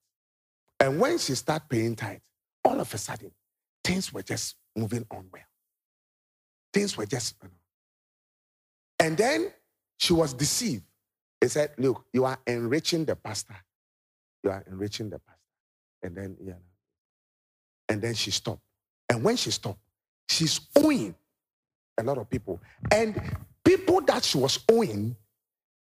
And 0.79 0.99
when 0.99 1.17
she 1.17 1.35
started 1.35 1.67
paying 1.69 1.95
tithes, 1.95 2.21
all 2.63 2.79
of 2.79 2.93
a 2.93 2.97
sudden, 2.97 3.31
things 3.83 4.13
were 4.13 4.23
just 4.23 4.55
moving 4.75 5.05
on 5.11 5.25
well. 5.31 5.43
Things 6.73 6.95
were 6.95 7.05
just, 7.05 7.35
you 7.41 7.49
know. 7.49 7.55
And 8.99 9.17
then 9.17 9.51
she 9.97 10.13
was 10.13 10.33
deceived 10.33 10.83
he 11.41 11.47
said, 11.47 11.71
Look, 11.79 12.05
you 12.13 12.23
are 12.25 12.37
enriching 12.45 13.05
the 13.05 13.15
pastor. 13.15 13.57
You 14.43 14.51
are 14.51 14.63
enriching 14.67 15.09
the 15.09 15.19
pastor. 15.19 15.41
And 16.03 16.15
then, 16.15 16.37
yeah. 16.43 16.53
And 17.89 18.01
then 18.01 18.13
she 18.13 18.29
stopped. 18.31 18.61
And 19.11 19.21
when 19.25 19.35
she 19.35 19.51
stopped, 19.51 19.79
she's 20.29 20.61
owing 20.77 21.13
a 21.97 22.03
lot 22.03 22.17
of 22.17 22.29
people. 22.29 22.61
And 22.89 23.21
people 23.61 23.99
that 24.01 24.23
she 24.23 24.37
was 24.37 24.59
owing, 24.71 25.17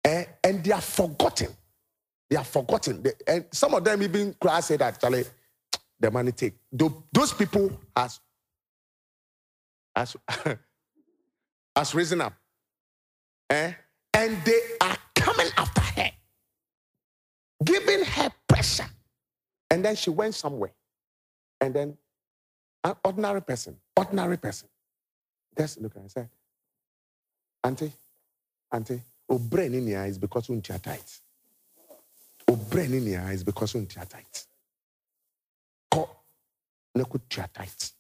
eh, 0.04 0.26
and 0.44 0.62
they 0.62 0.72
are 0.72 0.80
forgotten. 0.82 1.48
They 2.28 2.36
are 2.36 2.44
forgotten. 2.44 3.02
They, 3.02 3.12
and 3.26 3.46
some 3.50 3.72
of 3.72 3.82
them 3.82 4.02
even 4.02 4.34
cry 4.38 4.60
say 4.60 4.76
that 4.76 5.00
Charlie, 5.00 5.24
the 5.98 6.10
money 6.10 6.32
take. 6.32 6.52
Those 6.70 7.32
people 7.32 7.80
has 7.96 8.20
has, 9.96 10.16
has 11.76 11.94
risen 11.94 12.20
up. 12.20 12.34
Eh? 13.48 13.72
And 14.12 14.36
they 14.44 14.60
are 14.82 14.98
coming 15.14 15.48
after 15.56 15.80
her, 15.80 16.10
giving 17.64 18.04
her 18.04 18.30
pressure. 18.46 18.86
And 19.70 19.82
then 19.82 19.96
she 19.96 20.10
went 20.10 20.34
somewhere. 20.34 20.72
And 21.62 21.72
then 21.72 21.96
an 22.84 22.94
ordinary 23.04 23.42
person, 23.42 23.76
ordinary 23.96 24.36
person, 24.36 24.68
just 25.58 25.80
look 25.80 25.96
and 25.96 26.10
say, 26.10 26.28
Auntie, 27.64 27.92
Auntie, 28.72 29.00
o 29.28 29.38
brain 29.38 29.74
in 29.74 29.86
your 29.86 30.02
eyes 30.02 30.18
because 30.18 30.48
you 30.48 30.62
are 30.70 30.78
tight. 30.78 31.20
O 32.48 32.56
brain 32.56 32.92
in 32.94 33.06
your 33.06 33.22
eyes 33.22 33.42
because 33.42 33.74
you 33.74 33.86
are 33.98 34.04
tight. 34.04 34.46
Ko, 35.90 36.10
ne 36.94 37.04
could 37.04 37.28
tight. 37.30 37.92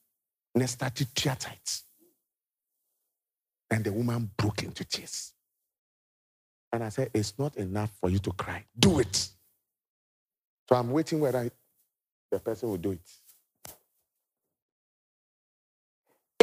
Ne 0.54 0.66
started 0.66 1.08
tight. 1.14 1.82
And 3.70 3.84
the 3.84 3.92
woman 3.92 4.30
broke 4.36 4.62
into 4.62 4.84
tears. 4.84 5.32
And 6.72 6.84
I 6.84 6.90
said, 6.90 7.10
It's 7.14 7.38
not 7.38 7.56
enough 7.56 7.90
for 8.00 8.10
you 8.10 8.18
to 8.20 8.32
cry. 8.32 8.64
Do 8.78 9.00
it. 9.00 9.28
So 10.68 10.76
I'm 10.76 10.90
waiting 10.90 11.20
whether 11.20 11.50
the 12.30 12.38
person 12.40 12.68
will 12.70 12.76
do 12.78 12.92
it. 12.92 13.00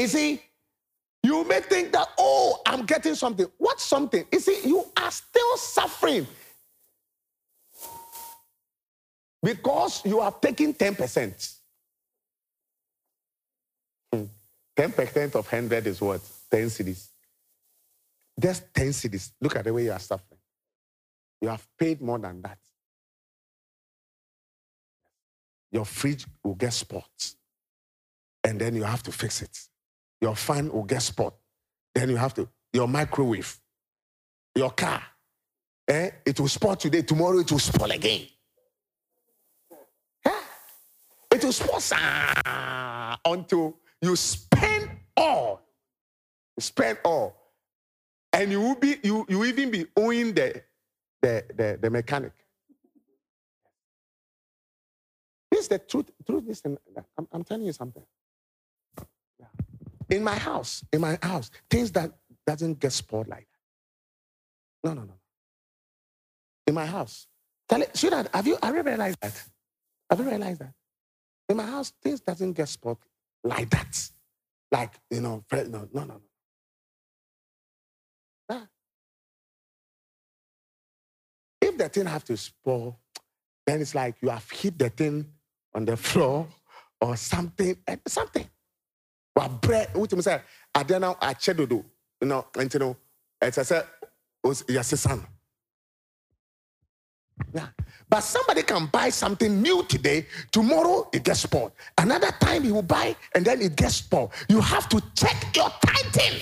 You 0.02 0.08
see, 0.08 0.42
you 1.22 1.44
may 1.44 1.60
think 1.60 1.92
that, 1.92 2.08
oh, 2.18 2.60
I'm 2.66 2.88
getting 2.88 3.14
something. 3.14 3.46
What 3.60 3.80
something? 3.80 4.26
You 4.32 4.40
see, 4.40 4.68
you 4.68 4.84
are 4.98 5.12
still 5.12 5.58
suffering 5.58 6.26
because 9.44 10.04
you 10.04 10.20
are 10.20 10.32
taking 10.32 10.74
10%. 10.74 11.54
10% 14.12 14.26
hmm. 14.76 15.38
of 15.38 15.46
100 15.46 15.86
is 15.86 16.02
what? 16.02 16.22
10 16.50 16.66
cedis. 16.66 17.10
Just 18.40 18.74
10 18.74 18.88
cedis. 18.88 19.34
Look 19.40 19.56
at 19.56 19.66
the 19.66 19.74
way 19.74 19.84
you 19.84 19.92
are 19.92 20.00
suffering. 20.00 20.40
You 21.42 21.50
have 21.50 21.68
paid 21.78 22.02
more 22.02 22.18
than 22.18 22.42
that. 22.42 22.58
Your 25.72 25.86
fridge 25.86 26.26
will 26.44 26.56
get 26.56 26.74
spots, 26.74 27.36
and 28.44 28.60
then 28.60 28.76
you 28.76 28.84
have 28.84 29.04
to 29.04 29.12
fix 29.12 29.44
it. 29.44 29.68
Your 30.22 30.36
fan 30.36 30.72
will 30.72 30.84
get 30.84 31.02
spot. 31.02 31.34
Then 31.94 32.10
you 32.10 32.16
have 32.16 32.34
to, 32.36 32.48
your 32.72 32.88
microwave, 32.88 33.60
your 34.56 34.70
car, 34.72 35.02
eh? 35.88 36.12
it 36.26 36.40
will 36.40 36.48
spot 36.48 36.80
today, 36.80 37.02
tomorrow 37.02 37.40
it 37.40 37.52
will 37.52 37.60
spoil 37.60 37.92
again. 37.92 38.28
Yeah. 40.26 40.40
It 41.34 41.44
will 41.44 41.52
spot 41.52 41.92
ah, 41.96 43.20
until 43.26 43.78
you 44.02 44.16
spend 44.16 44.90
all. 45.18 45.62
spend 46.60 47.00
all. 47.04 47.36
And 48.32 48.52
you 48.52 48.62
will 48.62 48.76
be, 48.76 48.96
you, 49.04 49.26
you 49.28 49.44
even 49.44 49.72
be 49.72 49.88
owing 49.98 50.34
the, 50.34 50.62
the, 51.22 51.44
the, 51.54 51.80
the 51.82 51.90
mechanic. 51.90 52.32
This 55.52 55.62
is 55.62 55.68
the 55.68 55.80
truth. 55.80 56.10
Truth 56.26 56.48
is, 56.48 56.62
I'm, 57.18 57.28
I'm 57.32 57.44
telling 57.44 57.66
you 57.66 57.74
something. 57.74 58.04
In 60.12 60.24
my 60.26 60.36
house, 60.36 60.84
in 60.92 61.00
my 61.00 61.18
house, 61.24 61.50
things 61.70 61.90
that 61.94 62.12
doesn't 62.46 62.80
get 62.80 62.92
spoiled 62.92 63.30
like 63.30 63.48
that. 64.84 64.90
No, 64.90 64.94
no, 64.94 65.04
no. 65.08 65.14
In 66.68 66.74
my 66.74 66.86
house. 66.86 67.28
Tell 67.70 67.82
it, 67.82 67.98
should 67.98 68.12
I, 68.12 68.26
have 68.34 68.46
you 68.46 68.58
have 68.62 68.76
you 68.76 68.84
realized 68.84 69.18
that? 69.22 69.42
Have 70.10 70.20
you 70.20 70.26
realized 70.26 70.60
that? 70.60 70.74
In 71.48 71.56
my 71.56 71.66
house, 71.66 71.94
things 72.04 72.20
doesn't 72.20 72.54
get 72.54 72.68
spoiled 72.68 72.98
like 73.46 73.70
that. 73.70 74.10
Like, 74.70 74.92
you 75.10 75.22
know, 75.22 75.46
no, 75.50 75.64
no, 75.64 75.88
no, 75.94 76.04
no. 76.04 76.22
Ah. 78.50 78.68
If 81.62 81.78
the 81.78 81.88
thing 81.88 82.06
have 82.06 82.26
to 82.26 82.36
spoil, 82.36 83.00
then 83.66 83.80
it's 83.80 83.96
like 83.96 84.16
you 84.22 84.28
have 84.28 84.50
hit 84.50 84.78
the 84.78 84.90
thing 84.90 85.26
on 85.74 85.86
the 85.86 85.96
floor 85.96 86.48
or 87.00 87.16
something, 87.16 87.78
eh, 87.88 87.96
something 88.08 88.50
wabrɛ 89.38 89.94
wotumi 89.94 90.22
sɛ 90.24 90.42
adeɛ 90.76 91.00
no 91.00 91.16
akyɛ 91.16 91.56
dodo 91.58 91.86
no 92.22 92.46
nti 92.56 92.80
no 92.80 92.96
ɛsɛ 93.42 93.64
sɛ 93.64 93.86
yɛsesa 94.68 95.18
no 95.18 95.26
yeah. 97.54 97.68
But 98.10 98.22
somebody 98.22 98.64
can 98.64 98.88
buy 98.88 99.10
something 99.10 99.62
new 99.62 99.84
today, 99.84 100.28
tomorrow 100.52 101.10
it 101.14 101.24
gets 101.24 101.42
spoiled. 101.42 101.72
Another 101.98 102.32
time 102.40 102.64
you 102.66 102.82
buy 102.82 103.16
and 103.34 103.46
then 103.46 103.62
it 103.62 103.76
gets 103.76 103.96
spoiled. 103.96 104.32
You 104.50 104.62
have 104.62 104.90
to 104.90 105.02
check 105.16 105.56
your 105.56 105.70
tithing. 105.86 106.40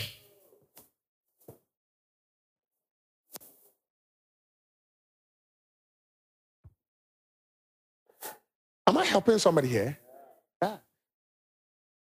Am 8.87 8.97
I 8.97 9.05
helping 9.05 9.37
somebody 9.37 9.67
here? 9.67 9.97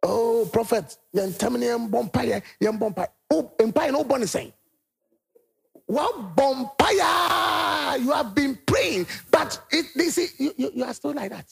Oh 0.02 0.48
prophet 0.52 0.96
you're 1.12 1.26
yɛntɛm 1.26 1.58
ne 1.58 1.66
mpaeɛ 1.66 2.42
yɛmbɔ 2.60 2.94
mpaeɛ. 2.94 3.08
Mpaeɛ 3.58 3.92
no 3.92 4.02
wobɔ 4.02 4.18
ne 4.18 4.26
sɛn? 4.26 4.52
Woabɔ 5.88 6.76
mpaeɛ 6.76 8.00
you 8.00 8.10
have 8.10 8.34
been 8.34 8.56
praying 8.66 9.06
but 9.30 9.62
it, 9.70 9.86
they 9.94 10.08
you, 10.38 10.52
you, 10.56 10.72
you 10.74 10.84
are 10.84 10.94
still 10.94 11.12
like 11.12 11.30
that. 11.30 11.46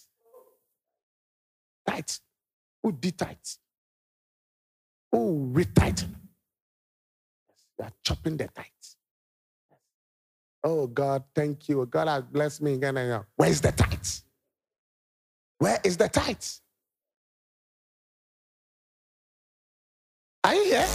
Tight. 1.86 2.18
Wodi 2.84 3.16
tight? 3.16 3.59
Oh 5.12 5.48
retighten 5.53 6.14
you 7.78 7.84
are 7.84 7.92
chopping 8.03 8.36
the 8.36 8.48
tight. 8.48 8.66
Oh 10.64 10.88
god 10.88 11.22
thank 11.34 11.68
you. 11.68 11.86
God 11.86 12.09
has 12.09 12.24
blessed 12.24 12.62
me 12.62 12.74
again 12.74 12.96
and 12.96 13.24
where's 13.36 13.61
the 13.61 13.70
tight? 13.70 14.22
Where 15.59 15.78
is 15.84 15.96
the 15.96 16.09
tight 16.09 16.61
Are 20.43 20.55
you 20.55 20.64
here? 20.64 20.88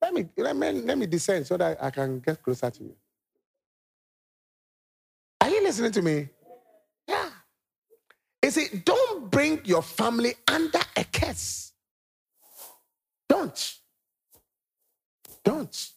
Let 0.00 0.14
me, 0.14 0.26
let 0.36 0.56
me, 0.56 0.72
let 0.72 0.98
me 0.98 1.06
descend 1.06 1.46
so 1.46 1.56
that 1.56 1.82
I 1.82 1.90
can 1.90 2.20
get 2.20 2.42
closer 2.42 2.70
to 2.70 2.82
you. 2.82 2.96
Are 5.40 5.50
you 5.50 5.62
listening 5.62 5.92
to 5.92 6.02
me? 6.02 6.28
Yeah. 7.08 7.28
You 8.42 8.50
see, 8.50 8.82
don't 8.84 9.30
bring 9.30 9.60
your 9.64 9.82
family 9.82 10.34
under 10.48 10.80
a 10.96 11.04
curse. 11.04 11.72
Don't. 13.28 13.74
Don't. 15.44 15.90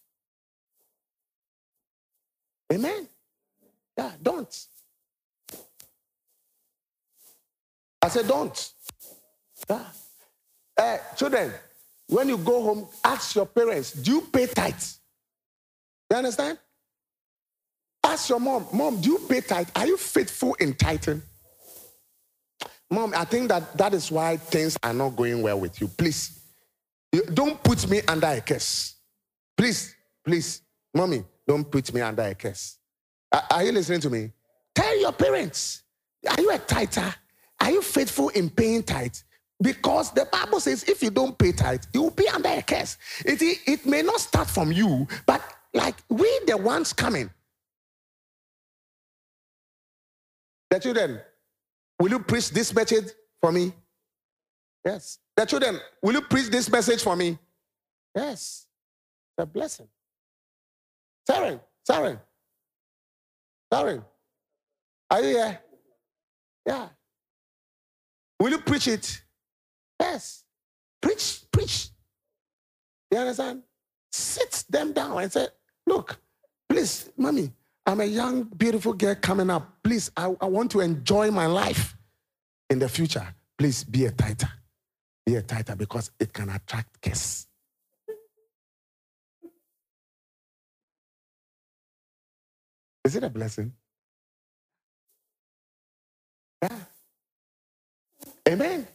Amen. 2.71 3.07
Yeah, 3.97 4.11
don't. 4.21 4.67
I 8.01 8.07
said, 8.07 8.27
don't. 8.27 8.73
Yeah. 9.69 9.85
Eh, 10.77 10.97
children, 11.17 11.53
when 12.09 12.27
you 12.27 12.37
go 12.37 12.63
home, 12.63 12.87
ask 13.03 13.35
your 13.35 13.45
parents, 13.45 13.91
do 13.93 14.13
you 14.13 14.21
pay 14.21 14.47
tithes? 14.47 14.99
You 16.09 16.17
understand? 16.17 16.57
Ask 18.03 18.29
your 18.29 18.39
mom, 18.39 18.65
mom, 18.73 18.99
do 18.99 19.11
you 19.11 19.19
pay 19.29 19.41
tithe? 19.41 19.69
Are 19.75 19.85
you 19.85 19.95
faithful 19.95 20.55
in 20.55 20.73
tithing? 20.73 21.21
Mom, 22.89 23.13
I 23.15 23.25
think 23.25 23.49
that 23.49 23.77
that 23.77 23.93
is 23.93 24.11
why 24.11 24.37
things 24.37 24.75
are 24.81 24.93
not 24.93 25.15
going 25.15 25.43
well 25.43 25.59
with 25.59 25.79
you. 25.79 25.87
Please, 25.87 26.39
you, 27.11 27.23
don't 27.25 27.61
put 27.61 27.87
me 27.87 28.01
under 28.07 28.27
a 28.27 28.41
curse. 28.41 28.95
Please, 29.55 29.95
please, 30.25 30.61
mommy, 30.91 31.23
don't 31.47 31.69
put 31.69 31.93
me 31.93 32.01
under 32.01 32.23
a 32.23 32.33
curse. 32.33 32.79
Are, 33.31 33.43
are 33.51 33.63
you 33.63 33.71
listening 33.71 34.01
to 34.01 34.09
me? 34.09 34.31
Tell 34.73 34.99
your 34.99 35.11
parents, 35.11 35.83
are 36.27 36.41
you 36.41 36.49
a 36.49 36.57
tither? 36.57 37.13
Are 37.61 37.69
you 37.69 37.83
faithful 37.83 38.29
in 38.29 38.49
paying 38.49 38.81
tithe? 38.81 39.13
Because 39.61 40.11
the 40.11 40.25
Bible 40.31 40.59
says 40.59 40.83
if 40.83 41.03
you 41.03 41.09
don't 41.09 41.37
pay 41.37 41.51
tithe, 41.51 41.83
you 41.93 42.03
will 42.03 42.11
be 42.11 42.27
under 42.29 42.49
a 42.49 42.61
curse. 42.61 42.97
It, 43.25 43.41
it 43.67 43.85
may 43.85 44.01
not 44.01 44.19
start 44.19 44.49
from 44.49 44.71
you, 44.71 45.07
but 45.25 45.41
like 45.73 45.95
we, 46.07 46.39
the 46.47 46.55
ones 46.55 46.93
coming. 46.93 47.29
The 50.69 50.79
children, 50.79 51.19
will 51.99 52.09
you 52.09 52.19
preach 52.19 52.51
this 52.51 52.73
message 52.73 53.11
for 53.41 53.51
me? 53.51 53.73
Yes. 54.85 55.19
The 55.35 55.45
children, 55.45 55.79
will 56.01 56.13
you 56.13 56.21
preach 56.21 56.47
this 56.47 56.69
message 56.71 57.03
for 57.03 57.15
me? 57.15 57.37
Yes. 58.15 58.65
A 59.37 59.45
blessing. 59.45 59.87
Saren, 61.29 61.59
Saren, 61.89 62.19
Saren, 63.71 64.03
are 65.09 65.21
you 65.21 65.27
here? 65.27 65.59
Yeah. 66.65 66.89
Will 68.39 68.49
you 68.49 68.59
preach 68.59 68.87
it? 68.87 69.21
Yes. 69.99 70.43
Preach, 71.01 71.41
preach. 71.51 71.89
You 73.11 73.19
understand? 73.19 73.63
Sit 74.11 74.65
them 74.69 74.93
down 74.93 75.21
and 75.21 75.31
say, 75.31 75.47
Look, 75.87 76.19
please, 76.67 77.09
mommy, 77.17 77.51
I'm 77.85 78.01
a 78.01 78.05
young, 78.05 78.43
beautiful 78.43 78.93
girl 78.93 79.15
coming 79.15 79.49
up. 79.49 79.77
Please, 79.83 80.11
I, 80.15 80.33
I 80.41 80.45
want 80.45 80.71
to 80.71 80.81
enjoy 80.81 81.31
my 81.31 81.47
life 81.47 81.97
in 82.69 82.79
the 82.79 82.87
future. 82.89 83.27
Please 83.57 83.83
be 83.83 84.05
a 84.05 84.11
tither. 84.11 84.49
Be 85.25 85.35
a 85.35 85.41
tither 85.41 85.75
because 85.75 86.11
it 86.19 86.31
can 86.33 86.49
attract 86.49 87.01
guests. 87.01 87.47
Is 93.03 93.15
it 93.15 93.23
a 93.23 93.29
blessing? 93.29 93.73
Yeah. 96.61 96.77
Amen. 98.47 98.87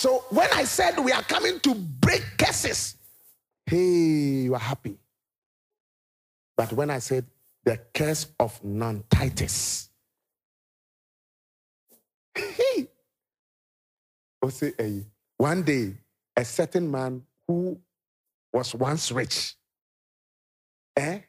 So 0.00 0.24
when 0.30 0.48
I 0.54 0.64
said 0.64 0.98
we 0.98 1.12
are 1.12 1.20
coming 1.20 1.60
to 1.60 1.74
break 1.74 2.24
curses, 2.38 2.96
hey, 3.66 4.46
you 4.46 4.54
are 4.54 4.58
happy. 4.58 4.96
But 6.56 6.72
when 6.72 6.88
I 6.88 7.00
said 7.00 7.26
the 7.64 7.78
curse 7.92 8.28
of 8.40 8.64
non-tithers, 8.64 9.90
hey, 12.34 12.88
one 15.36 15.62
day 15.64 15.98
a 16.34 16.46
certain 16.46 16.90
man 16.90 17.22
who 17.46 17.78
was 18.54 18.74
once 18.74 19.12
rich, 19.12 19.54
eh, 20.96 21.20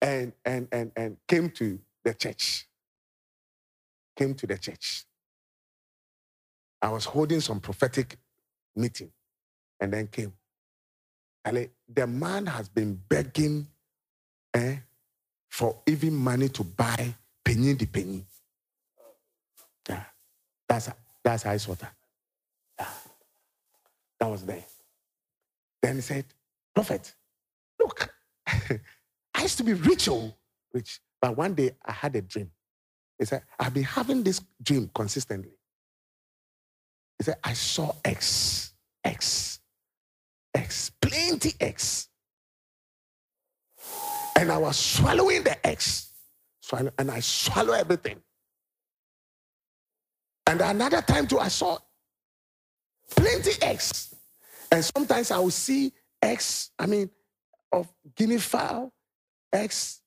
and 0.00 0.32
and 0.44 0.68
and 0.70 0.92
and 0.94 1.16
came 1.26 1.50
to 1.50 1.80
the 2.04 2.14
church. 2.14 2.68
Came 4.14 4.34
to 4.34 4.46
the 4.46 4.56
church. 4.56 5.07
I 6.80 6.90
was 6.90 7.04
holding 7.04 7.40
some 7.40 7.60
prophetic 7.60 8.16
meeting 8.76 9.10
and 9.80 9.92
then 9.92 10.06
came. 10.08 10.32
And 11.44 11.68
the 11.92 12.06
man 12.06 12.46
has 12.46 12.68
been 12.68 13.00
begging 13.08 13.66
eh, 14.54 14.76
for 15.48 15.80
even 15.86 16.14
money 16.14 16.48
to 16.50 16.64
buy 16.64 17.14
penny 17.44 17.72
the 17.72 17.86
penny. 17.86 18.24
Yeah. 19.88 20.04
That's 20.68 20.90
that's 21.24 21.46
ice 21.46 21.66
water. 21.66 21.88
Yeah. 22.78 22.86
That 24.20 24.28
was 24.28 24.44
there. 24.44 24.64
Then 25.82 25.96
he 25.96 26.00
said, 26.00 26.24
Prophet, 26.74 27.14
look, 27.78 28.12
I 28.46 29.42
used 29.42 29.58
to 29.58 29.64
be 29.64 29.74
rich, 29.74 30.08
oh, 30.08 30.34
rich. 30.72 31.00
But 31.20 31.36
one 31.36 31.54
day 31.54 31.72
I 31.84 31.92
had 31.92 32.14
a 32.16 32.22
dream. 32.22 32.50
He 33.18 33.24
said, 33.24 33.42
I've 33.58 33.74
been 33.74 33.84
having 33.84 34.22
this 34.22 34.40
dream 34.62 34.90
consistently. 34.94 35.57
He 37.18 37.24
said, 37.24 37.36
I 37.42 37.52
saw 37.52 37.92
X, 38.04 38.72
X, 39.04 39.60
X, 40.54 40.90
plenty 41.00 41.54
X. 41.60 42.08
And 44.36 44.52
I 44.52 44.58
was 44.58 44.76
swallowing 44.76 45.42
the 45.42 45.66
X. 45.66 46.12
And 46.98 47.10
I 47.10 47.20
swallow 47.20 47.72
everything. 47.72 48.20
And 50.46 50.60
another 50.60 51.02
time 51.02 51.26
too, 51.26 51.38
I 51.38 51.48
saw 51.48 51.78
plenty 53.16 53.52
X. 53.60 54.14
And 54.70 54.84
sometimes 54.84 55.30
I 55.30 55.38
will 55.38 55.50
see 55.50 55.92
X, 56.22 56.70
I 56.78 56.86
mean, 56.86 57.10
of 57.72 57.88
guinea 58.16 58.38
fowl, 58.38 58.92
eggs, 59.52 60.00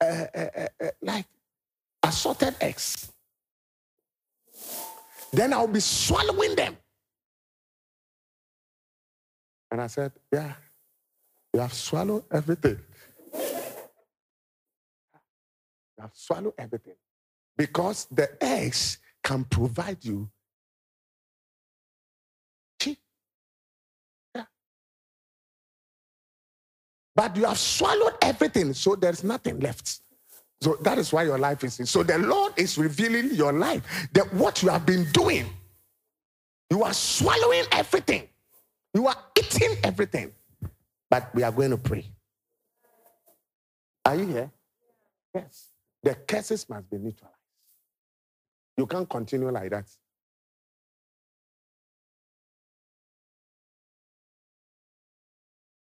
uh, 0.00 0.24
uh, 0.34 0.66
uh, 0.80 0.86
like 1.02 1.26
assorted 2.02 2.54
eggs. 2.60 3.12
Then 5.32 5.52
I'll 5.52 5.66
be 5.66 5.80
swallowing 5.80 6.54
them. 6.54 6.76
And 9.70 9.80
I 9.80 9.86
said, 9.86 10.12
Yeah, 10.32 10.54
you 11.52 11.60
have 11.60 11.74
swallowed 11.74 12.24
everything. 12.32 12.80
You 15.96 16.02
have 16.02 16.12
swallowed 16.14 16.54
everything. 16.58 16.94
Because 17.56 18.06
the 18.10 18.30
eggs 18.42 18.98
can 19.22 19.44
provide 19.44 20.04
you 20.04 20.30
Yeah. 24.34 24.44
But 27.14 27.36
you 27.36 27.44
have 27.44 27.58
swallowed 27.58 28.14
everything, 28.22 28.72
so 28.74 28.94
there's 28.94 29.24
nothing 29.24 29.58
left. 29.60 30.00
So 30.60 30.76
that 30.82 30.98
is 30.98 31.12
why 31.12 31.22
your 31.22 31.38
life 31.38 31.62
is 31.64 31.78
in. 31.78 31.86
So 31.86 32.02
the 32.02 32.18
Lord 32.18 32.52
is 32.56 32.76
revealing 32.78 33.34
your 33.34 33.52
life. 33.52 34.08
That 34.12 34.32
what 34.34 34.62
you 34.62 34.68
have 34.70 34.84
been 34.84 35.06
doing, 35.12 35.46
you 36.70 36.82
are 36.82 36.92
swallowing 36.92 37.64
everything. 37.72 38.28
You 38.92 39.06
are 39.06 39.16
eating 39.38 39.76
everything. 39.84 40.32
But 41.10 41.34
we 41.34 41.42
are 41.42 41.52
going 41.52 41.70
to 41.70 41.76
pray. 41.76 42.10
Are 44.04 44.16
you 44.16 44.26
here? 44.26 44.50
Yes. 45.34 45.68
The 46.02 46.14
curses 46.14 46.68
must 46.68 46.90
be 46.90 46.96
neutralized. 46.96 47.36
You 48.76 48.86
can't 48.86 49.08
continue 49.08 49.50
like 49.50 49.70
that. 49.70 49.86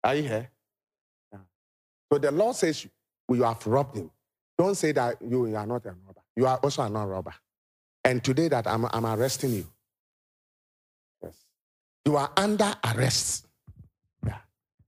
Are 0.03 0.15
you 0.15 0.23
here? 0.23 0.49
Yeah. 1.31 1.39
So 2.11 2.19
the 2.19 2.31
Lord 2.31 2.55
says 2.55 2.87
you 3.29 3.43
have 3.43 3.65
robbed 3.65 3.97
him. 3.97 4.11
Don't 4.57 4.75
say 4.75 4.91
that 4.93 5.21
you 5.21 5.55
are 5.55 5.65
not 5.67 5.85
a 5.85 5.89
robber. 5.89 6.21
You 6.35 6.47
are 6.47 6.57
also 6.57 6.81
a 6.81 6.89
non-robber. 6.89 7.33
And 8.03 8.23
today 8.23 8.47
that 8.47 8.65
I'm, 8.67 8.85
I'm 8.85 9.05
arresting 9.05 9.51
you. 9.53 9.67
Yes. 11.21 11.35
You 12.05 12.15
are 12.17 12.31
under 12.37 12.73
arrest. 12.85 13.45
Yeah. 14.25 14.37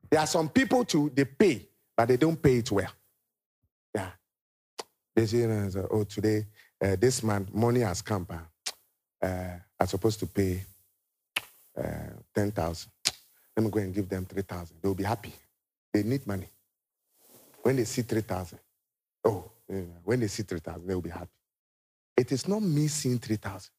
There 0.09 0.19
are 0.19 0.27
some 0.27 0.49
people 0.49 0.85
too, 0.85 1.11
they 1.13 1.25
pay, 1.25 1.67
but 1.95 2.07
they 2.07 2.17
don't 2.17 2.41
pay 2.41 2.57
it 2.57 2.71
well. 2.71 2.91
Yeah. 3.93 4.09
They 5.15 5.25
say, 5.25 5.45
oh, 5.91 6.03
today, 6.03 6.45
uh, 6.81 6.95
this 6.99 7.21
month, 7.21 7.53
money 7.53 7.81
has 7.81 8.01
come. 8.01 8.25
Uh, 9.21 9.27
I'm 9.79 9.87
supposed 9.87 10.19
to 10.21 10.27
pay 10.27 10.63
uh, 11.77 12.13
10,000. 12.33 12.91
Let 13.57 13.63
me 13.63 13.69
go 13.69 13.79
and 13.79 13.93
give 13.93 14.07
them 14.07 14.25
3,000. 14.25 14.77
They'll 14.81 14.95
be 14.95 15.03
happy. 15.03 15.33
They 15.93 16.03
need 16.03 16.25
money. 16.25 16.49
When 17.61 17.75
they 17.75 17.83
see 17.83 18.03
3,000, 18.03 18.57
oh, 19.25 19.51
when 20.03 20.19
they 20.19 20.27
see 20.27 20.43
3,000, 20.43 20.87
they'll 20.87 21.01
be 21.01 21.09
happy. 21.09 21.29
It 22.17 22.31
is 22.31 22.47
not 22.47 22.61
me 22.61 22.87
seeing 22.87 23.19
3,000. 23.19 23.69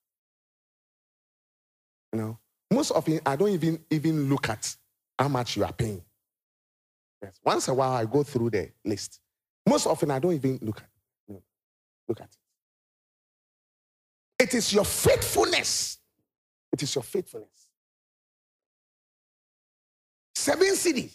You 2.13 2.21
know, 2.21 2.39
most 2.71 2.93
often 2.93 3.21
I 3.27 3.37
don't 3.37 3.51
even, 3.51 3.85
even 3.91 4.29
look 4.29 4.49
at 4.49 4.77
how 5.19 5.29
much 5.29 5.57
you 5.57 5.65
are 5.65 5.73
paying. 5.73 6.03
Yes. 7.23 7.39
Once 7.45 7.69
a 7.69 7.75
while 7.75 7.93
I 7.93 8.05
go 8.05 8.23
through 8.23 8.51
the 8.51 8.71
list. 8.85 9.21
Most 9.69 9.87
often 9.87 10.11
I 10.11 10.19
don't 10.19 10.33
even 10.33 10.59
look 10.63 10.79
at 10.79 10.89
you 11.29 11.35
know, 11.35 11.43
look 12.09 12.21
at 12.21 12.29
it. 14.39 14.45
It 14.45 14.55
is 14.55 14.73
your 14.73 14.87
faithfulness. 14.87 15.99
It 16.73 16.83
is 16.83 16.95
your 16.95 17.05
faithfulness. 17.05 17.67
Seven 20.35 20.69
cedi. 20.69 21.15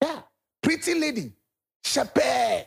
Yeah. 0.00 0.22
Pretty 0.62 0.94
lady. 0.94 1.32
Shepherd, 1.84 2.66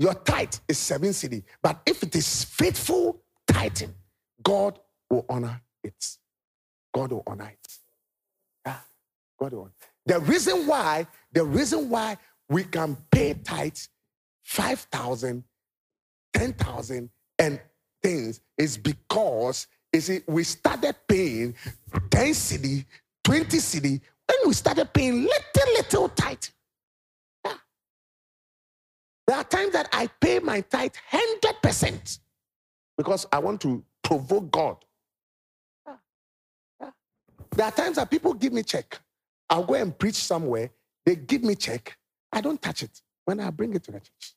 your 0.00 0.14
tithe 0.14 0.54
is 0.66 0.78
seven 0.78 1.10
cedi. 1.10 1.42
But 1.62 1.82
if 1.84 2.02
it 2.02 2.16
is 2.16 2.42
faithful 2.44 3.20
tithing, 3.46 3.94
God 4.42 4.78
will 5.10 5.26
honor 5.28 5.60
it. 5.84 6.16
God 6.94 7.12
will 7.12 7.22
honor 7.26 7.52
it. 7.52 7.72
Yeah, 8.64 8.78
God 9.38 9.52
will 9.52 9.60
honor. 9.60 9.72
The 10.06 10.20
reason 10.20 10.66
why, 10.66 11.06
the 11.32 11.44
reason 11.44 11.90
why 11.90 12.16
we 12.48 12.64
can 12.64 12.96
pay 13.10 13.34
tithes 13.34 13.90
5,000, 14.44 15.44
10,000 16.32 17.10
and 17.38 17.60
things 18.02 18.40
is 18.56 18.78
because 18.78 19.66
is 19.92 20.08
it 20.08 20.26
we 20.26 20.44
started 20.44 20.96
paying 21.06 21.54
10 22.10 22.28
cedi, 22.28 22.86
20 23.22 23.58
cedi 23.58 24.00
when 24.26 24.38
we 24.46 24.54
started 24.54 24.90
paying 24.94 25.24
little, 25.24 25.72
little 25.74 26.08
tithe. 26.08 26.38
There 29.30 29.38
are 29.38 29.44
times 29.44 29.74
that 29.74 29.88
I 29.92 30.08
pay 30.20 30.40
my 30.40 30.60
tithe 30.60 30.90
100% 31.12 32.18
because 32.98 33.26
I 33.30 33.38
want 33.38 33.60
to 33.60 33.84
provoke 34.02 34.50
God. 34.50 34.76
There 37.52 37.64
are 37.64 37.70
times 37.70 37.94
that 37.94 38.10
people 38.10 38.34
give 38.34 38.52
me 38.52 38.64
check. 38.64 38.98
I'll 39.48 39.62
go 39.62 39.74
and 39.74 39.96
preach 39.96 40.16
somewhere. 40.16 40.72
They 41.06 41.14
give 41.14 41.44
me 41.44 41.54
check. 41.54 41.96
I 42.32 42.40
don't 42.40 42.60
touch 42.60 42.82
it. 42.82 43.02
When 43.24 43.38
I 43.38 43.50
bring 43.50 43.72
it 43.72 43.84
to 43.84 43.92
the 43.92 44.00
church, 44.00 44.34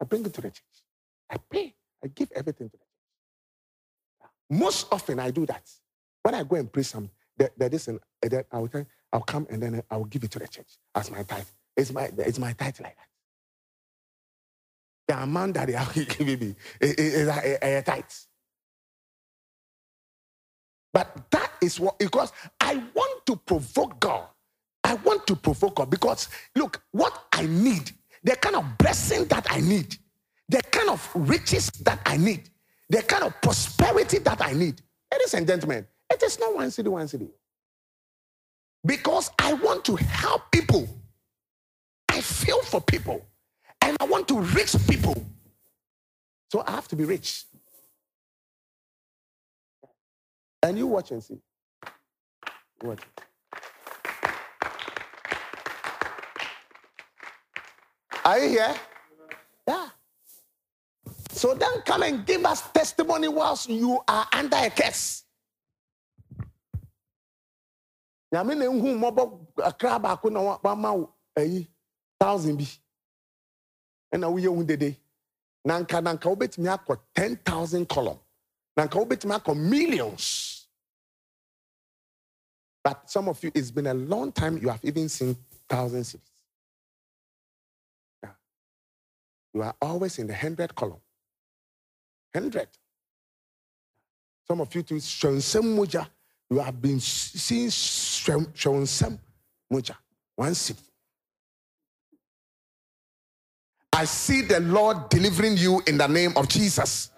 I 0.00 0.06
bring 0.06 0.24
it 0.24 0.32
to 0.32 0.40
the 0.40 0.48
church. 0.48 0.84
I 1.28 1.36
pay. 1.50 1.74
I 2.02 2.06
give 2.06 2.32
everything 2.34 2.70
to 2.70 2.78
the 2.78 2.78
church. 2.78 4.30
Most 4.48 4.86
often 4.90 5.18
I 5.18 5.32
do 5.32 5.44
that. 5.44 5.68
When 6.22 6.34
I 6.34 6.44
go 6.44 6.56
and 6.56 6.72
preach 6.72 6.86
some, 6.86 7.10
there 7.36 7.50
is 7.70 7.88
an, 7.88 8.00
I'll, 8.50 8.70
I'll 9.12 9.20
come 9.20 9.46
and 9.50 9.62
then 9.62 9.82
I'll 9.90 10.04
give 10.04 10.24
it 10.24 10.30
to 10.30 10.38
the 10.38 10.48
church 10.48 10.78
as 10.94 11.10
my 11.10 11.24
tithe. 11.24 11.44
It's 11.76 11.92
my, 11.92 12.10
it's 12.16 12.38
my 12.38 12.54
tithe 12.54 12.80
like 12.80 12.96
that 12.96 13.09
the 15.10 15.22
amount 15.22 15.54
that 15.54 15.66
they 15.66 15.74
are 15.74 15.88
giving 15.92 16.38
me 16.38 16.54
is 16.80 17.28
a. 17.28 17.94
But 20.92 21.30
that 21.30 21.52
is 21.60 21.80
what 21.80 21.98
because 21.98 22.32
I 22.60 22.82
want 22.94 23.26
to 23.26 23.36
provoke 23.36 23.98
God. 24.00 24.26
I 24.84 24.94
want 24.94 25.26
to 25.26 25.36
provoke 25.36 25.76
God 25.76 25.90
because 25.90 26.28
look, 26.54 26.82
what 26.92 27.24
I 27.32 27.46
need, 27.46 27.90
the 28.22 28.36
kind 28.36 28.56
of 28.56 28.78
blessing 28.78 29.24
that 29.26 29.46
I 29.50 29.60
need, 29.60 29.96
the 30.48 30.62
kind 30.70 30.90
of 30.90 31.08
riches 31.14 31.70
that 31.82 32.00
I 32.06 32.16
need, 32.16 32.48
the 32.88 33.02
kind 33.02 33.24
of 33.24 33.40
prosperity 33.40 34.18
that 34.18 34.40
I 34.44 34.52
need. 34.52 34.80
Ladies 35.12 35.34
and 35.34 35.46
gentlemen, 35.46 35.86
it 36.12 36.22
is 36.22 36.38
not 36.38 36.54
one 36.54 36.68
cedi, 36.68 36.88
one 36.88 37.06
cedi. 37.06 37.28
Because 38.84 39.30
I 39.38 39.54
want 39.54 39.84
to 39.86 39.96
help 39.96 40.50
people. 40.52 40.88
I 42.08 42.20
feel 42.20 42.62
for 42.62 42.80
people. 42.80 43.26
And 43.90 43.96
I 43.98 44.04
want 44.04 44.28
to 44.28 44.38
reach 44.38 44.76
people. 44.88 45.20
So 46.52 46.62
I 46.64 46.70
have 46.70 46.86
to 46.88 46.96
be 46.96 47.04
rich. 47.04 47.44
And 50.62 50.78
you 50.78 50.86
watch 50.86 51.10
and 51.10 51.20
see. 51.24 51.40
Watch. 52.84 53.00
Are 58.24 58.38
you 58.38 58.48
here? 58.50 58.74
Yeah. 59.66 59.88
So 61.32 61.54
then 61.54 61.82
come 61.84 62.04
and 62.04 62.24
give 62.24 62.44
us 62.44 62.62
testimony 62.70 63.26
whilst 63.26 63.68
you 63.68 63.98
are 64.06 64.28
under 64.32 64.56
a 64.56 64.70
curse. 64.70 65.24
nyame 68.32 68.54
na 68.54 68.64
ehu 68.64 68.94
mmɔbɔ 68.94 69.22
akra 69.64 69.98
baako 69.98 70.30
na 70.30 70.40
wama 70.62 70.90
wo 70.94 71.14
ayi 71.36 71.66
thousand 72.20 72.62
ɛna 74.14 74.32
woyɛ 74.32 74.54
hu 74.54 74.64
dede 74.64 74.82
eh? 74.88 74.94
na 75.64 75.80
nka 75.80 76.02
na 76.02 76.14
nka 76.14 76.28
wobɛtumi 76.28 76.68
akɔ 76.68 77.00
ten 77.14 77.36
thousand 77.36 77.88
column. 77.88 78.18
Na 78.76 78.86
nka 78.86 78.98
wobɛtumi 78.98 79.38
akɔ 79.40 79.56
millions. 79.56 80.68
But 82.82 83.10
some 83.10 83.28
of 83.28 83.42
you 83.44 83.52
it's 83.54 83.70
been 83.70 83.86
a 83.86 83.94
long 83.94 84.32
time 84.32 84.58
you 84.58 84.68
have 84.68 84.84
even 84.84 85.08
seen 85.08 85.36
thousand 85.68 86.02
cedis 86.02 86.20
yeah. 88.22 88.30
you 89.52 89.62
are 89.62 89.74
always 89.82 90.18
in 90.18 90.26
the 90.26 90.34
hundred 90.34 90.74
column. 90.74 91.00
Hundred. 92.34 92.68
Some 94.46 94.60
of 94.60 94.74
you 94.74 94.82
too 94.82 94.94
shonsem 94.96 95.76
moja 95.76 96.08
you 96.50 96.58
have 96.58 96.82
been 96.82 96.98
seeing 96.98 97.68
Shawnsam 97.68 99.18
Muja, 99.72 99.96
one 100.34 100.50
cedi. 100.50 100.89
I 103.92 104.04
see 104.04 104.42
the 104.42 104.60
Lord 104.60 105.08
delivering 105.08 105.56
you 105.56 105.82
in 105.86 105.98
the 105.98 106.06
name 106.06 106.32
of 106.36 106.48
Jesus. 106.48 107.10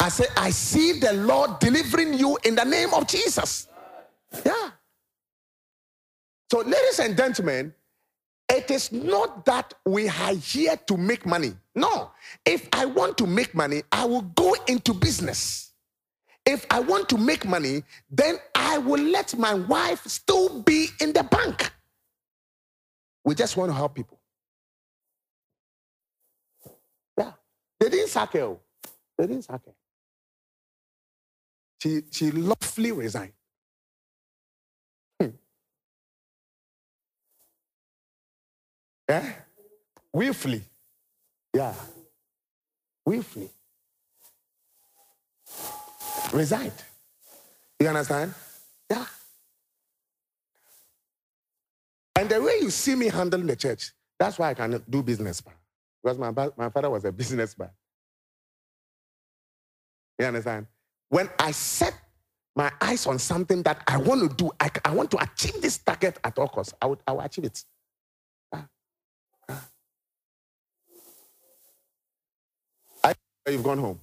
I 0.00 0.08
say, 0.08 0.26
I 0.36 0.50
see 0.50 0.98
the 0.98 1.12
Lord 1.14 1.58
delivering 1.60 2.14
you 2.14 2.38
in 2.44 2.54
the 2.54 2.64
name 2.64 2.92
of 2.92 3.06
Jesus. 3.06 3.68
Yeah. 4.44 4.70
So, 6.50 6.58
ladies 6.58 6.98
and 6.98 7.16
gentlemen, 7.16 7.74
it 8.48 8.70
is 8.70 8.92
not 8.92 9.46
that 9.46 9.72
we 9.86 10.08
are 10.08 10.34
here 10.34 10.76
to 10.86 10.96
make 10.96 11.24
money. 11.24 11.54
No. 11.74 12.10
If 12.44 12.68
I 12.72 12.84
want 12.84 13.16
to 13.18 13.26
make 13.26 13.54
money, 13.54 13.82
I 13.90 14.04
will 14.04 14.22
go 14.22 14.54
into 14.68 14.92
business. 14.92 15.72
If 16.46 16.66
I 16.70 16.80
want 16.80 17.08
to 17.08 17.18
make 17.18 17.46
money, 17.46 17.82
then 18.10 18.36
I 18.54 18.78
will 18.78 19.02
let 19.02 19.36
my 19.38 19.54
wife 19.54 20.04
still 20.06 20.60
be 20.62 20.88
in 21.00 21.12
the 21.14 21.24
bank. 21.24 21.72
We 23.24 23.34
just 23.34 23.56
want 23.56 23.70
to 23.70 23.74
help 23.74 23.94
people. 23.94 24.20
Yeah. 27.16 27.32
They 27.84 27.90
didn't 27.90 28.08
sack 28.08 28.32
her. 28.32 28.56
They 29.18 29.26
didn't 29.26 29.44
sack 29.44 29.60
her. 29.66 29.72
She, 31.82 32.00
she 32.10 32.30
lawfully 32.30 32.92
resigned. 32.92 33.34
Hmm. 35.20 35.28
Yeah? 39.06 39.32
Willfully. 40.14 40.62
Yeah. 41.52 41.74
Willfully 43.04 43.50
resigned. 46.32 46.72
You 47.78 47.88
understand? 47.88 48.32
Yeah. 48.90 49.04
And 52.16 52.30
the 52.30 52.40
way 52.40 52.60
you 52.62 52.70
see 52.70 52.94
me 52.94 53.08
handling 53.10 53.46
the 53.46 53.56
church, 53.56 53.92
that's 54.18 54.38
why 54.38 54.52
I 54.52 54.54
can 54.54 54.82
do 54.88 55.02
business. 55.02 55.42
Because 56.04 56.18
my, 56.18 56.32
my 56.58 56.70
father 56.70 56.90
was 56.90 57.06
a 57.06 57.12
businessman. 57.22 57.70
You 60.20 60.26
understand? 60.26 60.68
When 61.10 61.30
I 61.40 61.52
set 61.52 61.94
my 62.56 62.72
eyes 62.80 63.06
on 63.06 63.18
something 63.18 63.62
that 63.64 63.82
I 63.88 63.98
want 63.98 64.30
to 64.30 64.36
do, 64.36 64.52
I, 64.60 64.70
I 64.84 64.94
want 64.94 65.10
to 65.12 65.22
achieve 65.22 65.62
this 65.62 65.78
target 65.78 66.18
at 66.24 66.38
all 66.38 66.48
costs, 66.48 66.74
I, 66.82 66.86
would, 66.86 67.00
I 67.06 67.12
will 67.12 67.22
achieve 67.22 67.46
it. 67.46 67.64
Ah. 68.52 68.66
Ah. 69.50 69.68
I, 73.04 73.14
you've 73.50 73.64
gone 73.64 73.78
home. 73.78 74.00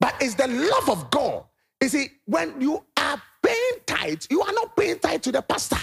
But 0.00 0.14
it's 0.20 0.34
the 0.34 0.48
love 0.48 0.90
of 0.90 1.10
God. 1.10 1.44
You 1.82 1.88
see, 1.88 2.08
when 2.26 2.60
you 2.60 2.84
are 2.96 3.22
paying 3.42 3.80
tithe, 3.86 4.22
you 4.30 4.42
are 4.42 4.52
not 4.52 4.76
paying 4.76 4.98
tithe 4.98 5.22
to 5.22 5.32
the 5.32 5.42
pastor. 5.42 5.78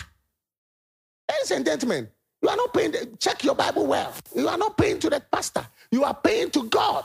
Ladies 1.32 1.51
and 1.51 1.65
gentlemen, 1.65 2.09
you 2.45 2.51
are 2.51 2.57
not 2.57 2.73
paying, 2.75 2.93
check 3.17 3.43
your 3.43 3.55
Bible 3.55 3.87
well. 3.87 4.13
You 4.35 4.47
are 4.47 4.57
not 4.57 4.77
paying 4.77 4.99
to 4.99 5.09
the 5.09 5.19
pastor, 5.19 5.65
you 5.89 6.03
are 6.03 6.13
paying 6.13 6.51
to 6.51 6.63
God. 6.65 7.03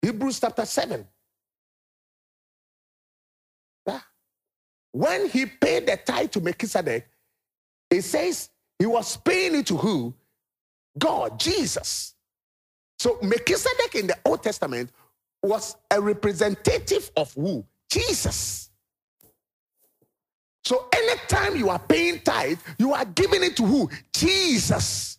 Hebrews 0.00 0.40
chapter 0.40 0.64
7. 0.64 1.06
Yeah. 3.86 4.00
When 4.92 5.28
he 5.28 5.44
paid 5.44 5.86
the 5.86 5.98
tithe 5.98 6.30
to 6.30 6.40
Melchizedek, 6.40 7.10
it 7.90 8.00
says 8.00 8.48
he 8.78 8.86
was 8.86 9.18
paying 9.18 9.56
it 9.56 9.66
to 9.66 9.76
who? 9.76 10.14
God, 10.98 11.38
Jesus. 11.38 12.14
So 12.98 13.18
Melchizedek 13.20 13.96
in 13.96 14.06
the 14.06 14.16
Old 14.24 14.42
Testament 14.42 14.92
was 15.42 15.76
a 15.90 16.00
representative 16.00 17.10
of 17.18 17.34
who? 17.34 17.66
Jesus. 17.90 18.69
So 20.70 20.86
anytime 20.94 21.56
you 21.56 21.68
are 21.68 21.80
paying 21.80 22.20
tithe, 22.20 22.60
you 22.78 22.92
are 22.92 23.04
giving 23.04 23.42
it 23.42 23.56
to 23.56 23.66
who? 23.66 23.90
Jesus. 24.14 25.18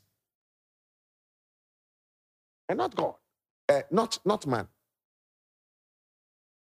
And 2.70 2.78
not 2.78 2.96
God. 2.96 3.16
Uh, 3.68 3.82
not, 3.92 4.18
not 4.24 4.48
man. 4.48 4.66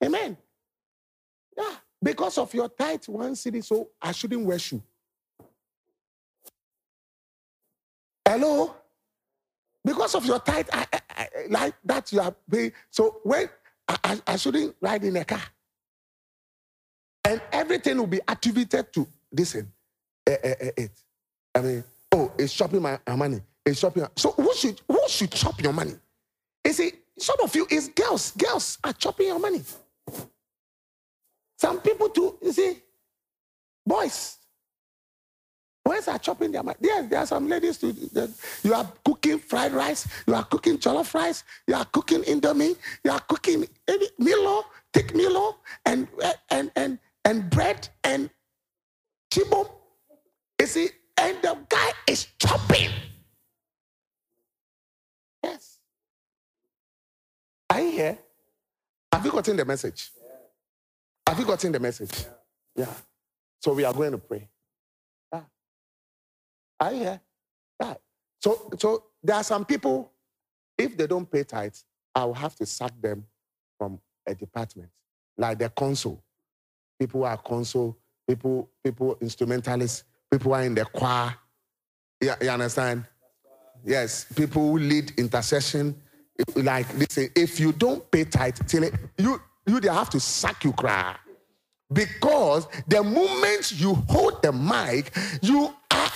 Amen. 0.04 0.36
Yeah. 1.58 1.74
Because 2.00 2.38
of 2.38 2.54
your 2.54 2.68
tithe, 2.68 3.02
one 3.08 3.32
cedi, 3.32 3.64
so 3.64 3.88
I 4.00 4.12
shouldn't 4.12 4.46
wear 4.46 4.60
shoe. 4.60 4.80
Hello? 8.24 8.72
Because 9.84 10.14
of 10.14 10.24
your 10.26 10.38
tithe, 10.38 10.68
I, 10.72 10.86
I, 10.92 11.00
I, 11.10 11.28
like 11.48 11.74
that 11.84 12.12
you 12.12 12.20
are 12.20 12.36
paying. 12.48 12.70
So 12.90 13.18
when 13.24 13.48
I, 13.88 14.20
I 14.28 14.36
shouldn't 14.36 14.76
ride 14.80 15.02
in 15.02 15.16
a 15.16 15.24
car. 15.24 15.42
And 17.27 17.40
everything 17.51 17.98
will 17.98 18.07
be 18.07 18.20
attributed 18.28 18.93
to 18.93 19.07
this 19.32 19.57
uh, 19.57 19.62
uh, 20.28 20.32
uh, 20.32 20.70
it. 20.77 20.93
I 21.57 21.61
mean, 21.61 21.85
oh, 22.12 22.31
it's 22.39 22.53
shopping 22.53 22.81
my, 22.81 23.01
money. 23.16 23.40
It's 23.65 23.81
shopping. 23.81 24.07
So 24.15 24.31
who 24.31 24.55
should 24.55 24.81
who 24.86 25.01
should 25.09 25.32
chop 25.32 25.61
your 25.61 25.73
money? 25.73 25.94
You 26.65 26.73
see, 26.73 26.93
some 27.19 27.36
of 27.43 27.55
you 27.57 27.66
is 27.69 27.89
girls. 27.89 28.31
Girls 28.31 28.78
are 28.85 28.93
chopping 28.93 29.27
your 29.27 29.40
money. 29.40 29.61
Some 31.59 31.81
people 31.81 32.11
too, 32.11 32.39
you 32.43 32.53
see, 32.53 32.78
boys. 33.85 34.39
Boys 35.85 36.07
are 36.09 36.19
chopping 36.19 36.53
their 36.53 36.62
money. 36.62 36.78
Yes, 36.81 37.09
there 37.09 37.20
are 37.20 37.27
some 37.27 37.48
ladies 37.48 37.78
too. 37.78 37.94
You 38.62 38.74
are 38.74 38.93
cooking 39.05 39.39
fried 39.39 39.73
rice. 39.73 40.07
You 40.27 40.35
are 40.35 40.44
cooking 40.44 40.78
jollof 40.78 41.12
rice. 41.15 41.43
You 41.66 41.74
are 41.74 41.85
cooking 41.86 42.23
indomie. 42.23 42.77
You 43.05 43.11
are 43.11 43.20
cooking 43.20 43.66
Milo, 44.19 44.65
thick 44.93 45.15
Milo, 45.15 45.57
and 45.85 46.07
and 46.51 46.70
and 46.77 46.98
and 47.36 47.50
bread 47.50 47.88
and 48.02 48.30
chibom. 49.30 49.68
You 50.60 50.66
see, 50.66 50.88
and 51.18 51.36
the 51.42 51.58
guy 51.68 51.90
is 52.06 52.28
chopping. 52.40 52.90
Yes. 55.42 55.78
Are 57.70 57.80
you 57.80 57.90
here? 57.90 58.18
Have 59.12 59.24
you 59.24 59.30
gotten 59.30 59.56
the 59.56 59.64
message? 59.64 60.10
Have 61.26 61.38
you 61.38 61.44
gotten 61.44 61.72
the 61.72 61.80
message? 61.80 62.26
Yeah. 62.74 62.92
So 63.60 63.74
we 63.74 63.84
are 63.84 63.92
going 63.92 64.12
to 64.12 64.18
pray. 64.18 64.48
I 66.78 66.92
hear 66.92 67.20
that. 67.80 68.00
So, 68.42 68.70
so 68.78 69.04
there 69.22 69.36
are 69.36 69.42
some 69.42 69.64
people, 69.64 70.12
if 70.76 70.94
they 70.94 71.06
don't 71.06 71.30
pay 71.30 71.42
tithes, 71.42 71.84
I 72.14 72.26
will 72.26 72.34
have 72.34 72.54
to 72.56 72.66
sack 72.66 72.92
them 73.00 73.24
from 73.78 73.98
a 74.26 74.34
department, 74.34 74.90
like 75.38 75.58
the 75.58 75.70
console. 75.70 76.22
People 76.98 77.24
are 77.24 77.36
console, 77.36 77.97
people, 78.27 78.70
people 78.82 79.16
instrumentalists, 79.20 80.05
people 80.31 80.55
are 80.55 80.62
in 80.62 80.74
the 80.74 80.85
choir. 80.85 81.35
Yeah, 82.20 82.36
you 82.40 82.48
understand? 82.48 83.05
Yes, 83.85 84.27
people 84.35 84.70
who 84.70 84.78
lead 84.78 85.12
intercession. 85.18 85.94
Like 86.55 86.93
listen, 86.97 87.28
if 87.35 87.60
you 87.60 87.73
don't 87.73 88.10
pay 88.10 88.24
tight, 88.24 88.60
till 88.66 88.85
it, 88.85 88.94
you 89.18 89.40
you 89.66 89.81
they 89.81 89.89
have 89.89 90.10
to 90.10 90.20
sack 90.20 90.64
you 90.64 90.73
cry. 90.73 91.16
Because 91.93 92.66
the 92.89 93.02
moment 93.02 93.73
you 93.73 93.94
hold 94.09 94.43
the 94.43 94.52
mic, 94.52 95.16
you 95.40 95.73
are 95.90 96.10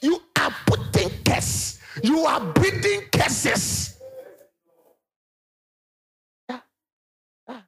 you 0.00 0.22
are 0.38 0.54
putting 0.66 1.10
curse. 1.24 1.78
You 2.02 2.20
are 2.20 2.40
breathing 2.40 3.02
curses. 3.12 4.00
Yeah. 6.48 6.60
Yeah. 7.48 7.60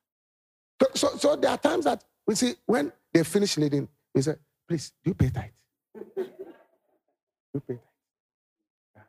So, 0.81 0.89
so, 0.94 1.16
so 1.16 1.36
there 1.36 1.51
are 1.51 1.59
times 1.59 1.85
that 1.85 2.02
we 2.26 2.34
see 2.34 2.55
when 2.66 2.92
they 3.12 3.22
finish 3.22 3.56
leading, 3.56 3.88
we 4.14 4.22
say, 4.22 4.34
please, 4.68 4.92
do 5.02 5.10
you 5.10 5.14
pay 5.14 5.30
tithe? 5.30 5.51
you 6.16 7.60
pay 7.60 7.74
tithe. 8.94 9.05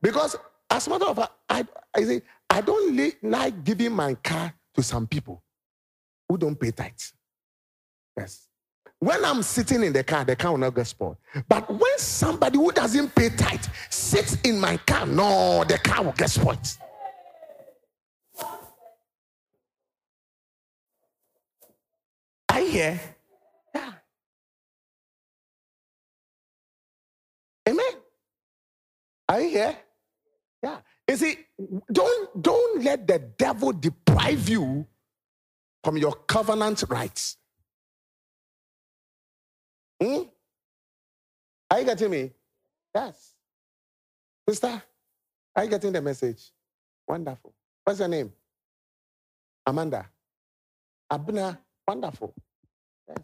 Because 0.00 0.36
as 0.70 0.86
a 0.86 0.90
matter 0.90 1.06
of 1.06 1.16
fact, 1.16 1.32
I, 1.48 1.66
I 1.94 2.02
say, 2.04 2.22
I 2.48 2.60
don't 2.60 3.14
like 3.22 3.64
giving 3.64 3.92
my 3.92 4.14
car 4.14 4.54
to 4.74 4.82
some 4.82 5.06
people 5.06 5.42
who 6.28 6.38
don't 6.38 6.58
pay 6.58 6.70
tithe. 6.70 6.92
Yes. 8.16 8.48
When 8.98 9.24
I'm 9.24 9.42
sitting 9.42 9.82
in 9.82 9.92
the 9.92 10.04
car, 10.04 10.24
the 10.24 10.36
car 10.36 10.52
will 10.52 10.58
not 10.58 10.74
get 10.74 10.86
spoiled. 10.86 11.16
But 11.48 11.68
when 11.68 11.98
somebody 11.98 12.56
who 12.56 12.70
doesn't 12.70 13.14
pay 13.14 13.30
tithe 13.30 13.64
sits 13.90 14.38
in 14.42 14.60
my 14.60 14.76
car, 14.76 15.06
no, 15.06 15.64
the 15.64 15.78
car 15.78 16.04
will 16.04 16.12
get 16.12 16.30
spoiled. 16.30 16.58
I 22.52 22.60
hear. 22.64 23.00
Yeah. 23.74 23.92
Amen. 27.66 27.94
Are 29.28 29.40
you 29.40 29.48
here? 29.48 29.76
Yeah. 30.62 30.78
You 31.08 31.16
see, 31.16 31.38
don't 31.90 32.42
don't 32.42 32.84
let 32.84 33.06
the 33.06 33.18
devil 33.18 33.72
deprive 33.72 34.48
you 34.50 34.86
from 35.82 35.96
your 35.96 36.12
covenant 36.28 36.84
rights. 36.90 37.38
Hmm? 40.02 40.22
Are 41.70 41.80
you 41.80 41.86
getting 41.86 42.10
me? 42.10 42.30
Yes. 42.94 43.32
Sister, 44.46 44.82
are 45.56 45.64
you 45.64 45.70
getting 45.70 45.92
the 45.92 46.02
message? 46.02 46.52
Wonderful. 47.08 47.54
What's 47.84 47.98
your 48.00 48.08
name? 48.08 48.30
Amanda. 49.66 50.06
Abna, 51.10 51.56
wonderful. 51.92 52.32
Yes. 53.08 53.18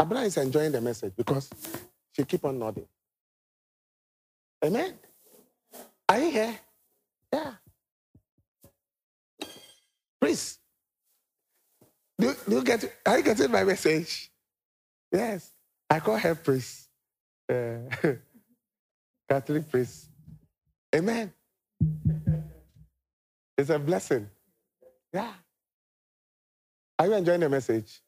Abna 0.00 0.24
is 0.24 0.36
enjoying 0.36 0.72
the 0.72 0.80
message 0.80 1.12
because 1.16 1.48
she 2.12 2.24
keep 2.24 2.44
on 2.44 2.58
nodding. 2.58 2.86
Amen. 4.64 4.94
Are 6.08 6.18
you 6.18 6.30
here? 6.30 6.58
Yeah. 7.32 7.52
Please. 10.20 10.58
Do, 12.18 12.34
do 12.48 12.56
you 12.56 12.64
get 12.64 12.92
are 13.06 13.18
you 13.18 13.24
getting 13.24 13.52
my 13.52 13.62
message? 13.62 14.32
Yes. 15.12 15.52
I 15.88 16.00
call 16.00 16.16
her 16.16 16.34
priest. 16.34 16.88
Uh, 17.48 17.78
Catholic 19.30 19.70
priest. 19.70 20.08
Amen. 20.92 21.32
It's 23.56 23.70
a 23.70 23.78
blessing. 23.78 24.28
Yeah. 25.12 25.32
Are 26.98 27.06
you 27.06 27.14
enjoying 27.14 27.40
the 27.40 27.48
message? 27.48 28.00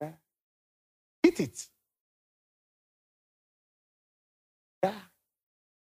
Yeah. 0.00 0.10
Eat 1.26 1.40
it. 1.40 1.66
Yeah. 4.82 4.92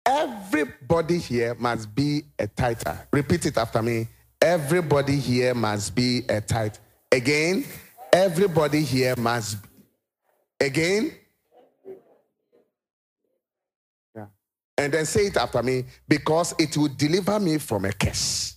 Everybody 0.06 1.18
here 1.18 1.54
must 1.54 1.94
be 1.94 2.22
a 2.38 2.46
tither. 2.46 3.06
Repeat 3.12 3.46
it 3.46 3.58
after 3.58 3.82
me. 3.82 4.08
Everybody 4.40 5.16
here 5.16 5.54
must 5.54 5.94
be 5.94 6.22
a 6.28 6.40
tithe. 6.40 6.74
Again, 7.10 7.64
everybody 8.12 8.82
here 8.82 9.14
must 9.16 9.62
be. 9.62 9.68
Again? 10.60 11.12
Yeah. 14.16 14.26
And 14.78 14.92
then 14.92 15.06
say 15.06 15.26
it 15.26 15.36
after 15.36 15.62
me 15.62 15.84
because 16.08 16.54
it 16.58 16.76
will 16.76 16.88
deliver 16.88 17.38
me 17.38 17.58
from 17.58 17.84
a 17.84 17.92
curse. 17.92 18.56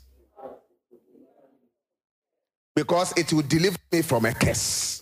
Because 2.75 3.13
it 3.17 3.31
will 3.31 3.43
deliver 3.43 3.77
me 3.91 4.01
from 4.01 4.25
a 4.25 4.33
curse. 4.33 5.01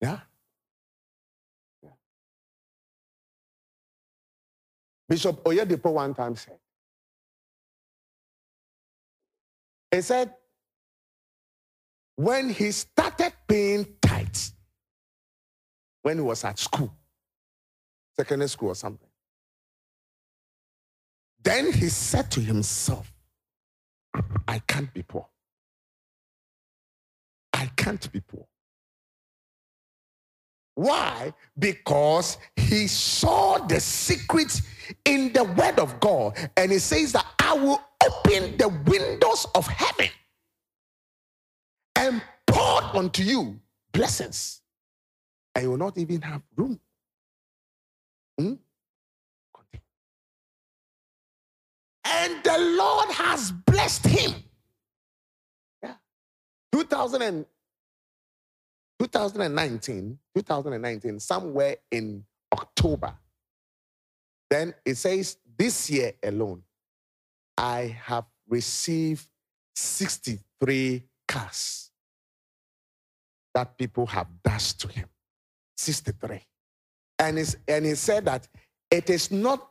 Yeah? 0.00 0.20
yeah. 1.82 1.90
Bishop 5.08 5.44
Oyedepo 5.44 5.92
one 5.92 6.14
time 6.14 6.36
said, 6.36 6.58
he 9.90 10.00
said, 10.00 10.34
when 12.16 12.48
he 12.48 12.72
started 12.72 13.32
paying 13.46 13.86
tithes, 14.00 14.54
when 16.02 16.16
he 16.16 16.22
was 16.22 16.44
at 16.44 16.58
school, 16.58 16.92
secondary 18.16 18.48
school 18.48 18.70
or 18.70 18.74
something. 18.74 19.08
Then 21.42 21.72
he 21.72 21.88
said 21.88 22.30
to 22.32 22.40
himself, 22.40 23.12
I 24.48 24.60
can't 24.60 24.92
be 24.94 25.02
poor. 25.02 25.26
I 27.52 27.66
can't 27.76 28.10
be 28.12 28.20
poor. 28.20 28.46
Why? 30.74 31.32
Because 31.58 32.38
he 32.56 32.86
saw 32.86 33.58
the 33.58 33.80
secret 33.80 34.60
in 35.04 35.32
the 35.32 35.44
word 35.44 35.78
of 35.78 35.98
God. 36.00 36.36
And 36.56 36.70
he 36.72 36.78
says 36.78 37.12
that 37.12 37.26
I 37.40 37.54
will 37.54 37.80
open 38.04 38.56
the 38.58 38.68
windows 38.86 39.46
of 39.54 39.66
heaven 39.66 40.10
and 41.96 42.22
pour 42.46 42.82
unto 42.96 43.22
you 43.22 43.58
blessings 43.92 44.60
and 45.54 45.64
you 45.64 45.70
will 45.70 45.78
not 45.78 45.98
even 45.98 46.20
have 46.22 46.42
room. 46.56 46.78
Hmm? 48.38 48.54
And 52.08 52.42
the 52.42 52.76
Lord 52.78 53.08
has 53.10 53.52
blessed 53.52 54.06
him. 54.06 54.34
Yeah. 55.82 55.94
2000 56.72 57.22
and, 57.22 57.46
2019, 58.98 60.18
2019, 60.34 61.20
somewhere 61.20 61.76
in 61.90 62.24
October. 62.52 63.14
Then 64.48 64.74
it 64.84 64.94
says, 64.96 65.36
this 65.58 65.90
year 65.90 66.12
alone, 66.22 66.62
I 67.58 67.96
have 68.04 68.24
received 68.48 69.26
63 69.74 71.02
cars 71.26 71.90
that 73.54 73.76
people 73.76 74.06
have 74.06 74.28
dashed 74.44 74.80
to 74.80 74.88
him. 74.88 75.08
63. 75.76 76.40
And, 77.18 77.56
and 77.66 77.86
he 77.86 77.94
said 77.94 78.26
that 78.26 78.46
it 78.90 79.10
is 79.10 79.30
not 79.30 79.70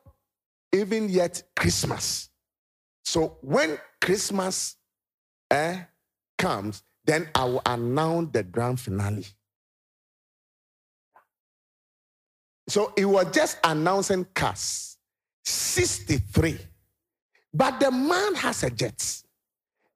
even 0.75 1.09
yet 1.09 1.41
Christmas. 1.55 2.29
So 3.03 3.37
when 3.41 3.77
Christmas 4.01 4.75
eh, 5.49 5.81
comes, 6.37 6.83
then 7.05 7.29
I 7.33 7.45
will 7.45 7.61
announce 7.65 8.31
the 8.31 8.43
grand 8.43 8.79
finale. 8.79 9.25
So 12.67 12.93
he 12.97 13.05
was 13.05 13.27
just 13.31 13.59
announcing 13.63 14.25
cars, 14.33 14.97
63. 15.43 16.57
But 17.53 17.79
the 17.79 17.91
man 17.91 18.35
has 18.35 18.63
a 18.63 18.69
jet. 18.69 19.21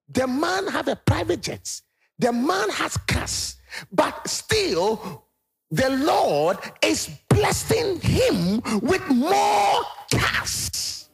The 0.07 0.27
man 0.27 0.67
have 0.67 0.87
a 0.87 0.95
private 0.95 1.41
jet. 1.41 1.81
The 2.19 2.31
man 2.31 2.69
has 2.69 2.95
cars. 2.97 3.55
But 3.91 4.27
still, 4.27 5.25
the 5.71 5.89
Lord 5.89 6.57
is 6.83 7.09
blessing 7.39 8.01
him 8.01 8.61
with 8.81 9.07
more 9.07 9.81
cash. 10.11 11.05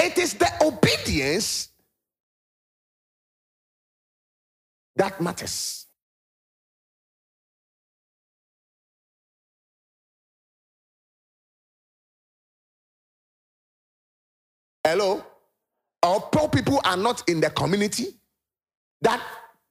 It 0.00 0.18
is 0.18 0.34
the 0.34 0.50
obedience 0.60 1.68
that 4.96 5.20
matters. 5.20 5.86
Hello? 14.84 15.31
Our 16.02 16.20
poor 16.20 16.48
people 16.48 16.80
are 16.84 16.96
not 16.96 17.28
in 17.28 17.40
the 17.40 17.50
community. 17.50 18.16
That 19.02 19.22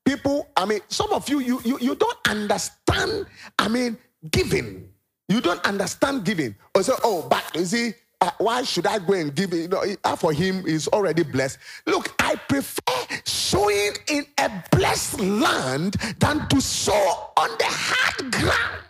people, 0.05 0.49
I 0.55 0.65
mean, 0.65 0.79
some 0.87 1.11
of 1.11 1.27
you, 1.29 1.39
you, 1.39 1.61
you, 1.63 1.77
you 1.79 1.95
don't 1.95 2.17
understand, 2.27 3.25
I 3.57 3.67
mean, 3.67 3.97
giving. 4.31 4.89
You 5.29 5.41
don't 5.41 5.63
understand 5.65 6.25
giving. 6.25 6.55
Or 6.75 6.83
say, 6.83 6.93
oh, 7.03 7.27
but 7.29 7.43
you 7.55 7.65
see, 7.65 7.93
uh, 8.19 8.29
why 8.37 8.63
should 8.63 8.85
I 8.85 8.99
go 8.99 9.13
and 9.13 9.33
give? 9.33 9.53
You 9.53 9.67
know, 9.67 9.83
for 10.15 10.31
him 10.31 10.65
is 10.67 10.87
already 10.89 11.23
blessed. 11.23 11.57
Look, 11.87 12.13
I 12.19 12.35
prefer 12.35 13.17
sowing 13.25 13.93
in 14.07 14.25
a 14.37 14.63
blessed 14.71 15.19
land 15.19 15.93
than 16.19 16.47
to 16.49 16.61
sow 16.61 17.31
on 17.37 17.49
the 17.57 17.65
hard 17.67 18.31
ground. 18.31 18.83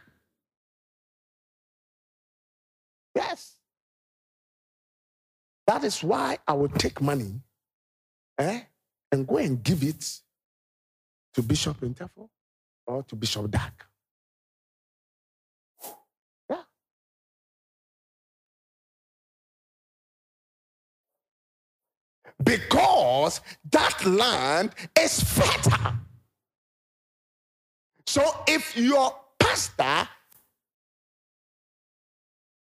Yes. 3.16 3.61
That 5.68 5.84
is 5.84 6.04
why 6.04 6.38
I 6.48 6.54
will 6.54 6.70
take 6.70 7.02
money 7.02 7.42
eh, 8.38 8.62
and 9.12 9.28
go 9.28 9.38
and 9.38 9.62
give 9.64 9.84
it 9.84 10.20
to 11.34 11.42
Bishop 11.44 11.80
Interfo 11.82 12.30
or 12.88 13.04
to 13.04 13.16
Bishop 13.16 13.50
Dark. 13.50 13.88
Yeah. 16.50 16.64
Because 22.44 23.42
that 23.72 24.06
land 24.06 24.72
is 25.00 25.24
fertile. 25.24 25.94
So 28.06 28.44
if 28.48 28.76
your 28.76 29.16
pastor 29.40 30.10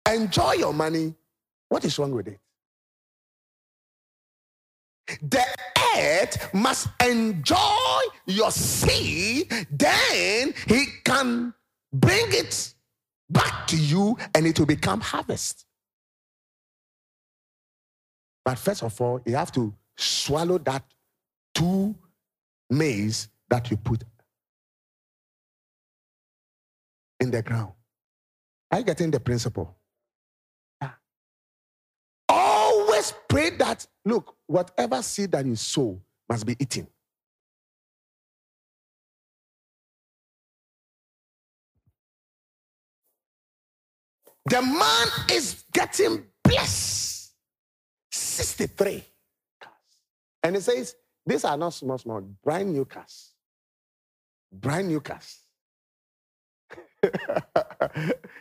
enjoy 0.09 0.53
your 0.53 0.73
money, 0.73 1.13
what 1.67 1.83
is 1.83 1.99
wrong 1.99 2.11
with 2.11 2.27
it? 2.27 2.39
The 5.21 5.45
earth 5.97 6.53
must 6.53 6.87
enjoy 7.03 7.99
your 8.25 8.51
seed, 8.51 9.51
then 9.71 10.53
he 10.67 10.85
can 11.03 11.53
bring 11.93 12.25
it 12.29 12.73
back 13.29 13.67
to 13.67 13.77
you 13.77 14.17
and 14.33 14.45
it 14.45 14.57
will 14.59 14.65
become 14.65 15.01
harvest. 15.01 15.65
But 18.43 18.59
first 18.59 18.83
of 18.83 18.99
all, 19.01 19.21
you 19.25 19.35
have 19.35 19.51
to 19.53 19.73
swallow 19.97 20.57
that 20.59 20.83
two 21.53 21.95
maize 22.69 23.29
that 23.49 23.71
you 23.71 23.77
put 23.77 24.03
in 27.19 27.31
the 27.31 27.41
ground. 27.41 27.71
Are 28.71 28.79
you 28.79 28.85
getting 28.85 29.11
the 29.11 29.19
principle? 29.19 29.75
Always 33.05 33.13
pray 33.27 33.49
that, 33.57 33.85
look, 34.03 34.35
whatever 34.47 35.01
seed 35.01 35.31
that 35.31 35.45
you 35.45 35.55
sow 35.55 36.01
must 36.29 36.45
be 36.45 36.55
eaten. 36.59 36.87
The 44.45 44.61
man 44.61 45.07
is 45.31 45.65
getting 45.73 46.23
blessed. 46.43 47.33
63 48.11 49.03
cars. 49.59 49.73
And 50.43 50.55
he 50.55 50.61
says, 50.61 50.95
these 51.25 51.43
are 51.43 51.57
not 51.57 51.73
small, 51.73 51.97
small, 51.97 52.21
brand 52.21 52.71
new 52.71 52.85
cars. 52.85 53.31
Brand 54.51 54.87
new 54.87 55.01
cars. 55.01 55.39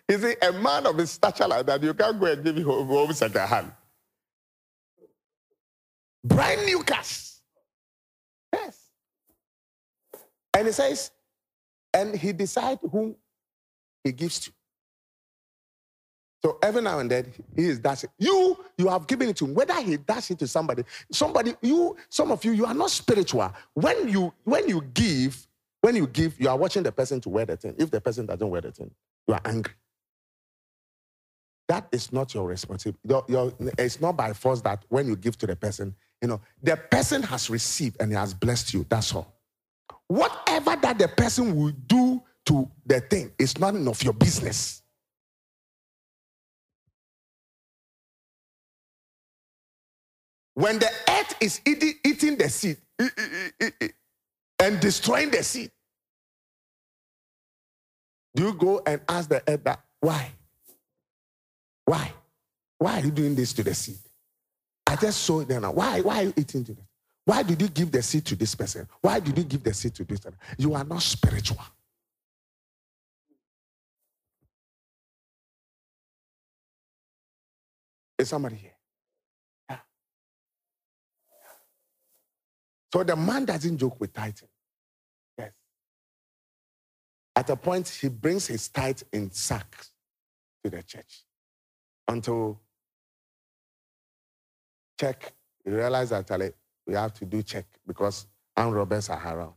you 0.08 0.18
see, 0.18 0.34
a 0.42 0.52
man 0.52 0.86
of 0.86 0.98
his 0.98 1.10
stature 1.10 1.48
like 1.48 1.66
that, 1.66 1.82
you 1.82 1.94
can't 1.94 2.20
go 2.20 2.26
and 2.26 2.44
give 2.44 2.56
him 2.56 2.64
home 2.64 3.12
second 3.12 3.46
hand. 3.46 3.72
Brand 6.24 6.64
new 6.64 6.82
cars. 6.82 7.42
Yes. 8.52 8.90
And 10.56 10.66
he 10.66 10.72
says, 10.72 11.10
and 11.92 12.16
he 12.16 12.32
decides 12.32 12.80
whom 12.90 13.14
he 14.02 14.12
gives 14.12 14.40
to. 14.40 14.52
So 16.44 16.58
every 16.62 16.82
now 16.82 16.98
and 16.98 17.10
then 17.10 17.32
he 17.56 17.64
is 17.64 17.78
dashing. 17.78 18.10
You, 18.18 18.58
you 18.76 18.88
have 18.88 19.06
given 19.06 19.30
it 19.30 19.36
to 19.36 19.46
him. 19.46 19.54
Whether 19.54 19.80
he 19.80 19.96
dash 19.96 20.30
it 20.30 20.38
to 20.40 20.46
somebody, 20.46 20.84
somebody, 21.10 21.54
you, 21.62 21.96
some 22.10 22.30
of 22.30 22.44
you, 22.44 22.52
you 22.52 22.66
are 22.66 22.74
not 22.74 22.90
spiritual. 22.90 23.50
When 23.72 24.08
you 24.08 24.32
when 24.44 24.68
you 24.68 24.82
give, 24.92 25.46
when 25.80 25.96
you 25.96 26.06
give, 26.06 26.38
you 26.38 26.50
are 26.50 26.56
watching 26.56 26.82
the 26.82 26.92
person 26.92 27.20
to 27.22 27.30
wear 27.30 27.46
the 27.46 27.56
thing. 27.56 27.74
If 27.78 27.90
the 27.90 28.00
person 28.00 28.26
doesn't 28.26 28.48
wear 28.48 28.60
the 28.60 28.72
thing, 28.72 28.90
you 29.26 29.34
are 29.34 29.40
angry. 29.44 29.72
That 31.68 31.88
is 31.92 32.12
not 32.12 32.34
your 32.34 32.46
responsibility. 32.46 32.98
Your, 33.08 33.24
your, 33.26 33.52
it's 33.78 34.00
not 34.00 34.14
by 34.16 34.34
force 34.34 34.60
that 34.62 34.84
when 34.90 35.06
you 35.06 35.16
give 35.16 35.38
to 35.38 35.46
the 35.46 35.56
person, 35.56 35.94
you 36.24 36.28
know, 36.28 36.40
the 36.62 36.74
person 36.74 37.22
has 37.22 37.50
received 37.50 37.98
and 38.00 38.10
he 38.10 38.16
has 38.16 38.32
blessed 38.32 38.72
you. 38.72 38.86
That's 38.88 39.14
all. 39.14 39.30
Whatever 40.08 40.74
that 40.76 40.98
the 40.98 41.06
person 41.06 41.54
will 41.54 41.72
do 41.86 42.22
to 42.46 42.66
the 42.86 43.00
thing 43.00 43.30
is 43.38 43.58
none 43.58 43.86
of 43.86 44.02
your 44.02 44.14
business. 44.14 44.80
When 50.54 50.78
the 50.78 50.90
earth 51.10 51.34
is 51.42 51.60
eating, 51.66 51.92
eating 52.02 52.38
the 52.38 52.48
seed, 52.48 52.78
and 54.58 54.80
destroying 54.80 55.30
the 55.30 55.42
seed. 55.42 55.70
Do 58.34 58.44
you 58.44 58.54
go 58.54 58.82
and 58.86 59.02
ask 59.06 59.28
the 59.28 59.42
earth 59.46 59.62
that 59.64 59.80
why? 60.00 60.32
Why? 61.84 62.14
Why 62.78 63.00
are 63.00 63.04
you 63.04 63.10
doing 63.10 63.34
this 63.34 63.52
to 63.52 63.62
the 63.62 63.74
seed? 63.74 63.98
I 64.94 64.96
just 64.96 65.22
saw 65.22 65.40
it 65.40 65.48
now. 65.48 65.72
Why? 65.72 66.00
Why 66.02 66.18
are 66.18 66.22
you 66.22 66.34
eating 66.36 66.64
to? 66.66 66.76
Why 67.24 67.42
did 67.42 67.60
you 67.60 67.66
give 67.66 67.90
the 67.90 68.00
seed 68.00 68.24
to 68.26 68.36
this 68.36 68.54
person? 68.54 68.86
Why 69.00 69.18
did 69.18 69.36
you 69.36 69.42
give 69.42 69.64
the 69.64 69.74
seed 69.74 69.92
to 69.96 70.04
this 70.04 70.20
person? 70.20 70.38
You 70.56 70.72
are 70.74 70.84
not 70.84 71.02
spiritual. 71.02 71.58
Is 78.16 78.28
somebody 78.28 78.54
here? 78.54 78.76
Yeah. 79.68 79.78
So 82.92 83.02
the 83.02 83.16
man 83.16 83.46
doesn't 83.46 83.76
joke 83.76 84.00
with 84.00 84.12
tithing. 84.12 84.48
Yes. 85.36 85.50
At 87.34 87.50
a 87.50 87.56
point, 87.56 87.88
he 87.88 88.08
brings 88.08 88.46
his 88.46 88.68
tithe 88.68 89.02
in 89.12 89.32
sacks 89.32 89.90
to 90.62 90.70
the 90.70 90.84
church 90.84 91.24
until 92.06 92.60
check, 94.98 95.32
you 95.64 95.74
realize 95.74 96.12
actually 96.12 96.52
we 96.86 96.94
have 96.94 97.12
to 97.14 97.24
do 97.24 97.42
check 97.42 97.66
because 97.86 98.26
armed 98.56 98.74
robbers 98.74 99.08
are 99.08 99.36
around. 99.36 99.54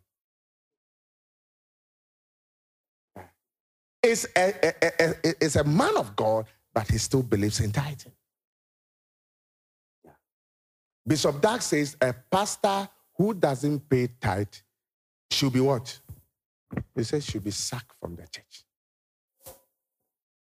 It's 4.02 4.26
a, 4.36 4.54
a, 4.64 4.74
a, 5.00 5.16
it's 5.42 5.56
a 5.56 5.64
man 5.64 5.98
of 5.98 6.16
God, 6.16 6.46
but 6.74 6.90
he 6.90 6.98
still 6.98 7.24
believes 7.24 7.60
in 7.60 7.72
tithing. 7.72 8.14
Bishop 11.06 11.42
Dark 11.42 11.62
says 11.62 11.98
a 12.02 12.14
pastor 12.14 12.88
who 13.16 13.34
doesn't 13.34 13.90
pay 13.90 14.08
tithe 14.20 14.48
should 15.32 15.54
be 15.54 15.60
what? 15.60 16.00
He 16.96 17.04
says 17.04 17.26
should 17.26 17.44
be 17.44 17.52
sacked 17.52 17.94
from 18.00 18.16
the 18.16 18.28
church. 18.28 18.64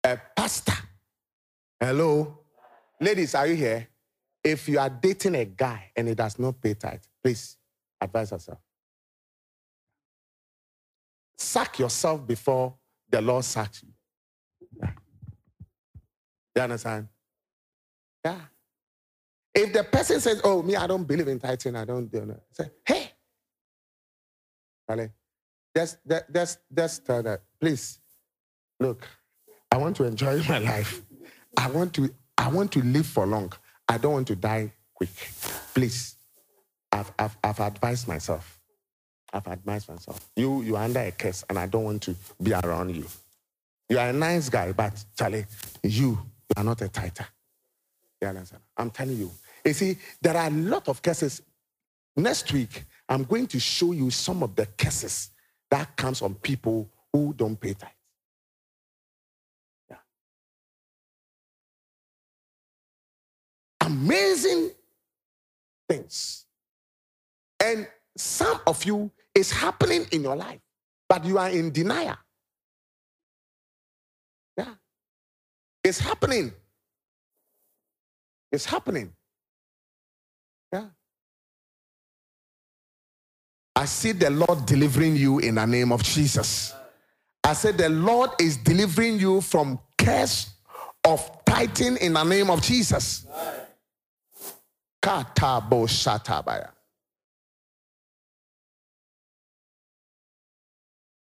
A 0.05 0.19
pastor. 0.37 0.73
Hello? 1.81 2.39
Ladies, 3.01 3.35
are 3.35 3.47
you 3.47 3.57
here? 3.57 3.89
If 4.45 4.69
you 4.69 4.79
are 4.79 4.91
dating 4.91 5.37
a 5.37 5.45
guy 5.45 5.91
and 5.97 6.09
he 6.09 6.15
does 6.15 6.39
not 6.39 6.61
pay 6.61 6.75
tithe, 6.75 7.03
please 7.23 7.57
advise 8.01 8.31
yourself. 8.33 8.59
Sack 11.39 11.79
yourself 11.79 12.27
before 12.27 12.75
the 13.11 13.21
Lord 13.21 13.45
sacks 13.45 13.83
you. 13.83 13.93
Yeah. 14.81 14.91
You 16.57 16.63
understand? 16.63 17.09
Yeah. 18.25 18.41
If 19.55 19.73
the 19.73 19.85
person 19.85 20.21
says, 20.21 20.41
Oh, 20.45 20.63
me, 20.63 20.77
I 20.77 20.87
don't 20.87 21.05
believe 21.05 21.29
in 21.29 21.39
tithing, 21.39 21.77
I 21.77 21.85
don't 21.85 22.11
do 22.11 22.19
it. 22.19 22.43
Say, 22.53 22.71
hey, 22.87 23.11
Charlie, 24.89 25.11
just, 25.77 25.99
just, 26.33 26.59
just 26.75 27.07
tell 27.07 27.23
that, 27.23 27.43
please, 27.61 28.01
look, 28.81 29.07
I 29.71 29.77
want 29.77 29.97
to 29.97 30.05
enjoy 30.05 30.43
my 30.49 30.59
life. 30.59 31.03
I 31.57 31.71
want 31.71 31.93
to, 31.95 32.11
I 32.39 32.49
want 32.49 32.73
to 32.73 32.83
live 32.83 33.07
for 33.07 33.27
long. 33.27 33.53
I 33.89 33.99
don't 33.99 34.13
want 34.13 34.27
to 34.29 34.37
die 34.37 34.73
quick. 34.95 35.11
Please, 35.75 36.17
I've, 36.91 37.13
I've, 37.19 37.37
I've 37.43 37.61
advised 37.61 38.09
myself. 38.09 38.61
I've 39.33 39.47
advised 39.47 39.89
myself. 39.89 40.31
You, 40.37 40.63
you 40.63 40.77
are 40.77 40.85
under 40.85 41.01
a 41.01 41.11
curse, 41.11 41.45
and 41.49 41.59
I 41.59 41.67
don't 41.67 41.85
want 41.85 42.03
to 42.03 42.15
be 42.43 42.53
around 42.53 42.95
you. 42.95 43.07
You 43.89 43.99
are 43.99 44.09
a 44.09 44.13
nice 44.13 44.49
guy, 44.49 44.73
but 44.73 45.05
Charlie, 45.19 45.47
you, 45.83 46.19
are 46.57 46.65
not 46.65 46.81
a 46.83 46.89
understand? 48.29 48.63
I'm 48.77 48.91
telling 48.91 49.17
you, 49.17 49.31
you 49.65 49.73
see, 49.73 49.99
there 50.21 50.37
are 50.37 50.47
a 50.47 50.51
lot 50.51 50.89
of 50.89 51.03
curses. 51.03 51.43
Next 52.17 52.53
week, 52.53 52.85
I'm 53.09 53.25
going 53.25 53.47
to 53.49 53.61
show 53.61 53.93
you 53.93 54.11
some 54.11 54.43
of 54.43 54.55
the 54.55 54.67
curses 54.67 55.31
that 55.71 55.97
comes 55.97 56.23
on 56.23 56.35
people 56.35 56.91
who 57.13 57.35
don't 57.35 57.59
pay 57.59 57.75
tithe. 57.75 57.91
Amazing 63.93 64.71
things. 65.87 66.47
And 67.63 67.87
some 68.17 68.59
of 68.67 68.85
you 68.85 69.11
is 69.35 69.51
happening 69.53 70.07
in 70.13 70.23
your 70.23 70.35
life, 70.35 70.61
but 71.09 71.25
you 71.27 71.39
are 71.39 71.51
in 71.51 71.71
denial. 71.71 72.17
Yeah. 74.57 74.75
It's 75.85 75.99
happening. 75.99 76.53
It's 78.51 78.65
happening. 78.65 79.13
Yeah. 80.73 80.87
I 83.77 83.85
see 83.85 84.13
the 84.13 84.31
Lord 84.31 84.65
delivering 84.65 85.17
you 85.17 85.39
in 85.39 85.57
the 85.57 85.67
name 85.67 85.93
of 85.93 86.03
Jesus. 86.03 86.75
I 87.45 87.53
said 87.53 87.77
the 87.77 87.91
Lord 87.91 88.31
is 88.41 88.57
delivering 88.57 89.19
you 89.19 89.43
from 89.43 89.79
curse 89.99 90.55
of 91.05 91.45
tithing 91.45 91.99
in 91.99 92.15
the 92.15 92.25
name 92.25 92.49
of 92.49 92.63
Jesus. 92.63 93.27
Katabo 95.03 95.87
shatabaya. 95.89 96.71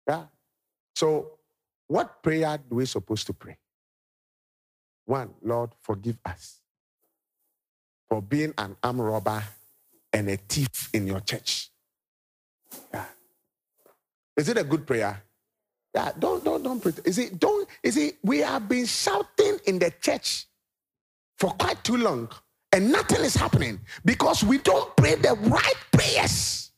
Yeah. 0.08 0.24
So, 0.94 1.38
what 1.86 2.22
prayer 2.22 2.58
do 2.58 2.76
we 2.76 2.86
supposed 2.86 3.26
to 3.28 3.32
pray? 3.32 3.56
One, 5.06 5.30
Lord, 5.42 5.70
forgive 5.80 6.18
us 6.24 6.60
for 8.08 8.20
being 8.20 8.52
an 8.58 8.76
arm 8.82 9.00
robber 9.00 9.42
and 10.12 10.28
a 10.30 10.36
thief 10.36 10.90
in 10.92 11.06
your 11.06 11.20
church. 11.20 11.70
Yeah. 12.92 13.04
Is 14.36 14.48
it 14.48 14.58
a 14.58 14.64
good 14.64 14.86
prayer? 14.86 15.22
Yeah, 15.94 16.12
don't 16.18 16.44
don't 16.44 16.62
don't 16.62 16.80
pretend. 16.80 17.06
Is 17.06 17.18
it 17.18 17.38
don't 17.38 17.68
is 17.82 17.96
it 17.96 18.16
we 18.22 18.38
have 18.38 18.68
been 18.68 18.86
shouting 18.86 19.58
in 19.66 19.78
the 19.78 19.92
church 20.00 20.46
for 21.38 21.50
quite 21.52 21.82
too 21.84 21.96
long 21.96 22.28
and 22.72 22.92
nothing 22.92 23.24
is 23.24 23.34
happening 23.34 23.80
because 24.04 24.44
we 24.44 24.58
don't 24.58 24.94
pray 24.96 25.16
the 25.16 25.34
right 25.34 25.74
prayers. 25.92 26.70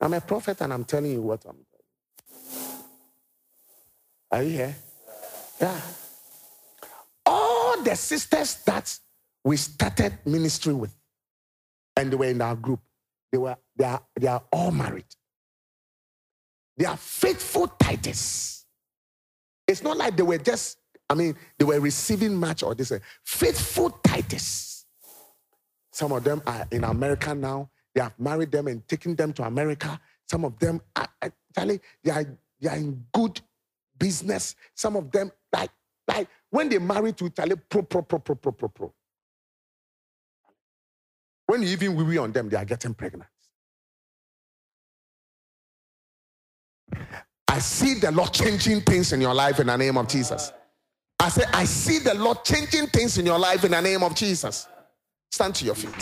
I'm 0.00 0.14
a 0.14 0.20
prophet 0.20 0.60
and 0.60 0.72
I'm 0.72 0.84
telling 0.84 1.12
you 1.12 1.22
what 1.22 1.44
I'm 1.44 1.56
telling. 1.56 1.64
Are 4.32 4.42
you 4.42 4.50
here? 4.50 4.76
Yeah. 5.60 5.80
All 7.26 7.82
the 7.82 7.94
sisters 7.94 8.56
that 8.66 8.98
we 9.44 9.56
started 9.56 10.18
ministry 10.24 10.74
with 10.74 10.94
and 11.96 12.12
they 12.12 12.16
were 12.16 12.26
in 12.26 12.40
our 12.42 12.56
group 12.56 12.80
they 13.30 13.38
were 13.38 13.56
they 13.76 13.84
are 13.84 14.02
they 14.18 14.26
are 14.26 14.42
all 14.52 14.70
married. 14.70 15.06
They 16.76 16.86
are 16.86 16.96
faithful 16.96 17.68
tithes. 17.68 18.64
It's 19.68 19.82
not 19.82 19.96
like 19.96 20.16
they 20.16 20.22
were 20.22 20.38
just, 20.38 20.78
I 21.12 21.14
mean, 21.14 21.36
they 21.58 21.66
were 21.66 21.78
receiving 21.78 22.34
much 22.34 22.62
or 22.62 22.74
this. 22.74 22.90
Uh, 22.90 22.98
faithful 23.22 23.90
Titus. 24.02 24.86
Some 25.92 26.10
of 26.12 26.24
them 26.24 26.40
are 26.46 26.66
in 26.70 26.84
America 26.84 27.34
now. 27.34 27.68
They 27.94 28.00
have 28.00 28.18
married 28.18 28.50
them 28.50 28.66
and 28.66 28.88
taken 28.88 29.14
them 29.14 29.34
to 29.34 29.42
America. 29.42 30.00
Some 30.26 30.46
of 30.46 30.58
them 30.58 30.80
are 30.96 31.06
uh, 31.20 31.28
actually 31.54 31.80
they 32.02 32.10
are, 32.10 32.24
they 32.58 32.68
are 32.70 32.76
in 32.76 33.04
good 33.12 33.42
business. 33.98 34.56
Some 34.74 34.96
of 34.96 35.10
them, 35.10 35.30
like, 35.52 35.70
like 36.08 36.28
when 36.48 36.70
they 36.70 36.78
marry 36.78 37.12
to 37.12 37.26
Italy, 37.26 37.56
pro, 37.68 37.82
pro, 37.82 38.00
pro, 38.00 38.18
pro, 38.18 38.34
pro, 38.34 38.52
pro, 38.52 38.68
pro. 38.70 38.94
When 41.44 41.62
you 41.62 41.68
even 41.68 41.94
we 41.94 42.16
on 42.16 42.32
them, 42.32 42.48
they 42.48 42.56
are 42.56 42.64
getting 42.64 42.94
pregnant. 42.94 43.28
I 47.48 47.58
see 47.58 48.00
the 48.00 48.10
Lord 48.10 48.32
changing 48.32 48.80
things 48.80 49.12
in 49.12 49.20
your 49.20 49.34
life 49.34 49.60
in 49.60 49.66
the 49.66 49.76
name 49.76 49.98
of 49.98 50.08
Jesus. 50.08 50.52
I 51.22 51.28
say, 51.28 51.44
I 51.52 51.64
see 51.66 52.00
the 52.00 52.14
Lord 52.14 52.42
changing 52.42 52.88
things 52.88 53.16
in 53.16 53.24
your 53.24 53.38
life 53.38 53.62
in 53.62 53.70
the 53.70 53.80
name 53.80 54.02
of 54.02 54.16
Jesus. 54.16 54.66
Stand 55.30 55.54
to 55.54 55.64
your 55.64 55.76
feet. 55.76 55.94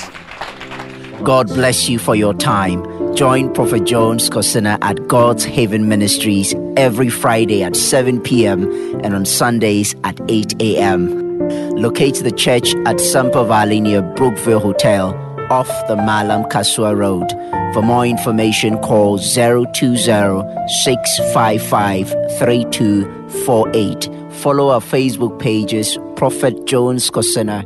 God 1.23 1.49
bless 1.49 1.91
you 1.91 1.99
for 1.99 2.15
your 2.15 2.33
time. 2.33 2.83
Join 3.15 3.53
Prophet 3.53 3.85
Jones 3.85 4.31
Cosina 4.31 4.79
at 4.81 5.09
God's 5.09 5.45
Haven 5.45 5.91
Ministries 5.91 6.55
every 6.79 7.11
Friday 7.11 7.63
at 7.63 7.77
7 7.77 8.19
p.m. 8.23 8.63
and 9.05 9.15
on 9.15 9.27
Sundays 9.27 9.95
at 10.05 10.19
8 10.31 10.63
a.m. 10.63 11.39
Locate 11.77 12.15
the 12.15 12.33
church 12.33 12.75
at 12.87 12.97
Sampa 12.97 13.47
Valley 13.47 13.83
near 13.83 14.01
Brookville 14.01 14.61
Hotel 14.61 15.15
off 15.51 15.69
the 15.87 15.97
Malam 15.97 16.45
Kasoa 16.45 16.97
Road. 16.97 17.31
For 17.75 17.83
more 17.83 18.07
information, 18.07 18.79
call 18.79 19.19
020 19.19 19.97
655 19.97 22.09
3248. 22.39 24.20
Follow 24.41 24.71
our 24.71 24.81
Facebook 24.81 25.39
pages, 25.39 25.99
Prophet 26.17 26.65
Jones 26.65 27.11
Cosina 27.11 27.63